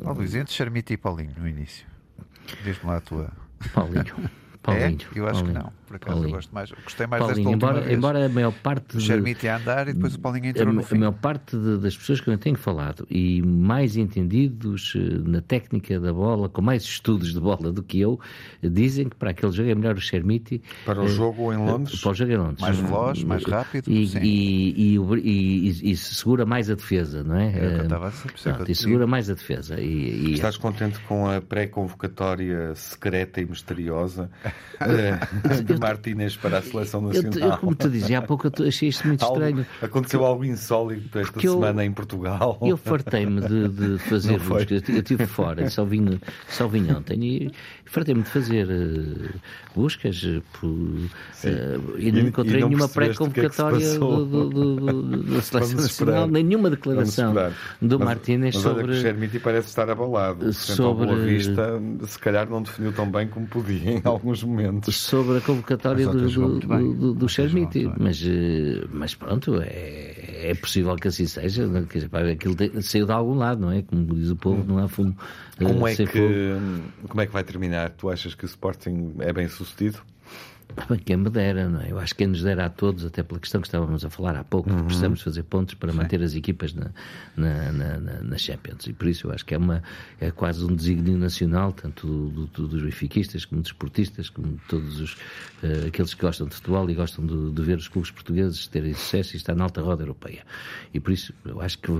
Oh, 0.03 0.13
Luís, 0.13 0.33
entre 0.35 0.53
Charmita 0.53 0.93
e 0.93 0.97
Paulinho 0.97 1.33
no 1.37 1.47
início. 1.47 1.85
Diz-me 2.63 2.89
lá 2.89 2.97
a 2.97 3.01
tua. 3.01 3.31
Paulinho. 3.73 4.15
Paulinho. 4.61 4.99
É? 5.15 5.19
Eu 5.19 5.27
acho 5.27 5.43
Paulinho. 5.43 5.59
que 5.59 5.65
não. 5.65 5.73
Por 5.93 5.97
acaso 5.97 6.15
Paulinho. 6.15 6.29
eu 6.29 6.35
gosto 6.35 6.55
mais. 6.55 6.71
Gostei 6.71 7.05
mais 7.05 7.23
Paulinho, 7.23 7.49
desta 7.49 7.55
embora, 7.55 7.81
vez. 7.81 7.97
embora 7.97 8.25
a 8.25 8.29
maior 8.29 8.51
parte. 8.51 8.97
O 8.97 8.99
Charmite 8.99 9.47
a 9.47 9.57
andar 9.57 9.87
e 9.87 9.93
depois 9.93 10.15
o 10.15 10.19
Paulinho 10.19 10.47
entrou 10.47 10.69
a, 10.69 10.73
no 10.73 10.81
fim. 10.81 10.95
A 10.95 10.99
maior 10.99 11.11
parte 11.11 11.55
de, 11.55 11.77
das 11.77 11.95
pessoas 11.95 12.19
que 12.19 12.29
eu 12.29 12.37
tenho 12.37 12.57
falado 12.57 13.05
e 13.11 13.41
mais 13.43 13.95
entendidos 13.95 14.93
eh, 14.95 14.99
na 15.23 15.41
técnica 15.41 15.99
da 15.99 16.11
bola, 16.11 16.49
com 16.49 16.61
mais 16.61 16.83
estudos 16.83 17.31
de 17.31 17.39
bola 17.39 17.71
do 17.71 17.83
que 17.83 17.99
eu, 17.99 18.19
dizem 18.61 19.07
que 19.07 19.15
para 19.15 19.31
aquele 19.31 19.51
jogo 19.51 19.69
é 19.69 19.75
melhor 19.75 19.95
o 19.95 20.01
Charmite. 20.01 20.61
Para 20.83 21.01
o 21.01 21.07
jogo 21.07 21.53
em 21.53 21.57
Londres? 21.57 22.01
Para 22.01 22.11
o 22.11 22.13
jogo 22.15 22.31
em 22.31 22.37
Londres. 22.37 22.61
Mais 22.61 22.77
veloz, 22.77 23.23
mais 23.23 23.43
rápido. 23.43 23.91
E, 23.91 24.03
e, 24.17 24.97
e, 24.97 25.91
e, 25.91 25.95
segura 25.95 26.45
mais 26.45 26.71
a 26.71 26.75
defesa, 26.75 27.23
não 27.23 27.35
é? 27.35 27.53
É 27.53 27.65
eu 27.65 27.83
estava 27.83 28.07
a 28.07 28.11
Pronto, 28.11 28.71
e 28.71 28.75
segura 28.75 29.05
mais 29.05 29.29
a 29.29 29.33
defesa. 29.35 29.79
E, 29.79 30.33
Estás 30.33 30.57
contente 30.57 30.99
com 31.01 31.29
a 31.29 31.39
pré-convocatória 31.39 32.73
secreta 32.73 33.39
e 33.41 33.45
misteriosa? 33.45 34.29
Martínez 35.83 36.37
para 36.37 36.57
a 36.59 36.61
seleção 36.61 37.01
nacional. 37.01 37.33
Eu, 37.39 37.49
eu, 37.49 37.57
como 37.57 37.75
te 37.75 37.89
dizia 37.89 38.19
há 38.19 38.21
pouco, 38.21 38.47
eu 38.47 38.67
achei 38.67 38.89
isto 38.89 39.07
muito 39.07 39.23
algo, 39.23 39.35
estranho. 39.35 39.65
Aconteceu 39.81 40.25
algo 40.25 40.45
insólito 40.45 41.19
esta 41.19 41.39
semana 41.39 41.83
eu, 41.83 41.87
em 41.87 41.91
Portugal. 41.91 42.57
Eu 42.61 42.77
fartei-me 42.77 43.41
de, 43.41 43.67
de, 43.69 43.97
fazer 44.09 44.39
buscas. 44.39 44.83
Eu 44.87 44.97
estive 44.97 45.25
fora, 45.25 45.69
só 45.69 45.83
vim, 45.83 46.19
só 46.47 46.67
vim 46.67 46.91
ontem 46.91 47.23
e 47.23 47.51
fartei-me 47.85 48.23
de 48.23 48.29
fazer 48.29 48.67
uh, 48.67 49.39
buscas 49.75 50.23
uh, 50.23 50.41
por, 50.53 50.67
uh, 50.67 51.99
e 51.99 52.11
não 52.11 52.21
encontrei 52.21 52.57
e 52.57 52.61
não 52.61 52.69
nenhuma 52.69 52.89
pré-convocatória 52.89 53.85
é 53.85 55.35
da 55.35 55.41
seleção 55.41 55.81
nacional, 55.81 56.27
nenhuma 56.27 56.69
declaração 56.69 57.33
do 57.81 57.99
mas, 57.99 58.07
Martínez 58.07 58.55
mas 58.55 58.63
sobre. 58.63 58.83
Olha 58.83 58.93
que 58.93 58.99
Germiti 59.01 59.39
parece 59.39 59.67
estar 59.67 59.89
abalado. 59.89 60.39
Portanto, 60.39 60.53
sobre. 60.53 61.11
A 61.11 61.15
Vista, 61.15 61.81
se 62.07 62.19
calhar 62.19 62.49
não 62.49 62.61
definiu 62.61 62.91
tão 62.91 63.09
bem 63.09 63.27
como 63.27 63.45
podia 63.47 63.91
em 63.91 64.01
alguns 64.03 64.43
momentos. 64.43 64.95
Sobre 64.97 65.37
a 65.37 65.41
convocatória 65.41 65.72
do, 65.77 66.59
do, 66.59 66.93
do, 66.93 67.13
do 67.13 67.29
Chermiti. 67.29 67.89
Mas, 67.97 68.21
eh, 68.25 68.85
mas 68.91 69.15
pronto, 69.15 69.61
é, 69.61 70.49
é 70.51 70.53
possível 70.55 70.95
que 70.95 71.07
assim 71.07 71.25
seja. 71.25 71.67
Não? 71.67 71.85
Quer 71.85 71.99
dizer, 71.99 72.15
aquilo 72.31 72.55
tem, 72.55 72.81
saiu 72.81 73.05
de 73.05 73.11
algum 73.11 73.35
lado, 73.35 73.61
não 73.61 73.71
é? 73.71 73.81
Como 73.81 74.05
diz 74.15 74.29
o 74.29 74.35
povo, 74.35 74.63
não 74.65 74.77
há 74.77 74.87
fumo. 74.87 75.15
Como 75.57 75.87
é, 75.87 75.95
que, 75.95 76.57
como 77.07 77.21
é 77.21 77.25
que 77.25 77.31
vai 77.31 77.43
terminar? 77.43 77.91
Tu 77.91 78.09
achas 78.09 78.35
que 78.35 78.45
o 78.45 78.47
Sporting 78.47 79.13
é 79.19 79.31
bem 79.31 79.47
sucedido? 79.47 79.99
Quem 81.05 81.17
me 81.17 81.29
dera, 81.29 81.69
não 81.69 81.81
é? 81.81 81.91
Eu 81.91 81.99
acho 81.99 82.13
que 82.13 82.19
quem 82.19 82.27
nos 82.27 82.41
dera 82.41 82.65
a 82.65 82.69
todos, 82.69 83.05
até 83.05 83.21
pela 83.21 83.39
questão 83.39 83.61
que 83.61 83.67
estávamos 83.67 84.03
a 84.03 84.09
falar 84.09 84.35
há 84.35 84.43
pouco, 84.43 84.69
uhum. 84.69 84.85
precisamos 84.85 85.21
fazer 85.21 85.43
pontos 85.43 85.75
para 85.75 85.91
Sim. 85.91 85.97
manter 85.97 86.21
as 86.21 86.33
equipas 86.33 86.73
na, 86.73 86.91
na, 87.35 87.71
na, 87.71 87.99
na, 88.23 88.37
Champions. 88.37 88.87
E 88.87 88.93
por 88.93 89.07
isso 89.07 89.27
eu 89.27 89.31
acho 89.31 89.45
que 89.45 89.53
é, 89.53 89.57
uma, 89.57 89.83
é 90.19 90.31
quase 90.31 90.65
um 90.65 90.75
desígnio 90.75 91.17
nacional, 91.17 91.71
tanto 91.71 92.07
do, 92.07 92.45
do, 92.47 92.67
dos 92.67 92.81
benfiquistas, 92.81 93.45
como 93.45 93.61
dos 93.61 93.69
esportistas, 93.69 94.29
como 94.29 94.47
de 94.47 94.61
todos 94.67 94.99
os, 94.99 95.13
uh, 95.13 95.87
aqueles 95.87 96.13
que 96.13 96.21
gostam 96.21 96.47
de 96.47 96.55
futebol 96.55 96.89
e 96.89 96.95
gostam 96.95 97.25
de, 97.25 97.51
de, 97.51 97.61
ver 97.61 97.77
os 97.77 97.87
clubes 97.87 98.11
portugueses 98.11 98.67
terem 98.67 98.93
sucesso 98.93 99.35
e 99.35 99.37
estar 99.37 99.55
na 99.55 99.63
alta 99.63 99.81
roda 99.81 100.03
europeia. 100.03 100.43
E 100.93 100.99
por 100.99 101.11
isso 101.11 101.33
eu 101.45 101.61
acho 101.61 101.77
que 101.79 101.91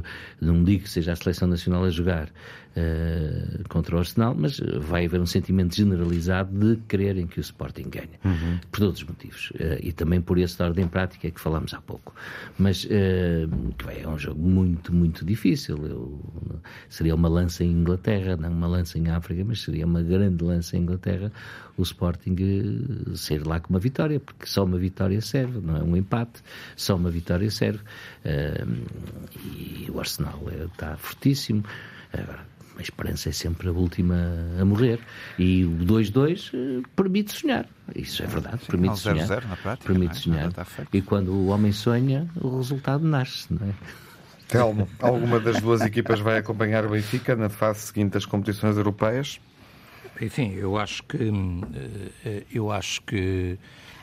não 0.41 0.63
digo 0.63 0.83
que 0.83 0.89
seja 0.89 1.13
a 1.13 1.15
seleção 1.15 1.47
nacional 1.47 1.83
a 1.83 1.89
jogar 1.89 2.27
uh, 2.27 3.69
contra 3.69 3.95
o 3.95 3.99
Arsenal, 3.99 4.35
mas 4.37 4.59
vai 4.79 5.05
haver 5.05 5.21
um 5.21 5.25
sentimento 5.25 5.75
generalizado 5.75 6.75
de 6.75 6.81
quererem 6.87 7.27
que 7.27 7.39
o 7.39 7.41
Sporting 7.41 7.89
ganhe. 7.89 8.19
Uhum 8.25 8.52
por 8.71 8.79
todos 8.79 9.01
os 9.01 9.07
motivos. 9.07 9.51
Uh, 9.51 9.79
e 9.81 9.91
também 9.91 10.21
por 10.21 10.37
esse 10.37 10.57
de 10.57 10.63
ordem 10.63 10.87
prática 10.87 11.29
que 11.29 11.39
falámos 11.39 11.73
há 11.73 11.81
pouco. 11.81 12.13
Mas 12.57 12.85
uh, 12.85 12.89
é 14.01 14.07
um 14.07 14.17
jogo 14.17 14.41
muito, 14.41 14.93
muito 14.93 15.25
difícil. 15.25 15.77
Eu, 15.85 16.19
seria 16.89 17.15
uma 17.15 17.29
lança 17.29 17.63
em 17.63 17.71
Inglaterra, 17.71 18.37
não 18.37 18.51
uma 18.51 18.67
lança 18.67 18.97
em 18.97 19.09
África, 19.09 19.43
mas 19.45 19.61
seria 19.61 19.85
uma 19.85 20.01
grande 20.01 20.43
lança 20.43 20.77
em 20.77 20.81
Inglaterra 20.81 21.31
o 21.77 21.81
Sporting 21.81 22.35
uh, 22.35 23.47
lá 23.49 23.59
com 23.59 23.69
uma 23.71 23.79
vitória, 23.79 24.19
porque 24.19 24.45
só 24.45 24.63
uma 24.63 24.77
vitória 24.77 25.19
serve, 25.21 25.59
não 25.59 25.77
é 25.77 25.83
um 25.83 25.97
empate, 25.97 26.41
só 26.75 26.95
uma 26.95 27.09
vitória 27.09 27.49
serve. 27.49 27.81
e 29.35 29.89
o 29.89 29.99
Arsenal 29.99 30.39
está 30.71 30.95
fortíssimo. 30.97 31.63
Agora, 32.13 32.45
a 32.77 32.81
esperança 32.81 33.29
é 33.29 33.31
sempre 33.31 33.69
a 33.69 33.71
última 33.71 34.15
a 34.59 34.65
morrer. 34.65 34.99
E 35.37 35.63
o 35.65 35.85
2-2 35.85 36.51
eh, 36.53 36.87
permite 36.95 37.33
sonhar. 37.33 37.67
Isso 37.95 38.23
é 38.23 38.27
verdade, 38.27 38.59
Sim, 38.59 38.67
permite 38.67 38.99
sonhar. 38.99 39.27
0 39.27 39.47
na 39.47 39.55
prática, 39.55 39.87
permite 39.87 40.11
é? 40.11 40.19
sonhar. 40.19 40.51
E 40.91 41.01
quando 41.01 41.29
o 41.29 41.47
homem 41.47 41.71
sonha, 41.71 42.27
o 42.39 42.57
resultado 42.57 43.05
nasce, 43.05 43.53
não 43.53 43.67
é? 43.67 43.73
Telmo, 44.47 44.87
alguma 44.99 45.39
das 45.39 45.59
duas 45.61 45.81
equipas 45.81 46.19
vai 46.19 46.37
acompanhar 46.37 46.85
o 46.85 46.89
Benfica 46.89 47.35
na 47.35 47.49
fase 47.49 47.79
seguinte 47.79 48.11
das 48.13 48.25
competições 48.25 48.77
europeias? 48.77 49.39
Enfim, 50.21 50.53
eu 50.53 50.77
acho 50.77 51.01
que 51.03 51.31
eh, 52.23 52.43
eu 52.51 52.71
acho 52.71 53.01
que 53.01 53.57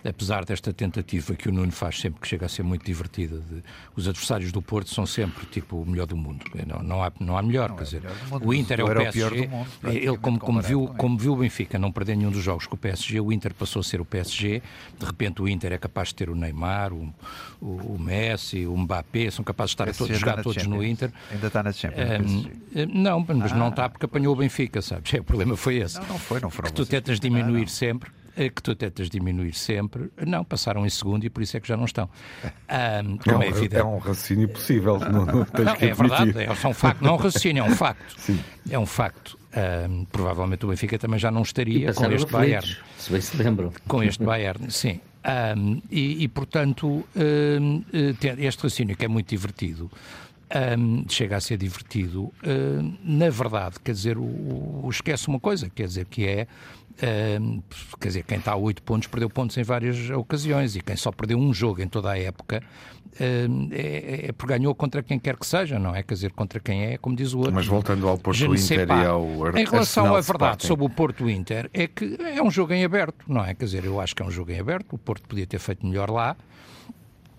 apesar 0.04 0.44
desta 0.44 0.72
tentativa 0.72 1.34
que 1.34 1.48
o 1.48 1.52
Nuno 1.52 1.72
faz 1.72 2.00
sempre 2.00 2.20
que 2.20 2.28
chega 2.28 2.46
a 2.46 2.48
ser 2.48 2.62
muito 2.62 2.84
divertida, 2.84 3.38
de, 3.38 3.62
os 3.94 4.08
adversários 4.08 4.52
do 4.52 4.62
Porto 4.62 4.90
são 4.90 5.06
sempre 5.06 5.46
tipo 5.46 5.76
o 5.76 5.86
melhor 5.86 6.06
do 6.06 6.16
mundo. 6.16 6.44
Não, 6.66 6.82
não, 6.82 7.02
há, 7.02 7.12
não 7.20 7.36
há 7.36 7.42
melhor, 7.42 7.70
não 7.70 7.76
quer 7.76 7.82
é 7.82 7.84
dizer, 7.84 8.02
mundo, 8.30 8.46
o 8.46 8.54
Inter 8.54 8.80
é 8.80 8.84
o 8.84 8.86
PSG. 8.86 9.40
O 9.40 9.48
mundo, 9.48 9.68
ele, 9.84 10.18
como, 10.18 10.38
como, 10.38 10.62
viu, 10.62 10.86
como 10.96 11.18
viu 11.18 11.32
o 11.32 11.36
Benfica 11.36 11.78
não 11.78 11.92
perder 11.92 12.16
nenhum 12.16 12.30
dos 12.30 12.42
jogos 12.42 12.66
com 12.66 12.74
o 12.74 12.78
PSG, 12.78 13.20
o 13.20 13.32
Inter 13.32 13.54
passou 13.54 13.80
a 13.80 13.82
ser 13.82 14.00
o 14.00 14.04
PSG. 14.04 14.62
De 14.98 15.06
repente, 15.06 15.42
o 15.42 15.48
Inter 15.48 15.72
é 15.72 15.78
capaz 15.78 16.08
de 16.08 16.14
ter 16.14 16.30
o 16.30 16.34
Neymar, 16.34 16.92
o, 16.92 17.12
o, 17.60 17.94
o 17.94 17.98
Messi, 17.98 18.66
o 18.66 18.76
Mbappé, 18.76 19.30
são 19.30 19.44
capazes 19.44 19.70
de 19.70 19.74
estar 19.74 19.88
a 19.88 19.92
todos, 19.92 20.18
jogar 20.18 20.42
todos 20.42 20.66
no 20.66 20.84
Inter. 20.84 21.12
Ainda 21.30 21.46
está 21.46 21.62
na 21.62 21.72
Champions. 21.72 22.46
Um, 22.74 23.02
não, 23.02 23.24
mas 23.26 23.52
ah. 23.52 23.56
não 23.56 23.68
está 23.68 23.88
porque 23.88 24.06
apanhou 24.06 24.34
o 24.34 24.36
Benfica, 24.36 24.80
sabes? 24.80 25.12
É, 25.14 25.20
o 25.20 25.24
problema 25.24 25.56
foi 25.56 25.76
esse. 25.76 26.00
Não, 26.00 26.08
não 26.08 26.18
foi, 26.18 26.40
não 26.40 26.50
foram 26.50 26.68
que 26.68 26.74
tu 26.74 26.86
tentas 26.86 27.20
diminuir 27.20 27.68
sempre 27.68 28.10
é 28.10 28.19
que 28.48 28.62
tu 28.62 28.74
tentas 28.74 29.10
diminuir 29.10 29.52
sempre. 29.52 30.10
Não, 30.26 30.44
passaram 30.44 30.86
em 30.86 30.90
segundo 30.90 31.24
e 31.24 31.30
por 31.30 31.42
isso 31.42 31.56
é 31.56 31.60
que 31.60 31.68
já 31.68 31.76
não 31.76 31.84
estão. 31.84 32.08
Um, 32.70 33.42
é, 33.42 33.46
é, 33.46 33.48
evidente. 33.48 33.76
é 33.76 33.84
um 33.84 33.98
raciocínio 33.98 34.48
possível. 34.48 34.98
Não, 35.00 35.26
não, 35.26 35.34
não 35.42 35.72
é 35.80 35.92
verdade, 35.92 36.38
é, 36.38 36.44
é 36.44 36.50
um 36.50 36.72
facto. 36.72 37.02
Não 37.02 37.10
é 37.10 37.12
um 37.12 37.16
raciocínio, 37.16 37.64
é 37.64 37.66
um 37.66 37.74
facto. 37.74 38.14
Sim. 38.16 38.40
É 38.70 38.78
um 38.78 38.86
facto. 38.86 39.36
Um, 39.88 40.04
provavelmente 40.04 40.64
o 40.64 40.68
Benfica 40.68 40.96
também 40.98 41.18
já 41.18 41.30
não 41.30 41.42
estaria 41.42 41.92
com 41.92 42.06
este 42.12 42.30
Bayern. 42.30 42.76
Se 42.96 43.10
bem 43.10 43.20
se 43.20 43.36
lembram. 43.36 43.72
Com 43.88 44.02
este 44.04 44.22
Bayern, 44.22 44.66
sim. 44.70 45.00
Um, 45.56 45.82
e, 45.90 46.22
e, 46.22 46.28
portanto, 46.28 47.04
um, 47.14 47.84
eh, 47.92 48.14
este 48.38 48.62
raciocínio 48.62 48.96
que 48.96 49.04
é 49.04 49.08
muito 49.08 49.28
divertido, 49.28 49.90
um, 50.78 51.04
chega 51.08 51.36
a 51.36 51.40
ser 51.40 51.56
divertido, 51.56 52.24
uh, 52.24 52.98
na 53.04 53.30
verdade, 53.30 53.76
quer 53.82 53.92
dizer, 53.92 54.18
o, 54.18 54.22
o, 54.22 54.88
esquece 54.90 55.28
uma 55.28 55.38
coisa, 55.38 55.70
quer 55.70 55.86
dizer, 55.86 56.06
que 56.06 56.26
é 56.26 56.46
Uh, 57.00 57.62
quer 57.98 58.08
dizer, 58.08 58.24
quem 58.24 58.38
está 58.38 58.52
a 58.52 58.56
8 58.56 58.82
pontos 58.82 59.08
perdeu 59.08 59.30
pontos 59.30 59.56
em 59.56 59.62
várias 59.62 60.10
ocasiões 60.10 60.76
e 60.76 60.82
quem 60.82 60.96
só 60.96 61.10
perdeu 61.10 61.38
um 61.38 61.52
jogo 61.52 61.80
em 61.80 61.88
toda 61.88 62.10
a 62.10 62.18
época 62.18 62.62
uh, 63.14 63.68
é, 63.72 64.26
é 64.28 64.32
porque 64.32 64.52
ganhou 64.52 64.74
contra 64.74 65.02
quem 65.02 65.18
quer 65.18 65.36
que 65.36 65.46
seja, 65.46 65.78
não 65.78 65.94
é? 65.94 66.02
Quer 66.02 66.14
dizer, 66.14 66.32
contra 66.32 66.60
quem 66.60 66.84
é, 66.84 66.98
como 66.98 67.16
diz 67.16 67.32
o 67.32 67.38
outro. 67.38 67.54
Mas 67.54 67.66
voltando 67.66 68.06
ao 68.06 68.18
Porto 68.18 68.54
Inter 68.54 68.86
e 68.86 69.06
ao 69.06 69.24
Em 69.56 69.64
relação 69.64 70.14
à 70.14 70.20
verdade 70.20 70.66
sobre 70.66 70.84
o 70.84 70.90
Porto 70.90 71.28
Inter, 71.30 71.70
é 71.72 71.86
que 71.86 72.18
é 72.20 72.42
um 72.42 72.50
jogo 72.50 72.74
em 72.74 72.84
aberto, 72.84 73.24
não 73.26 73.42
é? 73.42 73.54
Quer 73.54 73.64
dizer, 73.64 73.84
eu 73.86 73.98
acho 73.98 74.14
que 74.14 74.22
é 74.22 74.26
um 74.26 74.30
jogo 74.30 74.52
em 74.52 74.60
aberto, 74.60 74.92
o 74.92 74.98
Porto 74.98 75.26
podia 75.26 75.46
ter 75.46 75.58
feito 75.58 75.86
melhor 75.86 76.10
lá. 76.10 76.36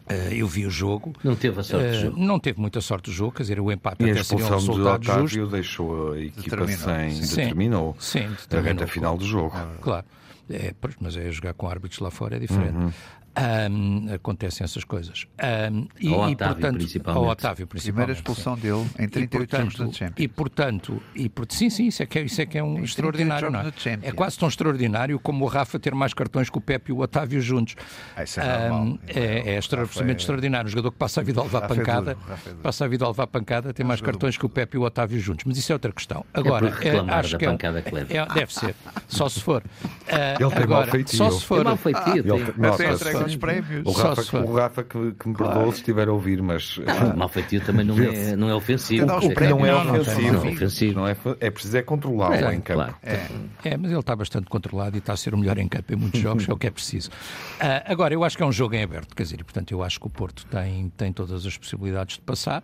Uh, 0.10 0.34
eu 0.34 0.48
vi 0.48 0.66
o 0.66 0.70
jogo. 0.70 1.14
Não 1.24 1.36
teve 1.36 1.60
a 1.60 1.64
sorte 1.64 1.86
uh, 1.86 1.90
do 1.92 2.00
jogo. 2.00 2.20
Não 2.20 2.40
teve 2.40 2.60
muita 2.60 2.82
sorte 2.82 3.06
do 3.06 3.12
jogo, 3.12 3.32
quer 3.34 3.44
dizer, 3.44 3.60
o 3.60 3.72
empate 3.72 4.04
e 4.04 4.12
até 4.12 4.24
seria 4.24 4.46
um 4.46 4.50
resultado 4.50 5.04
Otávio 5.04 5.28
justo. 5.28 5.52
deixou 5.52 6.14
a 6.14 6.20
equipa 6.20 6.58
determinou. 6.66 6.78
sem... 6.78 7.12
Sim. 7.12 7.36
Determinou. 7.36 7.96
Sim, 8.00 8.30
determinou. 8.30 8.84
A 8.84 8.88
final 8.88 9.18
do 9.18 9.26
jogo. 9.26 9.56
Claro. 9.82 10.06
É, 10.50 10.74
mas 11.00 11.16
é 11.16 11.32
jogar 11.32 11.54
com 11.54 11.68
árbitros 11.68 12.00
lá 12.00 12.12
fora 12.12 12.36
é 12.36 12.40
diferente. 12.40 12.76
Uhum. 12.76 12.92
Um, 13.34 14.14
acontecem 14.14 14.66
essas 14.66 14.84
coisas. 14.84 15.26
Um, 15.72 15.88
e, 16.00 16.14
ao 16.14 16.20
Otávio, 16.20 16.32
e, 16.32 16.36
portanto, 16.36 16.78
principalmente. 16.78 17.26
Ao 17.26 17.32
Otávio, 17.32 17.68
principalmente. 17.68 17.96
Primeira 17.96 18.12
expulsão 18.12 18.56
sim. 18.56 18.62
dele 18.62 18.90
em 19.00 19.08
38 19.08 19.16
e, 19.16 19.38
portanto, 19.38 19.62
jogos 19.62 19.78
da 19.78 19.98
Champions. 19.98 20.26
E 20.26 20.28
portanto, 20.28 21.04
e, 21.16 21.30
por, 21.30 21.48
sim, 21.50 21.70
sim, 21.70 21.88
isso 21.88 22.04
é 22.04 22.06
que 22.06 22.20
é, 22.20 22.24
isso 22.24 22.42
é, 22.42 22.46
que 22.46 22.58
é 22.58 22.64
um 22.64 22.84
extraordinário. 22.84 23.50
Não 23.50 23.62
é? 23.62 23.72
é 24.02 24.12
quase 24.12 24.38
tão 24.38 24.50
extraordinário 24.50 25.18
como 25.18 25.46
o 25.46 25.48
Rafa 25.48 25.80
ter 25.80 25.96
mais 25.96 26.14
cartões 26.14 26.50
que 26.50 26.58
o 26.58 26.62
Pepe 26.62 26.92
e 26.92 26.94
o 26.94 27.00
Otávio 27.00 27.40
juntos. 27.40 27.76
Ah, 28.18 28.24
isso 28.24 28.42
é, 28.42 28.72
um, 28.72 29.00
é, 29.08 29.20
é, 29.20 29.54
é 29.54 29.58
absolutamente 29.58 30.18
é... 30.18 30.22
extraordinário. 30.22 30.68
Um 30.68 30.72
jogador 30.72 30.92
que 30.92 30.98
passa 30.98 31.22
a 31.22 31.24
vida 31.24 31.40
a 31.40 31.44
levar 31.44 31.62
Rafa 31.62 31.76
pancada, 31.76 32.16
duro, 32.16 32.58
passa 32.62 32.84
a 32.84 32.88
vida 32.90 33.06
a 33.06 33.08
levar 33.08 33.28
pancada, 33.28 33.74
tem 33.74 33.86
mais 33.86 34.02
cartões 34.02 34.38
que 34.38 34.46
o 34.46 34.50
Pepe 34.50 34.76
e 34.76 34.80
o 34.80 34.84
Otávio 34.84 35.20
juntos. 35.22 35.46
Mas 35.46 35.58
isso 35.58 35.72
é 35.72 35.76
outra 35.76 35.94
questão. 35.94 36.26
Agora, 36.34 36.68
é 36.68 37.14
acho 37.14 37.38
que 37.38 37.46
é, 37.46 37.50
é, 37.50 38.26
deve 38.34 38.54
ser, 38.54 38.76
só 39.08 39.30
se 39.30 39.40
for. 39.40 39.64
Uh, 39.64 39.88
ele 40.38 40.50
tem 40.50 40.64
agora, 40.64 40.68
mal 40.68 40.88
feitio. 40.88 41.18
Só 41.18 41.32
se 41.32 41.46
for. 41.46 41.56
Tem 41.56 41.64
mal 41.64 41.78
feitio. 41.78 42.02
Ah, 42.02 43.21
ele 43.22 43.36
tem 43.36 43.36
entrega 43.36 43.62
os 43.62 43.84
prémios. 43.84 43.98
Rafa, 43.98 44.40
o 44.40 44.54
Rafa 44.54 44.84
que, 44.84 45.12
que 45.14 45.30
me 45.30 45.36
perdoou 45.36 45.72
se 45.72 45.80
estiver 45.80 46.08
a 46.08 46.14
ouvir, 46.14 46.42
mas. 46.42 46.80
Ah, 46.88 47.16
mal 47.16 47.30
feitio 47.30 47.62
também 47.62 47.86
não 47.86 47.98
é, 47.98 48.36
não 48.36 48.50
é 48.50 48.56
ofensivo. 48.56 49.06
Não, 49.06 49.18
o 49.18 49.22
não 49.22 49.66
é 49.66 49.74
ofensivo. 49.74 50.32
Não, 50.32 50.46
é 50.46 50.52
ofensivo. 50.52 51.00
Não 51.00 51.08
é, 51.08 51.16
é 51.40 51.50
preciso 51.50 51.78
é 51.78 51.82
controlá-lo 51.82 52.34
é, 52.34 52.56
em 52.56 52.62
campo. 52.62 52.82
Claro. 52.82 52.96
É. 53.04 53.28
é. 53.64 53.78
mas 53.78 53.92
ele 53.92 54.00
está 54.00 54.16
bastante 54.16 54.48
controlado 54.48 54.96
e 54.96 55.00
está 55.00 55.14
a 55.14 55.18
ser 55.18 55.34
o 55.34 55.38
melhor 55.38 55.58
em 55.58 55.68
campo 55.68 55.94
em 55.94 55.96
muitos 55.96 56.20
jogos, 56.22 56.48
é 56.48 56.54
o 56.54 56.58
que 56.58 56.68
é 56.68 56.72
preciso. 56.72 57.10
Uh, 57.10 57.84
agora, 57.86 58.14
eu 58.14 58.24
acho 58.24 58.38
que 58.38 58.44
é 58.44 58.46
um 58.46 58.52
jogo 58.52 58.76
em 58.76 58.84
aberto, 58.84 59.16
quer 59.16 59.24
dizer, 59.24 59.40
e, 59.40 59.44
portanto, 59.44 59.72
eu 59.72 59.84
acho 59.84 60.00
que 60.00 60.08
o 60.08 60.10
Porto 60.10 60.46
tem, 60.46 60.90
tem 60.98 61.14
todas 61.14 61.46
as 61.46 61.58
possibilidades 61.58 62.16
de 62.16 62.22
passar. 62.22 62.64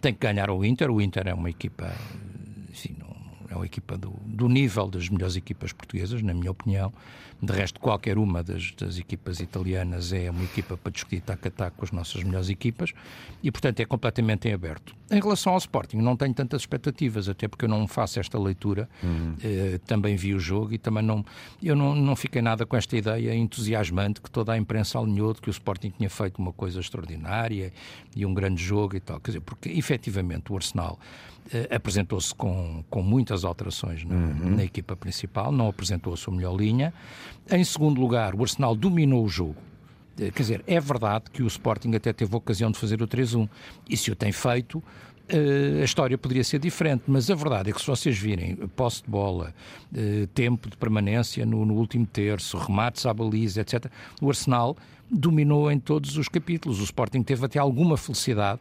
Tem 0.00 0.12
que 0.12 0.20
ganhar 0.20 0.50
o 0.50 0.64
Inter. 0.64 0.90
O 0.90 1.00
Inter 1.00 1.26
é 1.26 1.34
uma 1.34 1.50
equipa. 1.50 1.90
Enfim, 2.70 2.96
não, 2.98 3.16
é 3.50 3.56
uma 3.56 3.66
equipa 3.66 3.96
do, 3.96 4.12
do 4.24 4.48
nível 4.48 4.88
das 4.88 5.08
melhores 5.08 5.36
equipas 5.36 5.72
portuguesas, 5.72 6.22
na 6.22 6.34
minha 6.34 6.50
opinião. 6.50 6.92
De 7.40 7.52
resto, 7.52 7.78
qualquer 7.78 8.16
uma 8.16 8.42
das, 8.42 8.72
das 8.72 8.98
equipas 8.98 9.40
italianas 9.40 10.12
é 10.12 10.30
uma 10.30 10.42
equipa 10.42 10.76
para 10.76 10.90
discutir 10.90 11.20
tac 11.20 11.46
a 11.46 11.50
tac 11.50 11.76
com 11.76 11.84
as 11.84 11.92
nossas 11.92 12.22
melhores 12.22 12.48
equipas 12.48 12.92
e, 13.42 13.50
portanto, 13.50 13.80
é 13.80 13.84
completamente 13.84 14.48
em 14.48 14.54
aberto. 14.54 14.96
Em 15.10 15.20
relação 15.20 15.52
ao 15.52 15.58
Sporting, 15.58 15.98
não 15.98 16.16
tenho 16.16 16.32
tantas 16.32 16.62
expectativas, 16.62 17.28
até 17.28 17.46
porque 17.46 17.66
eu 17.66 17.68
não 17.68 17.86
faço 17.86 18.18
esta 18.18 18.38
leitura. 18.38 18.88
Uhum. 19.02 19.36
Eh, 19.44 19.78
também 19.86 20.16
vi 20.16 20.34
o 20.34 20.40
jogo 20.40 20.72
e 20.72 20.78
também 20.78 21.02
não. 21.02 21.24
Eu 21.62 21.76
não, 21.76 21.94
não 21.94 22.16
fiquei 22.16 22.40
nada 22.42 22.64
com 22.66 22.76
esta 22.76 22.96
ideia 22.96 23.34
entusiasmante 23.34 24.20
que 24.20 24.30
toda 24.30 24.52
a 24.52 24.56
imprensa 24.56 24.98
alinhou 24.98 25.32
de 25.32 25.40
que 25.40 25.48
o 25.48 25.52
Sporting 25.52 25.90
tinha 25.90 26.10
feito 26.10 26.38
uma 26.38 26.52
coisa 26.52 26.80
extraordinária 26.80 27.72
e 28.16 28.24
um 28.24 28.32
grande 28.34 28.62
jogo 28.62 28.96
e 28.96 29.00
tal. 29.00 29.20
Quer 29.20 29.32
dizer, 29.32 29.40
porque 29.42 29.68
efetivamente 29.68 30.52
o 30.52 30.56
Arsenal 30.56 30.98
apresentou-se 31.70 32.34
com, 32.34 32.84
com 32.90 33.02
muitas 33.02 33.44
alterações 33.44 34.04
na, 34.04 34.14
uhum. 34.14 34.56
na, 34.56 34.64
equipa 34.64 34.96
principal, 34.96 35.52
não 35.52 35.68
apresentou 35.68 36.12
a 36.12 36.16
sua 36.16 36.34
melhor 36.34 36.56
linha. 36.56 36.92
Em 37.50 37.62
segundo 37.62 38.00
lugar, 38.00 38.34
o 38.34 38.42
Arsenal 38.42 38.74
dominou 38.74 39.24
o 39.24 39.28
jogo. 39.28 39.56
Eh, 40.18 40.30
quer 40.30 40.42
dizer, 40.42 40.64
é 40.66 40.80
verdade 40.80 41.30
que 41.32 41.42
o 41.42 41.46
Sporting 41.46 41.94
até 41.94 42.12
teve 42.12 42.34
a 42.34 42.38
ocasião 42.38 42.70
de 42.70 42.78
fazer 42.78 43.00
o 43.02 43.06
3-1. 43.06 43.48
E 43.88 43.96
se 43.96 44.10
o 44.10 44.16
tem 44.16 44.32
feito, 44.32 44.82
Uh, 45.28 45.80
a 45.80 45.84
história 45.84 46.16
poderia 46.16 46.44
ser 46.44 46.60
diferente, 46.60 47.02
mas 47.08 47.28
a 47.28 47.34
verdade 47.34 47.70
é 47.70 47.72
que 47.72 47.80
se 47.80 47.86
vocês 47.88 48.16
virem 48.16 48.54
posse 48.76 49.02
de 49.02 49.10
bola, 49.10 49.52
tempo 50.32 50.70
de 50.70 50.76
permanência 50.76 51.44
no, 51.44 51.66
no, 51.66 51.74
último 51.74 52.06
terço, 52.06 52.56
remates 52.56 53.04
à 53.06 53.12
baliza, 53.12 53.60
etc., 53.60 53.86
o 54.22 54.28
Arsenal 54.28 54.76
dominou 55.10 55.68
em 55.68 55.80
todos 55.80 56.16
os 56.16 56.28
capítulos. 56.28 56.78
O 56.78 56.84
Sporting 56.84 57.24
teve 57.24 57.44
até 57.44 57.58
alguma 57.58 57.96
felicidade 57.96 58.60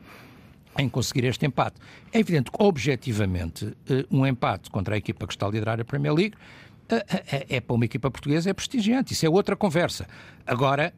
em 0.78 0.90
conseguir 0.90 1.26
este 1.26 1.46
empate. 1.46 1.78
É 2.12 2.20
evidente 2.20 2.52
que, 2.52 2.58
objetivamente, 2.60 3.76
eh, 3.90 4.06
um 4.12 4.26
empate 4.26 4.70
contra 4.70 4.96
a 4.96 4.98
equipa 4.98 5.26
que 5.26 5.34
está 5.34 5.46
a 5.48 5.50
liderar 5.50 5.80
a 5.80 5.86
Premier 5.86 6.14
League 6.14 6.36
eh, 6.90 7.06
eh, 7.10 7.46
é 7.50 7.62
para 7.62 7.76
uma 7.76 7.86
equipa 7.86 8.12
portuguesa 8.12 8.50
é 8.50 8.54
prestigiante, 8.54 9.14
isso 9.14 9.26
é 9.26 9.30
outra 9.30 9.56
conversa. 9.56 10.08
Agora, 10.46 10.94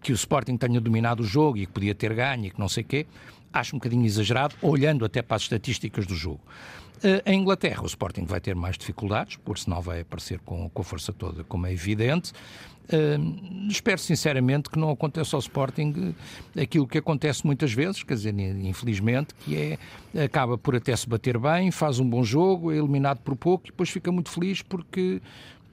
que 0.00 0.12
o 0.12 0.14
Sporting 0.14 0.56
tenha 0.56 0.80
dominado 0.80 1.22
o 1.22 1.26
jogo 1.26 1.58
e 1.58 1.66
que 1.66 1.72
podia 1.72 1.94
ter 1.94 2.14
ganho 2.14 2.46
e 2.46 2.50
que 2.50 2.60
não 2.60 2.68
sei 2.68 2.84
o 2.84 2.86
quê, 2.86 3.06
acho 3.52 3.76
um 3.76 3.78
bocadinho 3.78 4.04
exagerado, 4.04 4.54
olhando 4.62 5.04
até 5.04 5.22
para 5.22 5.36
as 5.36 5.42
estatísticas 5.42 6.06
do 6.06 6.14
jogo. 6.14 6.40
Em 7.26 7.40
Inglaterra, 7.40 7.82
o 7.82 7.86
Sporting 7.86 8.24
vai 8.24 8.40
ter 8.40 8.54
mais 8.54 8.78
dificuldades, 8.78 9.38
o 9.44 9.50
Arsenal 9.50 9.82
vai 9.82 10.00
aparecer 10.00 10.40
com, 10.40 10.68
com 10.70 10.80
a 10.80 10.84
força 10.84 11.12
toda, 11.12 11.44
como 11.44 11.66
é 11.66 11.72
evidente. 11.72 12.32
Uh, 12.86 13.68
espero 13.68 13.98
sinceramente 13.98 14.70
que 14.70 14.78
não 14.78 14.90
aconteça 14.90 15.36
ao 15.36 15.40
Sporting 15.40 16.14
aquilo 16.56 16.86
que 16.86 16.98
acontece 16.98 17.44
muitas 17.44 17.72
vezes, 17.72 18.04
quer 18.04 18.14
dizer, 18.14 18.32
infelizmente, 18.38 19.34
que 19.34 19.56
é 20.14 20.24
acaba 20.24 20.56
por 20.56 20.76
até 20.76 20.94
se 20.94 21.08
bater 21.08 21.36
bem, 21.36 21.72
faz 21.72 21.98
um 21.98 22.08
bom 22.08 22.22
jogo, 22.22 22.72
é 22.72 22.76
eliminado 22.76 23.18
por 23.18 23.34
pouco 23.34 23.66
e 23.66 23.70
depois 23.70 23.90
fica 23.90 24.12
muito 24.12 24.30
feliz 24.30 24.62
porque 24.62 25.20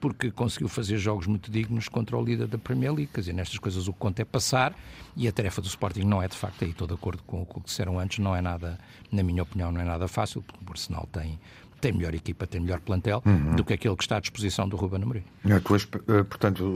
porque 0.04 0.30
conseguiu 0.30 0.68
fazer 0.68 0.98
jogos 0.98 1.26
muito 1.26 1.50
dignos 1.50 1.88
contra 1.88 2.14
o 2.14 2.22
líder 2.22 2.46
da 2.46 2.58
Premier 2.58 2.92
League. 2.92 3.10
Quer 3.10 3.20
dizer, 3.20 3.32
nestas 3.32 3.56
coisas 3.56 3.88
o 3.88 3.92
que 3.94 3.98
conta 3.98 4.20
é 4.20 4.24
passar 4.26 4.76
e 5.16 5.26
a 5.26 5.32
tarefa 5.32 5.62
do 5.62 5.66
Sporting 5.66 6.02
não 6.02 6.22
é 6.22 6.28
de 6.28 6.36
facto, 6.36 6.62
aí 6.62 6.72
estou 6.72 6.86
de 6.86 6.92
acordo 6.92 7.22
com 7.22 7.40
o 7.40 7.46
que 7.46 7.58
disseram 7.60 7.98
antes, 7.98 8.18
não 8.18 8.36
é 8.36 8.42
nada, 8.42 8.78
na 9.10 9.22
minha 9.22 9.42
opinião, 9.42 9.72
não 9.72 9.80
é 9.80 9.84
nada 9.84 10.06
fácil, 10.06 10.42
porque 10.42 10.62
o 10.62 10.70
Arsenal 10.70 11.08
tem 11.10 11.40
tem 11.84 11.92
melhor 11.92 12.14
equipa, 12.14 12.46
tem 12.46 12.62
melhor 12.62 12.80
plantel 12.80 13.22
uhum. 13.26 13.56
do 13.56 13.62
que 13.62 13.74
aquele 13.74 13.94
que 13.94 14.02
está 14.02 14.16
à 14.16 14.20
disposição 14.20 14.66
do 14.66 14.74
Ruben 14.74 15.02
Amorim. 15.02 15.22
É, 15.44 15.56
eh, 15.56 16.22
portanto, 16.22 16.74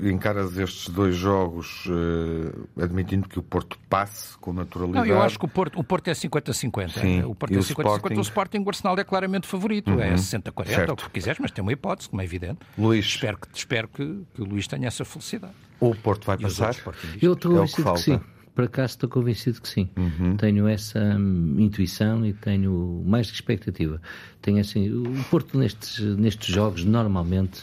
eh, 0.00 0.08
encaras 0.08 0.56
estes 0.56 0.88
dois 0.88 1.16
jogos 1.16 1.84
eh, 1.88 2.84
admitindo 2.84 3.28
que 3.28 3.40
o 3.40 3.42
Porto 3.42 3.76
passe 3.88 4.38
com 4.38 4.52
naturalidade? 4.52 5.08
Não, 5.08 5.16
eu 5.16 5.20
acho 5.20 5.36
que 5.36 5.44
o 5.44 5.48
Porto, 5.48 5.80
o 5.80 5.82
Porto 5.82 6.06
é 6.06 6.12
50-50. 6.12 7.24
O 7.26 7.34
Porto 7.34 7.52
é 7.52 7.58
50-50, 7.58 7.96
Sporting... 7.96 8.14
o 8.14 8.20
Sporting, 8.20 8.58
o 8.58 8.68
Arsenal 8.68 8.98
é 9.00 9.02
claramente 9.02 9.48
favorito. 9.48 9.90
É 9.90 9.94
uhum. 9.94 10.00
É 10.00 10.14
60-40, 10.14 10.88
ou 10.88 10.94
o 10.94 10.96
que 10.96 11.10
quiseres, 11.10 11.40
mas 11.40 11.50
tem 11.50 11.60
uma 11.60 11.72
hipótese, 11.72 12.08
como 12.08 12.22
é 12.22 12.24
evidente. 12.24 12.60
Luís. 12.78 13.06
Espero 13.06 13.36
que, 13.36 13.48
espero 13.52 13.88
que, 13.88 14.22
que 14.32 14.42
o 14.42 14.44
Luís 14.44 14.68
tenha 14.68 14.86
essa 14.86 15.04
felicidade. 15.04 15.54
O 15.80 15.92
Porto 15.92 16.24
vai 16.24 16.38
passar? 16.38 16.76
Eu 17.20 17.32
estou 17.32 17.60
é 17.60 17.64
a 17.64 17.66
que, 17.66 17.82
que 17.82 17.98
sim 17.98 18.20
por 18.60 18.64
acaso 18.64 18.90
estou 18.90 19.08
convencido 19.08 19.58
que 19.58 19.68
sim. 19.68 19.88
Uhum. 19.96 20.36
Tenho 20.36 20.68
essa 20.68 20.98
hum, 20.98 21.56
intuição 21.58 22.26
e 22.26 22.34
tenho 22.34 23.02
mais 23.06 23.30
que 23.30 23.34
expectativa. 23.34 24.02
Tenho 24.42 24.60
assim, 24.60 24.90
o 24.92 25.24
Porto 25.30 25.56
nestes, 25.56 25.98
nestes 26.16 26.54
jogos 26.54 26.84
normalmente 26.84 27.62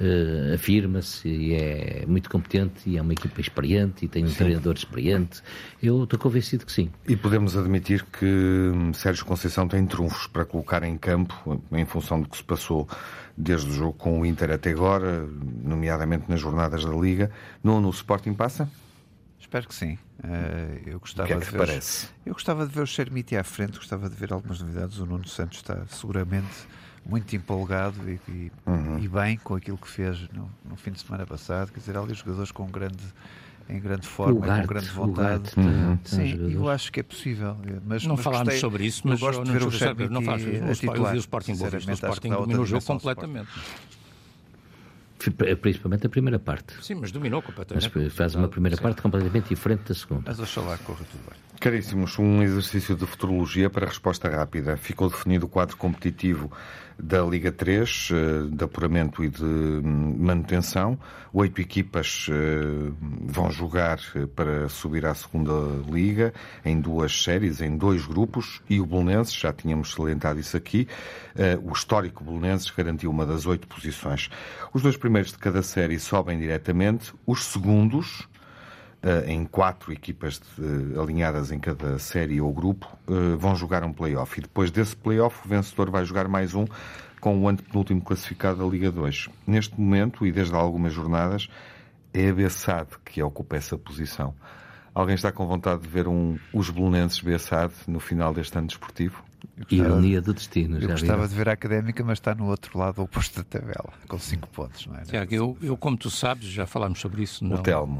uh, 0.00 0.52
afirma-se 0.52 1.28
e 1.28 1.54
é 1.54 2.04
muito 2.08 2.28
competente 2.28 2.90
e 2.90 2.96
é 2.96 3.02
uma 3.02 3.12
equipa 3.12 3.40
experiente 3.40 4.04
e 4.04 4.08
tem 4.08 4.24
um 4.24 4.28
sim. 4.28 4.34
treinador 4.34 4.74
experiente. 4.74 5.42
Eu 5.80 6.02
estou 6.02 6.18
convencido 6.18 6.66
que 6.66 6.72
sim. 6.72 6.90
E 7.06 7.14
podemos 7.14 7.56
admitir 7.56 8.04
que 8.06 8.26
hum, 8.26 8.92
Sérgio 8.92 9.24
Conceição 9.24 9.68
tem 9.68 9.86
trunfos 9.86 10.26
para 10.26 10.44
colocar 10.44 10.82
em 10.82 10.98
campo, 10.98 11.62
em 11.70 11.84
função 11.84 12.20
do 12.20 12.28
que 12.28 12.36
se 12.36 12.42
passou 12.42 12.88
desde 13.36 13.70
o 13.70 13.72
jogo 13.72 13.92
com 13.92 14.20
o 14.20 14.26
Inter 14.26 14.50
até 14.50 14.70
agora, 14.70 15.24
nomeadamente 15.62 16.24
nas 16.28 16.40
jornadas 16.40 16.84
da 16.84 16.90
Liga. 16.90 17.30
Não 17.62 17.80
no 17.80 17.90
Sporting 17.90 18.34
passa? 18.34 18.68
Espero 19.42 19.66
que 19.66 19.74
sim. 19.74 19.98
Uh, 20.20 20.80
eu 20.86 21.00
gostava 21.00 21.26
que 21.26 21.34
é 21.34 21.38
que 21.38 21.44
de 21.44 21.50
ver 21.50 21.58
parece? 21.58 22.06
Os, 22.06 22.12
eu 22.24 22.32
gostava 22.32 22.64
de 22.64 22.72
ver 22.72 22.82
o 22.82 22.86
Xermiti 22.86 23.36
à 23.36 23.42
frente, 23.42 23.76
gostava 23.76 24.08
de 24.08 24.14
ver 24.14 24.32
algumas 24.32 24.60
novidades. 24.60 24.98
O 24.98 25.04
Nuno 25.04 25.26
Santos 25.26 25.58
está 25.58 25.84
seguramente 25.88 26.68
muito 27.04 27.34
empolgado 27.34 28.08
e, 28.08 28.20
e, 28.28 28.52
uhum. 28.64 28.98
e 29.00 29.08
bem 29.08 29.36
com 29.36 29.56
aquilo 29.56 29.76
que 29.76 29.88
fez 29.88 30.28
no, 30.32 30.48
no, 30.64 30.76
fim 30.76 30.92
de 30.92 31.00
semana 31.00 31.26
passado. 31.26 31.72
Quer 31.72 31.80
dizer, 31.80 31.96
ali 31.98 32.14
jogadores 32.14 32.52
com 32.52 32.66
grande 32.66 33.02
em 33.68 33.80
grande 33.80 34.06
forma, 34.06 34.40
com 34.40 34.66
grande 34.66 34.88
vontade. 34.88 35.50
Uhum. 35.56 35.98
Sim, 36.04 36.52
eu 36.52 36.68
acho 36.68 36.92
que 36.92 37.00
é 37.00 37.02
possível. 37.02 37.56
Mas, 37.84 38.04
não 38.06 38.14
mas 38.14 38.24
falámos 38.24 38.44
gostei, 38.44 38.60
sobre 38.60 38.86
isso, 38.86 39.02
mas 39.04 39.20
eu 39.20 39.26
gosto 39.26 39.44
de 39.44 39.50
ver 39.50 39.62
o 39.64 39.70
Xermiti 39.72 40.12
não 40.12 40.22
faz. 40.22 40.42
O, 40.42 40.46
o, 40.46 41.12
o 41.12 41.16
Sporting 41.16 41.52
o 41.52 41.92
Sporting 41.92 42.28
dominou 42.30 42.62
o 42.62 42.66
jogo 42.66 42.84
completamente. 42.84 43.50
Principalmente 45.30 46.06
a 46.06 46.10
primeira 46.10 46.38
parte. 46.38 46.74
Sim, 46.82 46.96
mas 46.96 47.12
dominou 47.12 47.42
completamente. 47.42 47.90
Mas 47.94 48.12
faz 48.12 48.34
uma 48.34 48.48
primeira 48.48 48.76
parte 48.76 49.00
completamente 49.00 49.48
diferente 49.48 49.82
da 49.88 49.94
segunda. 49.94 50.22
Mas 50.26 50.38
oxalá 50.40 50.76
corra 50.78 51.04
tudo 51.10 51.20
bem. 51.30 51.51
Caríssimos, 51.62 52.18
um 52.18 52.42
exercício 52.42 52.96
de 52.96 53.06
futurologia 53.06 53.70
para 53.70 53.86
resposta 53.86 54.28
rápida. 54.28 54.76
Ficou 54.76 55.08
definido 55.08 55.46
o 55.46 55.48
quadro 55.48 55.76
competitivo 55.76 56.50
da 56.98 57.22
Liga 57.22 57.52
3, 57.52 58.08
eh, 58.10 58.48
de 58.50 58.64
apuramento 58.64 59.22
e 59.22 59.28
de 59.28 59.44
hum, 59.44 60.16
manutenção. 60.18 60.98
Oito 61.32 61.60
equipas 61.60 62.26
eh, 62.28 62.90
vão 63.00 63.48
jogar 63.48 64.00
eh, 64.16 64.26
para 64.26 64.68
subir 64.68 65.06
à 65.06 65.14
segunda 65.14 65.52
Liga 65.88 66.34
em 66.64 66.80
duas 66.80 67.22
séries, 67.22 67.60
em 67.60 67.76
dois 67.76 68.06
grupos, 68.06 68.60
e 68.68 68.80
o 68.80 68.86
Belenenses, 68.86 69.32
já 69.32 69.52
tínhamos 69.52 69.92
salientado 69.92 70.40
isso 70.40 70.56
aqui, 70.56 70.88
o 71.62 71.72
histórico 71.72 72.24
Belenenses 72.24 72.70
garantiu 72.70 73.08
uma 73.08 73.24
das 73.24 73.46
oito 73.46 73.68
posições. 73.68 74.28
Os 74.74 74.82
dois 74.82 74.96
primeiros 74.96 75.30
de 75.30 75.38
cada 75.38 75.62
série 75.62 76.00
sobem 76.00 76.40
diretamente, 76.40 77.14
os 77.24 77.44
segundos 77.44 78.28
em 79.26 79.44
quatro 79.44 79.92
equipas 79.92 80.40
de, 80.56 80.98
alinhadas 80.98 81.50
em 81.50 81.58
cada 81.58 81.98
série 81.98 82.40
ou 82.40 82.52
grupo, 82.52 82.86
uh, 83.08 83.36
vão 83.36 83.56
jogar 83.56 83.82
um 83.82 83.92
play-off. 83.92 84.38
E 84.38 84.42
depois 84.42 84.70
desse 84.70 84.94
play-off, 84.94 85.44
o 85.44 85.48
vencedor 85.48 85.90
vai 85.90 86.04
jogar 86.04 86.28
mais 86.28 86.54
um 86.54 86.64
com 87.20 87.40
o 87.40 87.48
antepenúltimo 87.48 88.00
classificado 88.00 88.58
da 88.58 88.70
Liga 88.70 88.90
2. 88.90 89.28
Neste 89.46 89.80
momento, 89.80 90.26
e 90.26 90.32
desde 90.32 90.54
há 90.54 90.58
algumas 90.58 90.92
jornadas, 90.92 91.48
é 92.14 92.28
a 92.28 92.32
Bessade 92.32 92.90
que 93.04 93.22
ocupa 93.22 93.56
essa 93.56 93.76
posição. 93.76 94.34
Alguém 94.94 95.14
está 95.14 95.32
com 95.32 95.46
vontade 95.46 95.82
de 95.82 95.88
ver 95.88 96.06
um, 96.06 96.38
os 96.52 96.68
Bolonenses 96.68 97.20
Bessade 97.20 97.72
no 97.86 97.98
final 97.98 98.34
deste 98.34 98.56
ano 98.58 98.66
desportivo? 98.66 99.22
Ironia 99.70 100.20
do 100.20 100.32
destino. 100.32 100.78
Eu 100.78 100.88
gostava 100.88 101.26
de 101.26 101.34
ver 101.34 101.48
a 101.48 101.52
académica, 101.52 102.02
mas 102.04 102.18
está 102.18 102.34
no 102.34 102.46
outro 102.46 102.78
lado 102.78 103.02
oposto 103.02 103.38
da 103.38 103.44
tabela, 103.44 103.92
com 104.08 104.18
5 104.18 104.48
pontos, 104.48 104.86
não 104.86 104.96
é? 104.96 105.02
Tiago, 105.02 105.34
eu, 105.34 105.56
eu, 105.62 105.76
como 105.76 105.96
tu 105.96 106.10
sabes, 106.10 106.46
já 106.46 106.66
falámos 106.66 107.00
sobre 107.00 107.22
isso 107.22 107.44
não, 107.44 107.56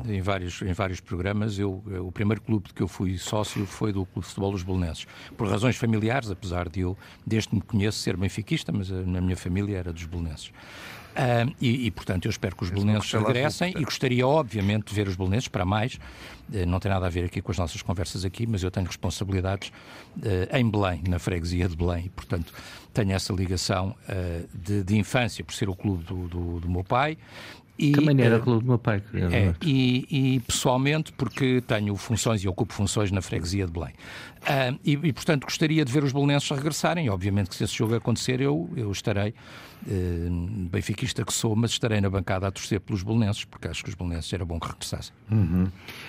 em, 0.09 0.21
vários, 0.21 0.63
em 0.63 0.73
vários 0.73 1.01
programas. 1.01 1.59
Eu, 1.59 1.83
eu, 1.89 2.07
o 2.07 2.13
primeiro 2.13 2.41
clube 2.41 2.69
de 2.69 2.75
que 2.75 2.83
eu 2.83 2.89
fui 2.89 3.19
sócio 3.19 3.67
foi 3.67 3.93
do 3.93 4.05
Clube 4.07 4.21
de 4.21 4.27
Futebol 4.27 4.53
dos 4.53 4.63
Bolonenses. 4.63 5.07
Por 5.37 5.49
razões 5.49 5.77
familiares, 5.77 6.31
apesar 6.31 6.69
de 6.69 6.81
eu, 6.81 6.97
desde 7.27 7.51
que 7.51 7.55
me 7.57 7.63
conheço, 7.63 7.99
ser 7.99 8.17
benfiquista, 8.17 8.73
mas 8.73 8.91
a, 8.91 9.03
na 9.03 9.21
minha 9.21 9.37
família 9.37 9.79
era 9.79 9.93
dos 9.93 10.05
Bolonenses. 10.05 10.53
Uh, 11.13 11.55
e, 11.61 11.87
e, 11.87 11.91
portanto, 11.91 12.25
eu 12.25 12.31
espero 12.31 12.57
que 12.57 12.65
os 12.65 12.71
belenenses 12.71 13.13
regressem 13.13 13.75
e 13.77 13.85
gostaria, 13.85 14.27
obviamente, 14.27 14.87
de 14.87 14.95
ver 14.95 15.07
os 15.07 15.15
belenenses 15.15 15.49
para 15.49 15.65
mais. 15.65 15.99
Uh, 16.53 16.67
não 16.67 16.79
tem 16.79 16.91
nada 16.91 17.07
a 17.07 17.09
ver 17.09 17.25
aqui 17.25 17.41
com 17.41 17.51
as 17.51 17.59
nossas 17.59 17.83
conversas 17.83 18.25
aqui, 18.25 18.47
mas 18.47 18.63
eu 18.63 18.71
tenho 18.71 18.87
responsabilidades 18.87 19.71
uh, 20.19 20.57
em 20.57 20.69
Belém, 20.69 21.03
na 21.09 21.19
freguesia 21.19 21.69
de 21.69 21.77
Belém, 21.77 22.07
e, 22.07 22.09
portanto, 22.11 22.53
tenho 22.93 23.13
essa 23.13 23.33
ligação 23.33 23.97
de, 24.53 24.85
de, 24.85 24.99
infância 24.99 25.43
por 25.43 25.55
ser 25.55 25.67
o 25.71 25.75
clube 25.75 26.05
do, 26.05 26.29
do, 26.29 26.61
do 26.61 26.69
meu 26.69 26.85
pai. 26.85 27.17
E, 27.79 27.93
Também 27.93 28.21
era 28.21 28.37
o 28.37 28.41
clube 28.43 28.61
do 28.61 28.67
meu 28.67 28.79
pai. 28.79 29.03
É, 29.33 29.55
e, 29.63 30.35
e, 30.35 30.41
pessoalmente, 30.41 31.11
porque 31.13 31.63
tenho 31.67 31.97
funções 31.97 32.45
e 32.45 32.49
ocupo 32.49 32.75
funções 32.75 33.11
na 33.11 33.23
freguesia 33.23 33.65
de 33.65 33.73
Belém. 33.73 33.95
e, 34.85 34.93
e, 34.93 35.13
portanto, 35.15 35.45
gostaria 35.45 35.83
de 35.87 35.91
ver 35.91 36.05
os 36.05 36.13
belenenses 36.13 36.51
regressarem. 36.51 37.09
Obviamente 37.09 37.49
que 37.49 37.57
se 37.57 37.65
esse 37.65 37.75
jogo 37.75 37.95
acontecer, 37.95 38.43
eu, 38.43 38.69
eu 38.77 38.93
estarei 38.93 39.33
eh, 39.89 40.29
benfiquista 40.71 41.25
que 41.25 41.33
sou, 41.33 41.57
mas 41.57 41.73
estarei 41.73 42.01
na 42.01 42.09
bancada 42.09 42.47
a 42.47 42.51
torcer 42.51 42.81
pelos 42.81 43.03
bolonenses, 43.03 43.45
porque 43.45 43.67
acho 43.67 43.83
que 43.83 43.91
os 43.91 43.97
bolonenses 43.97 44.33
era 44.33 44.45
bom 44.45 44.61
que 44.61 44.69
regressassem. 44.69 45.13
Uhum. 45.33 45.67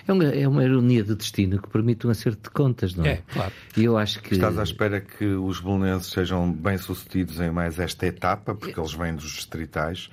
É, 0.07 0.13
uma, 0.13 0.23
é 0.25 0.47
uma 0.47 0.63
ironia 0.63 1.03
de 1.03 1.15
destino 1.15 1.61
que 1.61 1.69
permite 1.69 2.05
um 2.05 2.09
acerto 2.09 2.43
de 2.43 2.49
contas, 2.49 2.93
não 2.93 3.05
é? 3.05 3.09
É, 3.09 3.23
claro. 3.31 3.53
E 3.77 3.83
eu 3.85 3.97
acho 3.97 4.21
que... 4.21 4.33
Estás 4.33 4.57
à 4.57 4.63
espera 4.63 4.99
que 4.99 5.25
os 5.25 5.59
bolonenses 5.59 6.11
sejam 6.11 6.51
bem-sucedidos 6.51 7.39
em 7.39 7.49
mais 7.49 7.79
esta 7.79 8.05
etapa, 8.05 8.53
porque 8.53 8.79
eles 8.79 8.93
vêm 8.93 9.15
dos 9.15 9.31
distritais 9.31 10.09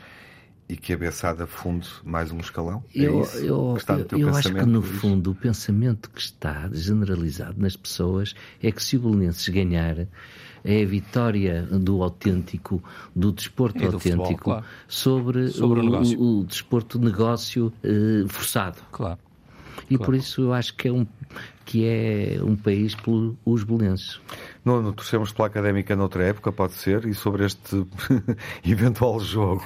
e 0.68 0.76
que 0.76 0.92
a 0.92 0.96
Bessada 0.96 1.48
funde 1.48 1.88
mais 2.04 2.30
um 2.30 2.38
escalão? 2.38 2.84
É 2.94 3.00
eu, 3.00 3.24
eu, 3.34 3.42
eu, 3.42 4.18
eu 4.18 4.34
acho 4.34 4.54
que, 4.54 4.64
no 4.64 4.80
fundo, 4.80 5.32
o 5.32 5.34
pensamento 5.34 6.08
que 6.08 6.20
está 6.20 6.70
generalizado 6.72 7.60
nas 7.60 7.74
pessoas 7.74 8.34
é 8.62 8.70
que 8.70 8.80
se 8.80 8.96
o 8.96 9.00
Belenenses 9.00 9.48
ganhar, 9.48 10.06
é 10.64 10.82
a 10.82 10.86
vitória 10.86 11.62
do 11.62 12.02
autêntico, 12.02 12.82
do 13.14 13.32
desporto 13.32 13.78
do 13.78 13.84
autêntico, 13.86 14.22
futebol, 14.22 14.36
claro. 14.38 14.64
sobre, 14.88 15.48
sobre, 15.48 15.80
o, 15.80 16.02
o, 16.02 16.40
o, 16.40 16.44
desporto 16.44 16.98
negócio 16.98 17.72
eh, 17.82 18.24
forçado. 18.28 18.78
Claro. 18.92 19.18
E 19.88 19.96
claro. 19.96 20.04
por 20.04 20.14
isso 20.14 20.42
eu 20.42 20.52
acho 20.52 20.74
que 20.76 20.88
é 20.88 20.92
um, 20.92 21.06
que 21.64 21.84
é 21.86 22.38
um 22.42 22.56
país 22.56 22.94
pelos 22.94 23.64
belenenses. 23.64 24.20
Não, 24.64 24.82
não 24.82 24.92
torcemos 24.92 25.32
pela 25.32 25.48
académica 25.48 25.96
noutra 25.96 26.24
época, 26.24 26.52
pode 26.52 26.74
ser, 26.74 27.06
e 27.06 27.14
sobre 27.14 27.46
este 27.46 27.86
eventual 28.64 29.18
jogo. 29.20 29.62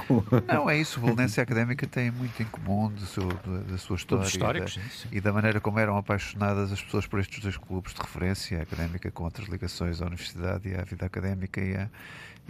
Não, 0.46 0.70
é 0.70 0.78
isso. 0.78 1.00
O 1.00 1.02
Belenense 1.02 1.38
e 1.38 1.40
a 1.40 1.42
académica 1.42 1.86
têm 1.86 2.10
muito 2.10 2.40
em 2.42 2.46
comum 2.46 2.90
do 2.90 3.04
seu, 3.06 3.28
da 3.68 3.78
sua 3.78 3.96
história 3.96 4.24
e 4.26 4.38
da, 4.38 5.16
e 5.16 5.20
da, 5.20 5.32
maneira 5.32 5.60
como 5.60 5.78
eram 5.78 5.96
apaixonadas 5.96 6.72
as 6.72 6.80
pessoas 6.80 7.06
por 7.06 7.18
estes 7.18 7.40
dois 7.40 7.56
clubes 7.56 7.92
de 7.92 8.00
referência, 8.00 8.58
a 8.60 8.62
académica 8.62 9.10
com 9.10 9.24
outras 9.24 9.48
ligações 9.48 10.00
à 10.00 10.06
universidade 10.06 10.68
e 10.68 10.74
à 10.74 10.82
vida 10.82 11.06
académica 11.06 11.60
e 11.60 11.76
à, 11.76 11.90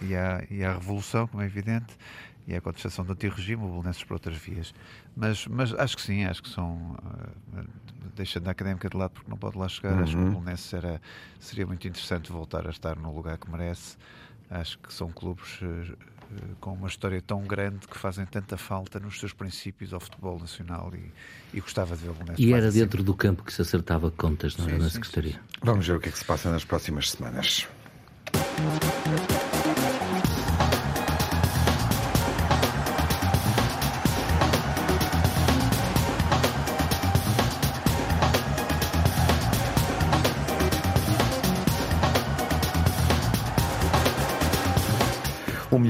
e 0.03 0.15
à, 0.15 0.45
e 0.51 0.65
à 0.65 0.73
revolução, 0.75 1.27
como 1.27 1.43
é 1.43 1.47
evidente 1.47 1.97
e 2.47 2.55
a 2.55 2.61
contestação 2.61 3.05
do 3.05 3.13
antirregime, 3.13 3.65
o 3.65 3.69
Belenenses 3.69 4.05
por 4.05 4.15
outras 4.15 4.37
vias. 4.37 4.75
Mas, 5.17 5.47
mas 5.47 5.73
acho 5.75 5.97
que 5.97 6.03
sim, 6.03 6.25
acho 6.25 6.43
que 6.43 6.51
são. 6.51 6.97
Deixando 8.15 8.49
a 8.49 8.51
académica 8.53 8.89
de 8.89 8.97
lado 8.97 9.11
porque 9.11 9.29
não 9.29 9.37
pode 9.37 9.59
lá 9.59 9.69
chegar, 9.69 9.95
uhum. 9.95 10.03
acho 10.03 10.13
que 10.13 10.19
o 10.19 10.25
uhum. 10.25 10.31
Belenenses 10.31 10.73
era, 10.73 11.01
seria 11.41 11.67
muito 11.67 11.87
interessante 11.87 12.31
voltar 12.31 12.67
a 12.67 12.71
estar 12.71 12.97
no 12.97 13.15
lugar 13.15 13.39
que 13.39 13.51
merece. 13.51 13.97
Acho 14.51 14.79
que 14.79 14.93
são 14.93 15.11
clubes 15.11 15.61
uh, 15.63 15.97
com 16.61 16.73
uma 16.75 16.87
história 16.87 17.21
tão 17.21 17.43
grande 17.43 17.89
que 17.89 17.99
fazem 17.99 18.25
tanta 18.27 18.57
falta 18.57 19.01
nos 19.01 19.19
seus 19.19 19.33
princípios 19.33 19.93
ao 19.93 20.01
futebol 20.01 20.39
nacional 20.39 20.93
e, 20.95 21.13
e 21.57 21.61
gostava 21.61 21.97
de 21.97 22.03
ver 22.05 22.11
o 22.11 22.15
Belenenses. 22.15 22.45
E 22.45 22.53
era 22.53 22.71
dentro 22.71 23.03
do 23.03 23.15
campo 23.15 23.43
que 23.43 23.53
se 23.53 23.63
acertava 23.63 24.11
contas, 24.11 24.57
não 24.57 24.65
sim, 24.65 24.73
era 24.73 24.83
na 24.83 24.89
sim, 24.89 24.95
Secretaria? 24.95 25.33
Sim, 25.33 25.61
Vamos 25.63 25.87
ver 25.87 25.97
o 25.97 26.01
que 26.01 26.09
é 26.09 26.13
que 26.13 26.19
se 26.19 26.25
passa 26.25 26.51
nas 26.51 26.65
próximas 26.65 27.11
semanas. 27.11 27.67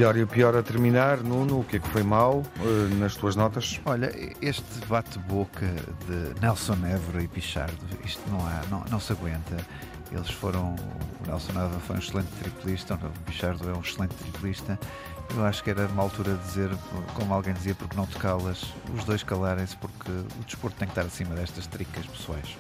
Melhor 0.05 0.17
e 0.19 0.23
o 0.23 0.27
pior 0.27 0.55
a 0.55 0.63
terminar, 0.63 1.23
Nuno, 1.23 1.61
o 1.61 1.65
que 1.65 1.77
é 1.77 1.79
que 1.79 1.89
foi 1.89 2.03
mal 2.03 2.43
uh, 2.61 2.95
nas 2.97 3.17
tuas 3.17 3.35
notas? 3.35 3.81
Olha, 3.87 4.13
este 4.43 4.63
bate-boca 4.87 5.67
de 6.07 6.39
Nelson 6.43 6.77
Évora 6.85 7.23
e 7.23 7.29
Pichardo, 7.29 7.79
isto 8.05 8.21
não, 8.29 8.39
há, 8.47 8.63
não, 8.71 8.85
não 8.91 9.01
se 9.01 9.13
aguenta. 9.13 9.57
Eles 10.13 10.29
foram. 10.29 10.75
O 11.25 11.27
Nelson 11.27 11.53
Évora 11.53 11.81
foi 11.81 11.97
um 11.97 11.99
excelente 11.99 12.29
triplista, 12.39 12.97
o 12.97 13.21
Pichardo 13.25 13.71
é 13.71 13.73
um 13.73 13.81
excelente 13.81 14.15
triplista. 14.17 14.79
Eu 15.35 15.47
acho 15.47 15.65
que 15.65 15.71
era 15.71 15.87
uma 15.87 16.03
altura 16.03 16.35
de 16.35 16.43
dizer, 16.43 16.71
como 17.15 17.33
alguém 17.33 17.55
dizia, 17.55 17.75
porque 17.75 17.97
não 17.97 18.07
te 18.07 18.19
calas, 18.19 18.75
os 18.95 19.05
dois 19.05 19.23
calarem-se, 19.23 19.75
porque 19.79 20.11
o 20.11 20.45
desporto 20.45 20.77
tem 20.77 20.87
que 20.87 20.93
estar 20.93 21.07
acima 21.07 21.35
destas 21.35 21.67
tricas 21.67 22.05
pessoais. 22.05 22.59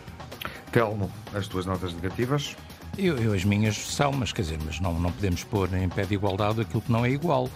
Telmo, 0.72 1.11
as 1.34 1.47
tuas 1.47 1.66
notas 1.66 1.92
negativas? 1.92 2.57
Eu, 2.97 3.16
eu, 3.18 3.32
as 3.34 3.45
minhas 3.45 3.76
são, 3.76 4.12
mas 4.12 4.32
quer 4.32 4.42
dizer, 4.42 4.59
mas 4.64 4.78
não, 4.78 4.95
não 4.99 5.11
podemos 5.11 5.42
pôr 5.42 5.72
em 5.74 5.88
pé 5.88 6.05
de 6.05 6.14
igualdade 6.14 6.61
aquilo 6.61 6.80
que 6.80 6.92
não 6.92 7.05
é 7.05 7.11
igual. 7.11 7.51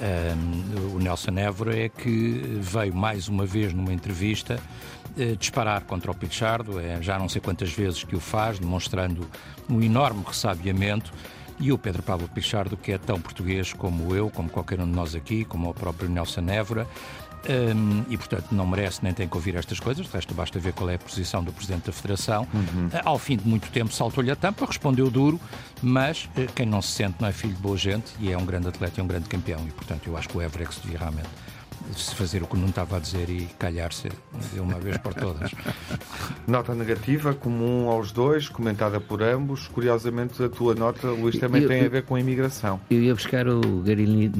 Um, 0.00 0.96
o 0.96 0.98
Nelson 0.98 1.38
Évora 1.38 1.78
é 1.78 1.88
que 1.88 2.58
veio 2.60 2.92
mais 2.92 3.28
uma 3.28 3.46
vez 3.46 3.72
numa 3.72 3.92
entrevista 3.92 4.58
uh, 5.16 5.36
disparar 5.36 5.84
contra 5.84 6.10
o 6.10 6.14
Pichardo, 6.14 6.80
é, 6.80 7.00
já 7.00 7.16
não 7.18 7.28
sei 7.28 7.40
quantas 7.40 7.72
vezes 7.72 8.02
que 8.02 8.16
o 8.16 8.20
faz, 8.20 8.58
demonstrando 8.58 9.28
um 9.70 9.80
enorme 9.80 10.24
ressabiamento 10.26 11.12
e 11.60 11.70
o 11.70 11.78
Pedro 11.78 12.02
Pablo 12.02 12.28
Pichardo, 12.28 12.76
que 12.76 12.90
é 12.90 12.98
tão 12.98 13.20
português 13.20 13.72
como 13.72 14.16
eu, 14.16 14.28
como 14.28 14.50
qualquer 14.50 14.80
um 14.80 14.86
de 14.86 14.96
nós 14.96 15.14
aqui, 15.14 15.44
como 15.44 15.70
o 15.70 15.74
próprio 15.74 16.08
Nelson 16.08 16.48
Évora, 16.48 16.88
um, 17.48 18.04
e, 18.08 18.16
portanto, 18.16 18.46
não 18.52 18.66
merece 18.66 19.02
nem 19.02 19.12
tem 19.12 19.28
que 19.28 19.36
ouvir 19.36 19.56
estas 19.56 19.80
coisas. 19.80 20.06
De 20.06 20.12
resto, 20.12 20.34
basta 20.34 20.58
ver 20.58 20.72
qual 20.72 20.90
é 20.90 20.94
a 20.94 20.98
posição 20.98 21.42
do 21.42 21.52
Presidente 21.52 21.86
da 21.86 21.92
Federação. 21.92 22.46
Uhum. 22.52 22.86
Uh, 22.86 23.00
ao 23.04 23.18
fim 23.18 23.36
de 23.36 23.46
muito 23.46 23.70
tempo, 23.70 23.92
saltou-lhe 23.92 24.30
a 24.30 24.36
tampa, 24.36 24.66
respondeu 24.66 25.10
duro, 25.10 25.40
mas 25.82 26.28
uh, 26.36 26.52
quem 26.54 26.66
não 26.66 26.80
se 26.82 26.92
sente 26.92 27.16
não 27.20 27.28
é 27.28 27.32
filho 27.32 27.54
de 27.54 27.60
boa 27.60 27.76
gente 27.76 28.12
e 28.20 28.30
é 28.30 28.38
um 28.38 28.44
grande 28.44 28.68
atleta 28.68 29.00
e 29.00 29.02
um 29.02 29.06
grande 29.06 29.28
campeão. 29.28 29.60
E, 29.66 29.70
portanto, 29.70 30.06
eu 30.06 30.16
acho 30.16 30.28
que 30.28 30.36
o 30.36 30.42
Everett 30.42 30.80
devia 30.80 30.98
realmente 30.98 31.28
fazer 32.14 32.42
o 32.42 32.46
que 32.46 32.56
não 32.56 32.68
estava 32.68 32.96
a 32.96 33.00
dizer 33.00 33.28
e 33.28 33.46
calhar-se 33.58 34.08
de 34.52 34.60
uma 34.60 34.78
vez 34.78 34.96
por 34.98 35.14
todas. 35.14 35.50
Nota 36.46 36.74
negativa, 36.74 37.34
comum 37.34 37.88
aos 37.88 38.12
dois, 38.12 38.48
comentada 38.48 39.00
por 39.00 39.22
ambos. 39.22 39.68
Curiosamente, 39.68 40.42
a 40.42 40.48
tua 40.48 40.74
nota, 40.74 41.08
Luís, 41.08 41.38
também 41.38 41.62
eu, 41.62 41.68
tem 41.68 41.84
a 41.84 41.88
ver 41.88 42.02
com 42.04 42.14
a 42.14 42.20
imigração. 42.20 42.80
Eu 42.90 43.02
ia 43.02 43.14
buscar 43.14 43.48
o 43.48 43.60
Gary 43.82 44.30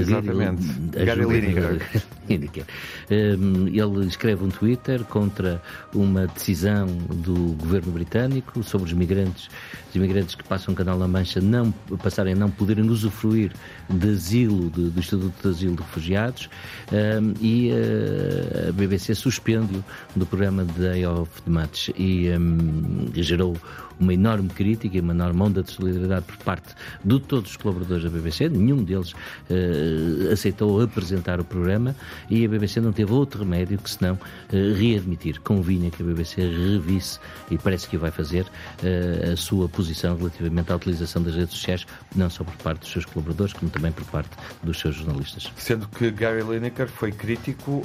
Exatamente. 0.00 0.62
Gary 0.90 1.24
Lineker. 1.24 2.66
Ele 3.08 4.06
escreve 4.06 4.44
um 4.44 4.48
Twitter 4.48 5.02
contra 5.04 5.62
uma 5.94 6.26
decisão 6.26 6.86
do 6.86 7.54
governo 7.54 7.92
britânico 7.92 8.62
sobre 8.62 8.88
os 8.88 8.92
migrantes, 8.92 9.48
os 9.88 9.96
imigrantes 9.96 10.34
que 10.34 10.44
passam 10.44 10.74
o 10.74 10.76
Canal 10.76 10.98
da 10.98 11.08
Mancha 11.08 11.40
não 11.40 11.72
passarem 12.02 12.34
a 12.34 12.36
não 12.36 12.50
poderem 12.50 12.88
usufruir 12.88 13.52
de 13.88 14.10
asilo, 14.10 14.70
de, 14.70 14.90
do 14.90 15.00
Estatuto 15.00 15.42
de 15.42 15.48
Asilo 15.48 15.76
de 15.76 15.82
Refugiados 15.82 16.50
um, 16.92 17.34
e 17.40 17.70
uh, 17.72 18.68
a 18.68 18.72
BBC 18.72 19.14
suspende-o 19.14 19.84
do 20.16 20.26
programa 20.26 20.64
Day 20.64 21.04
of 21.06 21.30
the 21.44 21.50
Match 21.50 21.90
e 21.96 22.30
um, 22.30 23.10
gerou 23.14 23.56
uma 24.00 24.14
enorme 24.14 24.48
crítica 24.48 24.96
e 24.96 25.00
uma 25.00 25.12
enorme 25.12 25.42
onda 25.42 25.62
de 25.62 25.70
solidariedade 25.70 26.24
por 26.26 26.36
parte 26.38 26.74
de 27.04 27.20
todos 27.20 27.50
os 27.50 27.56
colaboradores 27.56 28.04
da 28.04 28.10
BBC. 28.10 28.48
Nenhum 28.48 28.82
deles 28.82 29.12
uh, 29.12 30.32
aceitou 30.32 30.80
apresentar 30.80 31.40
o 31.40 31.44
programa 31.44 31.94
e 32.30 32.44
a 32.44 32.48
BBC 32.48 32.80
não 32.80 32.92
teve 32.92 33.12
outro 33.12 33.40
remédio 33.40 33.78
que 33.78 33.90
senão 33.90 34.14
uh, 34.14 34.74
readmitir. 34.74 35.40
Convinha 35.40 35.90
que 35.90 36.02
a 36.02 36.06
BBC 36.06 36.40
revisse, 36.40 37.18
e 37.50 37.58
parece 37.58 37.88
que 37.88 37.96
vai 37.96 38.10
fazer, 38.10 38.44
uh, 38.44 39.32
a 39.32 39.36
sua 39.36 39.68
posição 39.68 40.16
relativamente 40.16 40.72
à 40.72 40.76
utilização 40.76 41.22
das 41.22 41.34
redes 41.34 41.54
sociais, 41.54 41.86
não 42.14 42.30
só 42.30 42.44
por 42.44 42.54
parte 42.56 42.80
dos 42.80 42.92
seus 42.92 43.04
colaboradores, 43.04 43.52
como 43.52 43.70
também 43.70 43.92
por 43.92 44.04
parte 44.06 44.30
dos 44.62 44.78
seus 44.78 44.94
jornalistas. 44.94 45.52
Sendo 45.56 45.88
que 45.88 46.10
Gary 46.10 46.42
Lineker 46.42 46.88
foi 46.88 47.12
crítico 47.12 47.82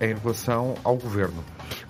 em 0.00 0.14
relação 0.14 0.76
ao 0.84 0.96
governo 0.96 1.44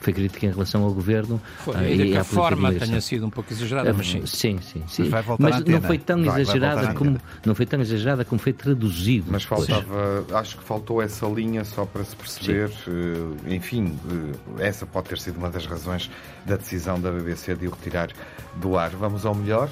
foi 0.09 0.13
crítica 0.13 0.47
em 0.47 0.51
relação 0.51 0.83
ao 0.83 0.93
governo. 0.93 1.41
Foi, 1.59 1.75
uh, 1.75 1.85
e 1.85 2.13
que 2.13 2.17
a 2.17 2.25
forma 2.25 2.73
tenha 2.73 3.01
sido 3.01 3.27
um 3.27 3.31
pouco 3.31 3.53
exagerada, 3.53 3.93
mas 3.93 4.07
sim. 4.09 4.27
Sim, 4.27 4.59
sim. 4.61 4.83
sim. 4.89 5.09
Mas, 5.09 5.25
mas 5.39 5.65
não 5.65 5.81
foi 5.83 5.99
tão 5.99 6.23
vai, 6.25 6.41
exagerada 6.41 6.83
vai 6.83 6.95
como 6.95 7.21
não 7.45 7.55
foi 7.55 7.67
tão 7.67 7.81
exagerada 7.81 8.25
como 8.25 8.41
foi 8.41 8.53
traduzido. 8.53 9.27
Mas 9.31 9.45
faltava, 9.45 10.25
acho 10.35 10.59
que 10.59 10.65
faltou 10.65 11.03
essa 11.03 11.27
linha 11.27 11.65
só 11.65 11.85
para 11.85 12.05
se 12.05 12.17
perceber, 12.17 12.71
uh, 12.87 13.37
enfim, 13.47 13.99
uh, 14.07 14.61
essa 14.61 14.87
pode 14.87 15.09
ter 15.09 15.19
sido 15.19 15.37
uma 15.37 15.51
das 15.51 15.67
razões 15.67 16.11
da 16.47 16.57
decisão 16.57 17.01
da 17.01 17.11
BBC 17.11 17.55
de 17.55 17.67
o 17.67 17.71
retirar 17.71 18.11
do 18.57 18.77
ar. 18.77 18.91
Vamos 18.91 19.27
ao 19.27 19.35
melhor. 19.35 19.69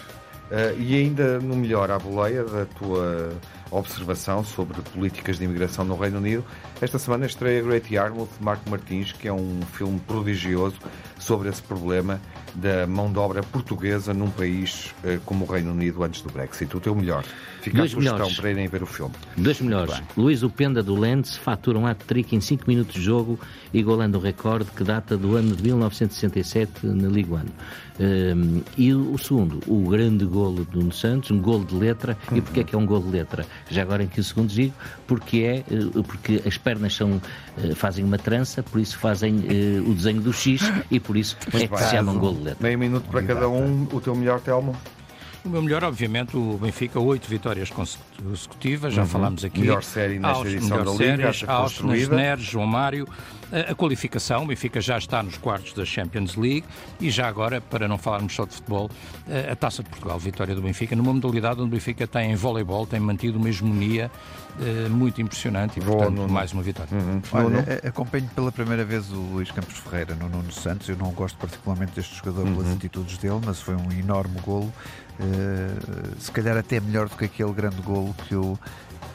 Uh, 0.46 0.78
e 0.78 0.94
ainda 0.94 1.40
no 1.40 1.56
melhor 1.56 1.90
à 1.90 1.98
boleia 1.98 2.44
da 2.44 2.64
tua 2.66 3.32
observação 3.70 4.44
sobre 4.44 4.80
políticas 4.80 5.38
de 5.38 5.44
imigração 5.44 5.84
no 5.84 5.96
Reino 5.96 6.18
Unido, 6.18 6.44
esta 6.80 7.00
semana 7.00 7.26
estreia 7.26 7.60
Great 7.62 7.92
Yarmouth 7.92 8.28
de 8.38 8.44
Marco 8.44 8.70
Martins, 8.70 9.10
que 9.10 9.26
é 9.26 9.32
um 9.32 9.60
filme 9.72 9.98
prodigioso 9.98 10.76
sobre 11.18 11.48
esse 11.48 11.62
problema 11.62 12.20
da 12.54 12.86
mão 12.86 13.12
de 13.12 13.18
obra 13.18 13.42
portuguesa 13.42 14.14
num 14.14 14.30
país 14.30 14.94
uh, 15.04 15.20
como 15.24 15.44
o 15.44 15.48
Reino 15.50 15.72
Unido 15.72 16.02
antes 16.02 16.22
do 16.22 16.30
Brexit. 16.30 16.76
O 16.76 16.80
teu 16.80 16.94
melhor. 16.94 17.24
Fica 17.60 17.78
Dois 17.78 17.90
a 17.90 17.94
sugestão 17.94 18.18
melhores. 18.18 18.36
para 18.40 18.50
irem 18.50 18.68
ver 18.68 18.82
o 18.82 18.86
filme. 18.86 19.14
Dois 19.36 19.60
melhores. 19.60 20.02
Luís 20.16 20.42
Upenda 20.42 20.82
do 20.82 20.94
Lens 20.94 21.36
fatura 21.36 21.78
um 21.78 21.86
hat-trick 21.86 22.36
em 22.36 22.40
5 22.40 22.64
minutos 22.66 22.94
de 22.94 23.02
jogo, 23.02 23.38
igualando 23.74 24.18
o 24.18 24.20
recorde 24.20 24.70
que 24.70 24.84
data 24.84 25.16
do 25.16 25.34
ano 25.34 25.54
de 25.56 25.62
1967 25.62 26.86
na 26.86 27.08
Liga 27.08 27.34
1. 27.34 27.38
Um, 27.98 28.62
e 28.76 28.92
o 28.92 29.16
segundo, 29.16 29.60
o 29.66 29.88
grande 29.88 30.24
golo 30.26 30.64
do 30.64 30.78
Nuno 30.78 30.92
Santos, 30.92 31.30
um 31.30 31.40
golo 31.40 31.64
de 31.64 31.74
letra. 31.74 32.16
Uhum. 32.30 32.36
E 32.36 32.40
porquê 32.40 32.60
é 32.60 32.64
que 32.64 32.74
é 32.74 32.78
um 32.78 32.86
golo 32.86 33.04
de 33.04 33.10
letra? 33.10 33.46
Já 33.70 33.82
agora 33.82 34.02
em 34.02 34.06
15 34.06 34.28
segundos 34.28 34.54
digo, 34.54 34.74
porque, 35.06 35.38
é, 35.38 35.56
eh, 35.58 36.02
porque 36.06 36.42
as 36.46 36.58
pernas 36.58 36.94
são, 36.94 37.20
eh, 37.58 37.74
fazem 37.74 38.04
uma 38.04 38.18
trança, 38.18 38.62
por 38.62 38.80
isso 38.80 38.98
fazem 38.98 39.36
uh, 39.36 39.90
o 39.90 39.94
desenho 39.94 40.20
do 40.20 40.32
X 40.32 40.60
e 40.90 41.00
por 41.00 41.16
isso 41.16 41.36
é 41.52 41.66
que 41.66 41.78
se 41.78 41.90
chama 41.90 42.12
um 42.12 42.18
golo 42.18 42.35
de 42.36 42.44
letra. 42.44 42.62
Meio 42.62 42.78
minuto 42.78 43.08
para 43.10 43.22
cada 43.22 43.48
um, 43.48 43.86
o 43.92 44.00
teu 44.00 44.14
melhor, 44.14 44.40
Telmo? 44.40 44.76
O 45.44 45.48
meu 45.48 45.62
melhor, 45.62 45.84
obviamente, 45.84 46.36
o 46.36 46.58
Benfica, 46.60 46.98
oito 46.98 47.28
vitórias 47.28 47.70
consecutivas, 47.70 48.92
já 48.92 49.02
uhum. 49.02 49.08
falámos 49.08 49.44
aqui. 49.44 49.60
Melhor 49.60 49.82
série 49.82 50.18
nesta 50.18 50.38
Aos, 50.38 50.48
edição 50.48 50.84
da 50.84 50.90
Liga, 50.90 51.32
séries, 51.32 51.44
Aos, 51.48 51.80
Neres, 52.08 52.44
João 52.44 52.66
Mário. 52.66 53.08
A, 53.52 53.74
qualificação, 53.74 54.42
o 54.42 54.46
Benfica 54.46 54.80
já 54.80 54.98
está 54.98 55.22
nos 55.22 55.38
quartos 55.38 55.72
da 55.72 55.84
Champions 55.84 56.34
League 56.36 56.64
e 57.00 57.10
já 57.10 57.28
agora, 57.28 57.60
para 57.60 57.86
não 57.86 57.96
falarmos 57.96 58.34
só 58.34 58.44
de 58.44 58.54
futebol, 58.54 58.90
a, 59.50 59.54
Taça 59.54 59.82
de 59.82 59.88
Portugal, 59.88 60.18
vitória 60.18 60.54
do 60.54 60.62
Benfica, 60.62 60.96
numa 60.96 61.12
modalidade 61.12 61.60
onde 61.60 61.68
o 61.68 61.72
Benfica 61.72 62.06
tem 62.06 62.32
em 62.32 62.34
voleibol, 62.34 62.86
tem 62.86 62.98
mantido 62.98 63.38
uma 63.38 63.48
hegemonia 63.48 64.10
uh, 64.58 64.90
muito 64.90 65.20
impressionante 65.20 65.78
e, 65.78 65.82
portanto, 65.82 66.14
Boa, 66.14 66.28
mais 66.28 66.52
uma 66.52 66.62
vitória. 66.62 66.90
Uhum. 66.92 67.22
Olha, 67.32 67.80
acompanho 67.88 68.28
pela 68.34 68.50
primeira 68.50 68.84
vez 68.84 69.10
o 69.12 69.16
Luís 69.16 69.50
Campos 69.50 69.78
Ferreira 69.78 70.14
no 70.14 70.28
Nuno 70.28 70.52
Santos. 70.52 70.88
Eu 70.88 70.96
não 70.96 71.10
gosto 71.12 71.36
particularmente 71.38 71.92
deste 71.92 72.16
jogador 72.16 72.46
uhum. 72.46 72.56
pelas 72.56 72.72
atitudes 72.72 73.18
dele, 73.18 73.40
mas 73.44 73.60
foi 73.60 73.76
um 73.76 73.92
enorme 73.92 74.40
golo 74.40 74.72
Uh, 75.18 76.20
se 76.20 76.30
calhar 76.30 76.58
até 76.58 76.78
melhor 76.78 77.08
do 77.08 77.16
que 77.16 77.24
aquele 77.24 77.52
grande 77.52 77.80
golo 77.80 78.14
que 78.28 78.34
o, 78.34 78.58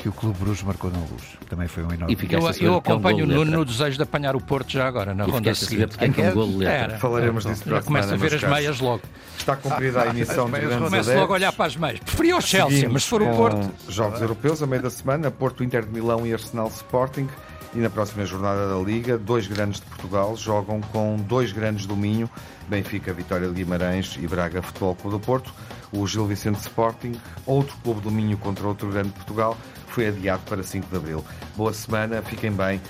que 0.01 0.09
o 0.09 0.11
Clube 0.11 0.39
Bruges 0.39 0.63
marcou 0.63 0.89
na 0.89 0.97
luz. 0.97 1.37
Também 1.47 1.67
foi 1.67 1.83
um 1.83 1.91
enorme. 1.91 2.17
Eu, 2.29 2.39
eu 2.61 2.75
acompanho 2.77 3.19
é 3.19 3.23
um 3.23 3.25
o 3.25 3.27
Nuno 3.27 3.51
no 3.51 3.65
desejo 3.65 3.97
de 3.97 4.03
apanhar 4.03 4.35
o 4.35 4.41
Porto 4.41 4.71
já 4.71 4.87
agora, 4.87 5.13
na 5.13 5.27
e 5.27 5.29
ronda 5.29 5.53
seguinte. 5.53 5.95
É 5.99 6.09
que 6.09 6.21
é 6.21 6.31
um 6.31 6.33
golo 6.33 6.57
letra. 6.57 6.97
Falaremos 6.97 7.45
disso 7.45 7.63
para 7.63 7.77
a 7.77 7.83
Começa 7.83 8.15
a 8.15 8.17
ver 8.17 8.33
as 8.33 8.43
meias 8.43 8.79
logo. 8.79 9.03
Está 9.37 9.55
cumprida 9.55 10.01
a 10.01 10.07
emissão 10.07 10.45
de 10.45 10.51
grandes 10.59 10.77
Começa 10.77 11.13
logo 11.13 11.33
a 11.33 11.35
olhar 11.35 11.51
para 11.51 11.65
as 11.65 11.75
meias. 11.75 11.99
Preferia 11.99 12.35
o 12.35 12.41
Chelsea, 12.41 12.89
mas 12.89 13.03
se 13.03 13.09
for 13.09 13.21
o 13.21 13.35
Porto... 13.35 13.71
Jogos 13.89 14.21
europeus 14.21 14.63
a 14.63 14.67
meio 14.67 14.81
da 14.81 14.89
semana, 14.89 15.29
Porto, 15.29 15.63
Inter 15.63 15.85
de 15.85 15.91
Milão 15.91 16.25
e 16.25 16.33
Arsenal 16.33 16.67
Sporting. 16.67 17.27
E 17.73 17.77
na 17.77 17.89
próxima 17.89 18.25
jornada 18.25 18.67
da 18.67 18.79
Liga, 18.81 19.17
dois 19.17 19.47
grandes 19.47 19.79
de 19.79 19.85
Portugal 19.85 20.35
jogam 20.35 20.81
com 20.81 21.15
dois 21.15 21.53
grandes 21.53 21.85
do 21.85 21.95
Minho, 21.95 22.29
Benfica, 22.67 23.13
Vitória 23.13 23.47
de 23.47 23.53
Guimarães 23.53 24.17
e 24.19 24.27
Braga 24.27 24.61
Futebol 24.61 24.95
Clube 24.95 25.17
do 25.17 25.19
Porto. 25.23 25.53
O 25.93 26.05
Gil 26.07 26.25
Vicente 26.25 26.59
Sporting, 26.59 27.13
outro 27.45 27.75
clube 27.83 28.01
do 28.01 28.11
Minho 28.11 28.37
contra 28.37 28.67
outro 28.67 28.89
grande 28.89 29.09
de 29.09 29.15
Portugal, 29.15 29.57
foi 29.91 30.07
adiado 30.07 30.41
para 30.45 30.63
5 30.63 30.87
de 30.89 30.95
Abril. 30.95 31.25
Boa 31.55 31.73
semana, 31.73 32.21
fiquem 32.21 32.51
bem, 32.51 32.81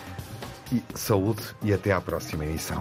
e 0.72 0.82
saúde 0.95 1.43
e 1.62 1.74
até 1.74 1.91
à 1.91 1.99
próxima 1.99 2.45
emissão. 2.45 2.80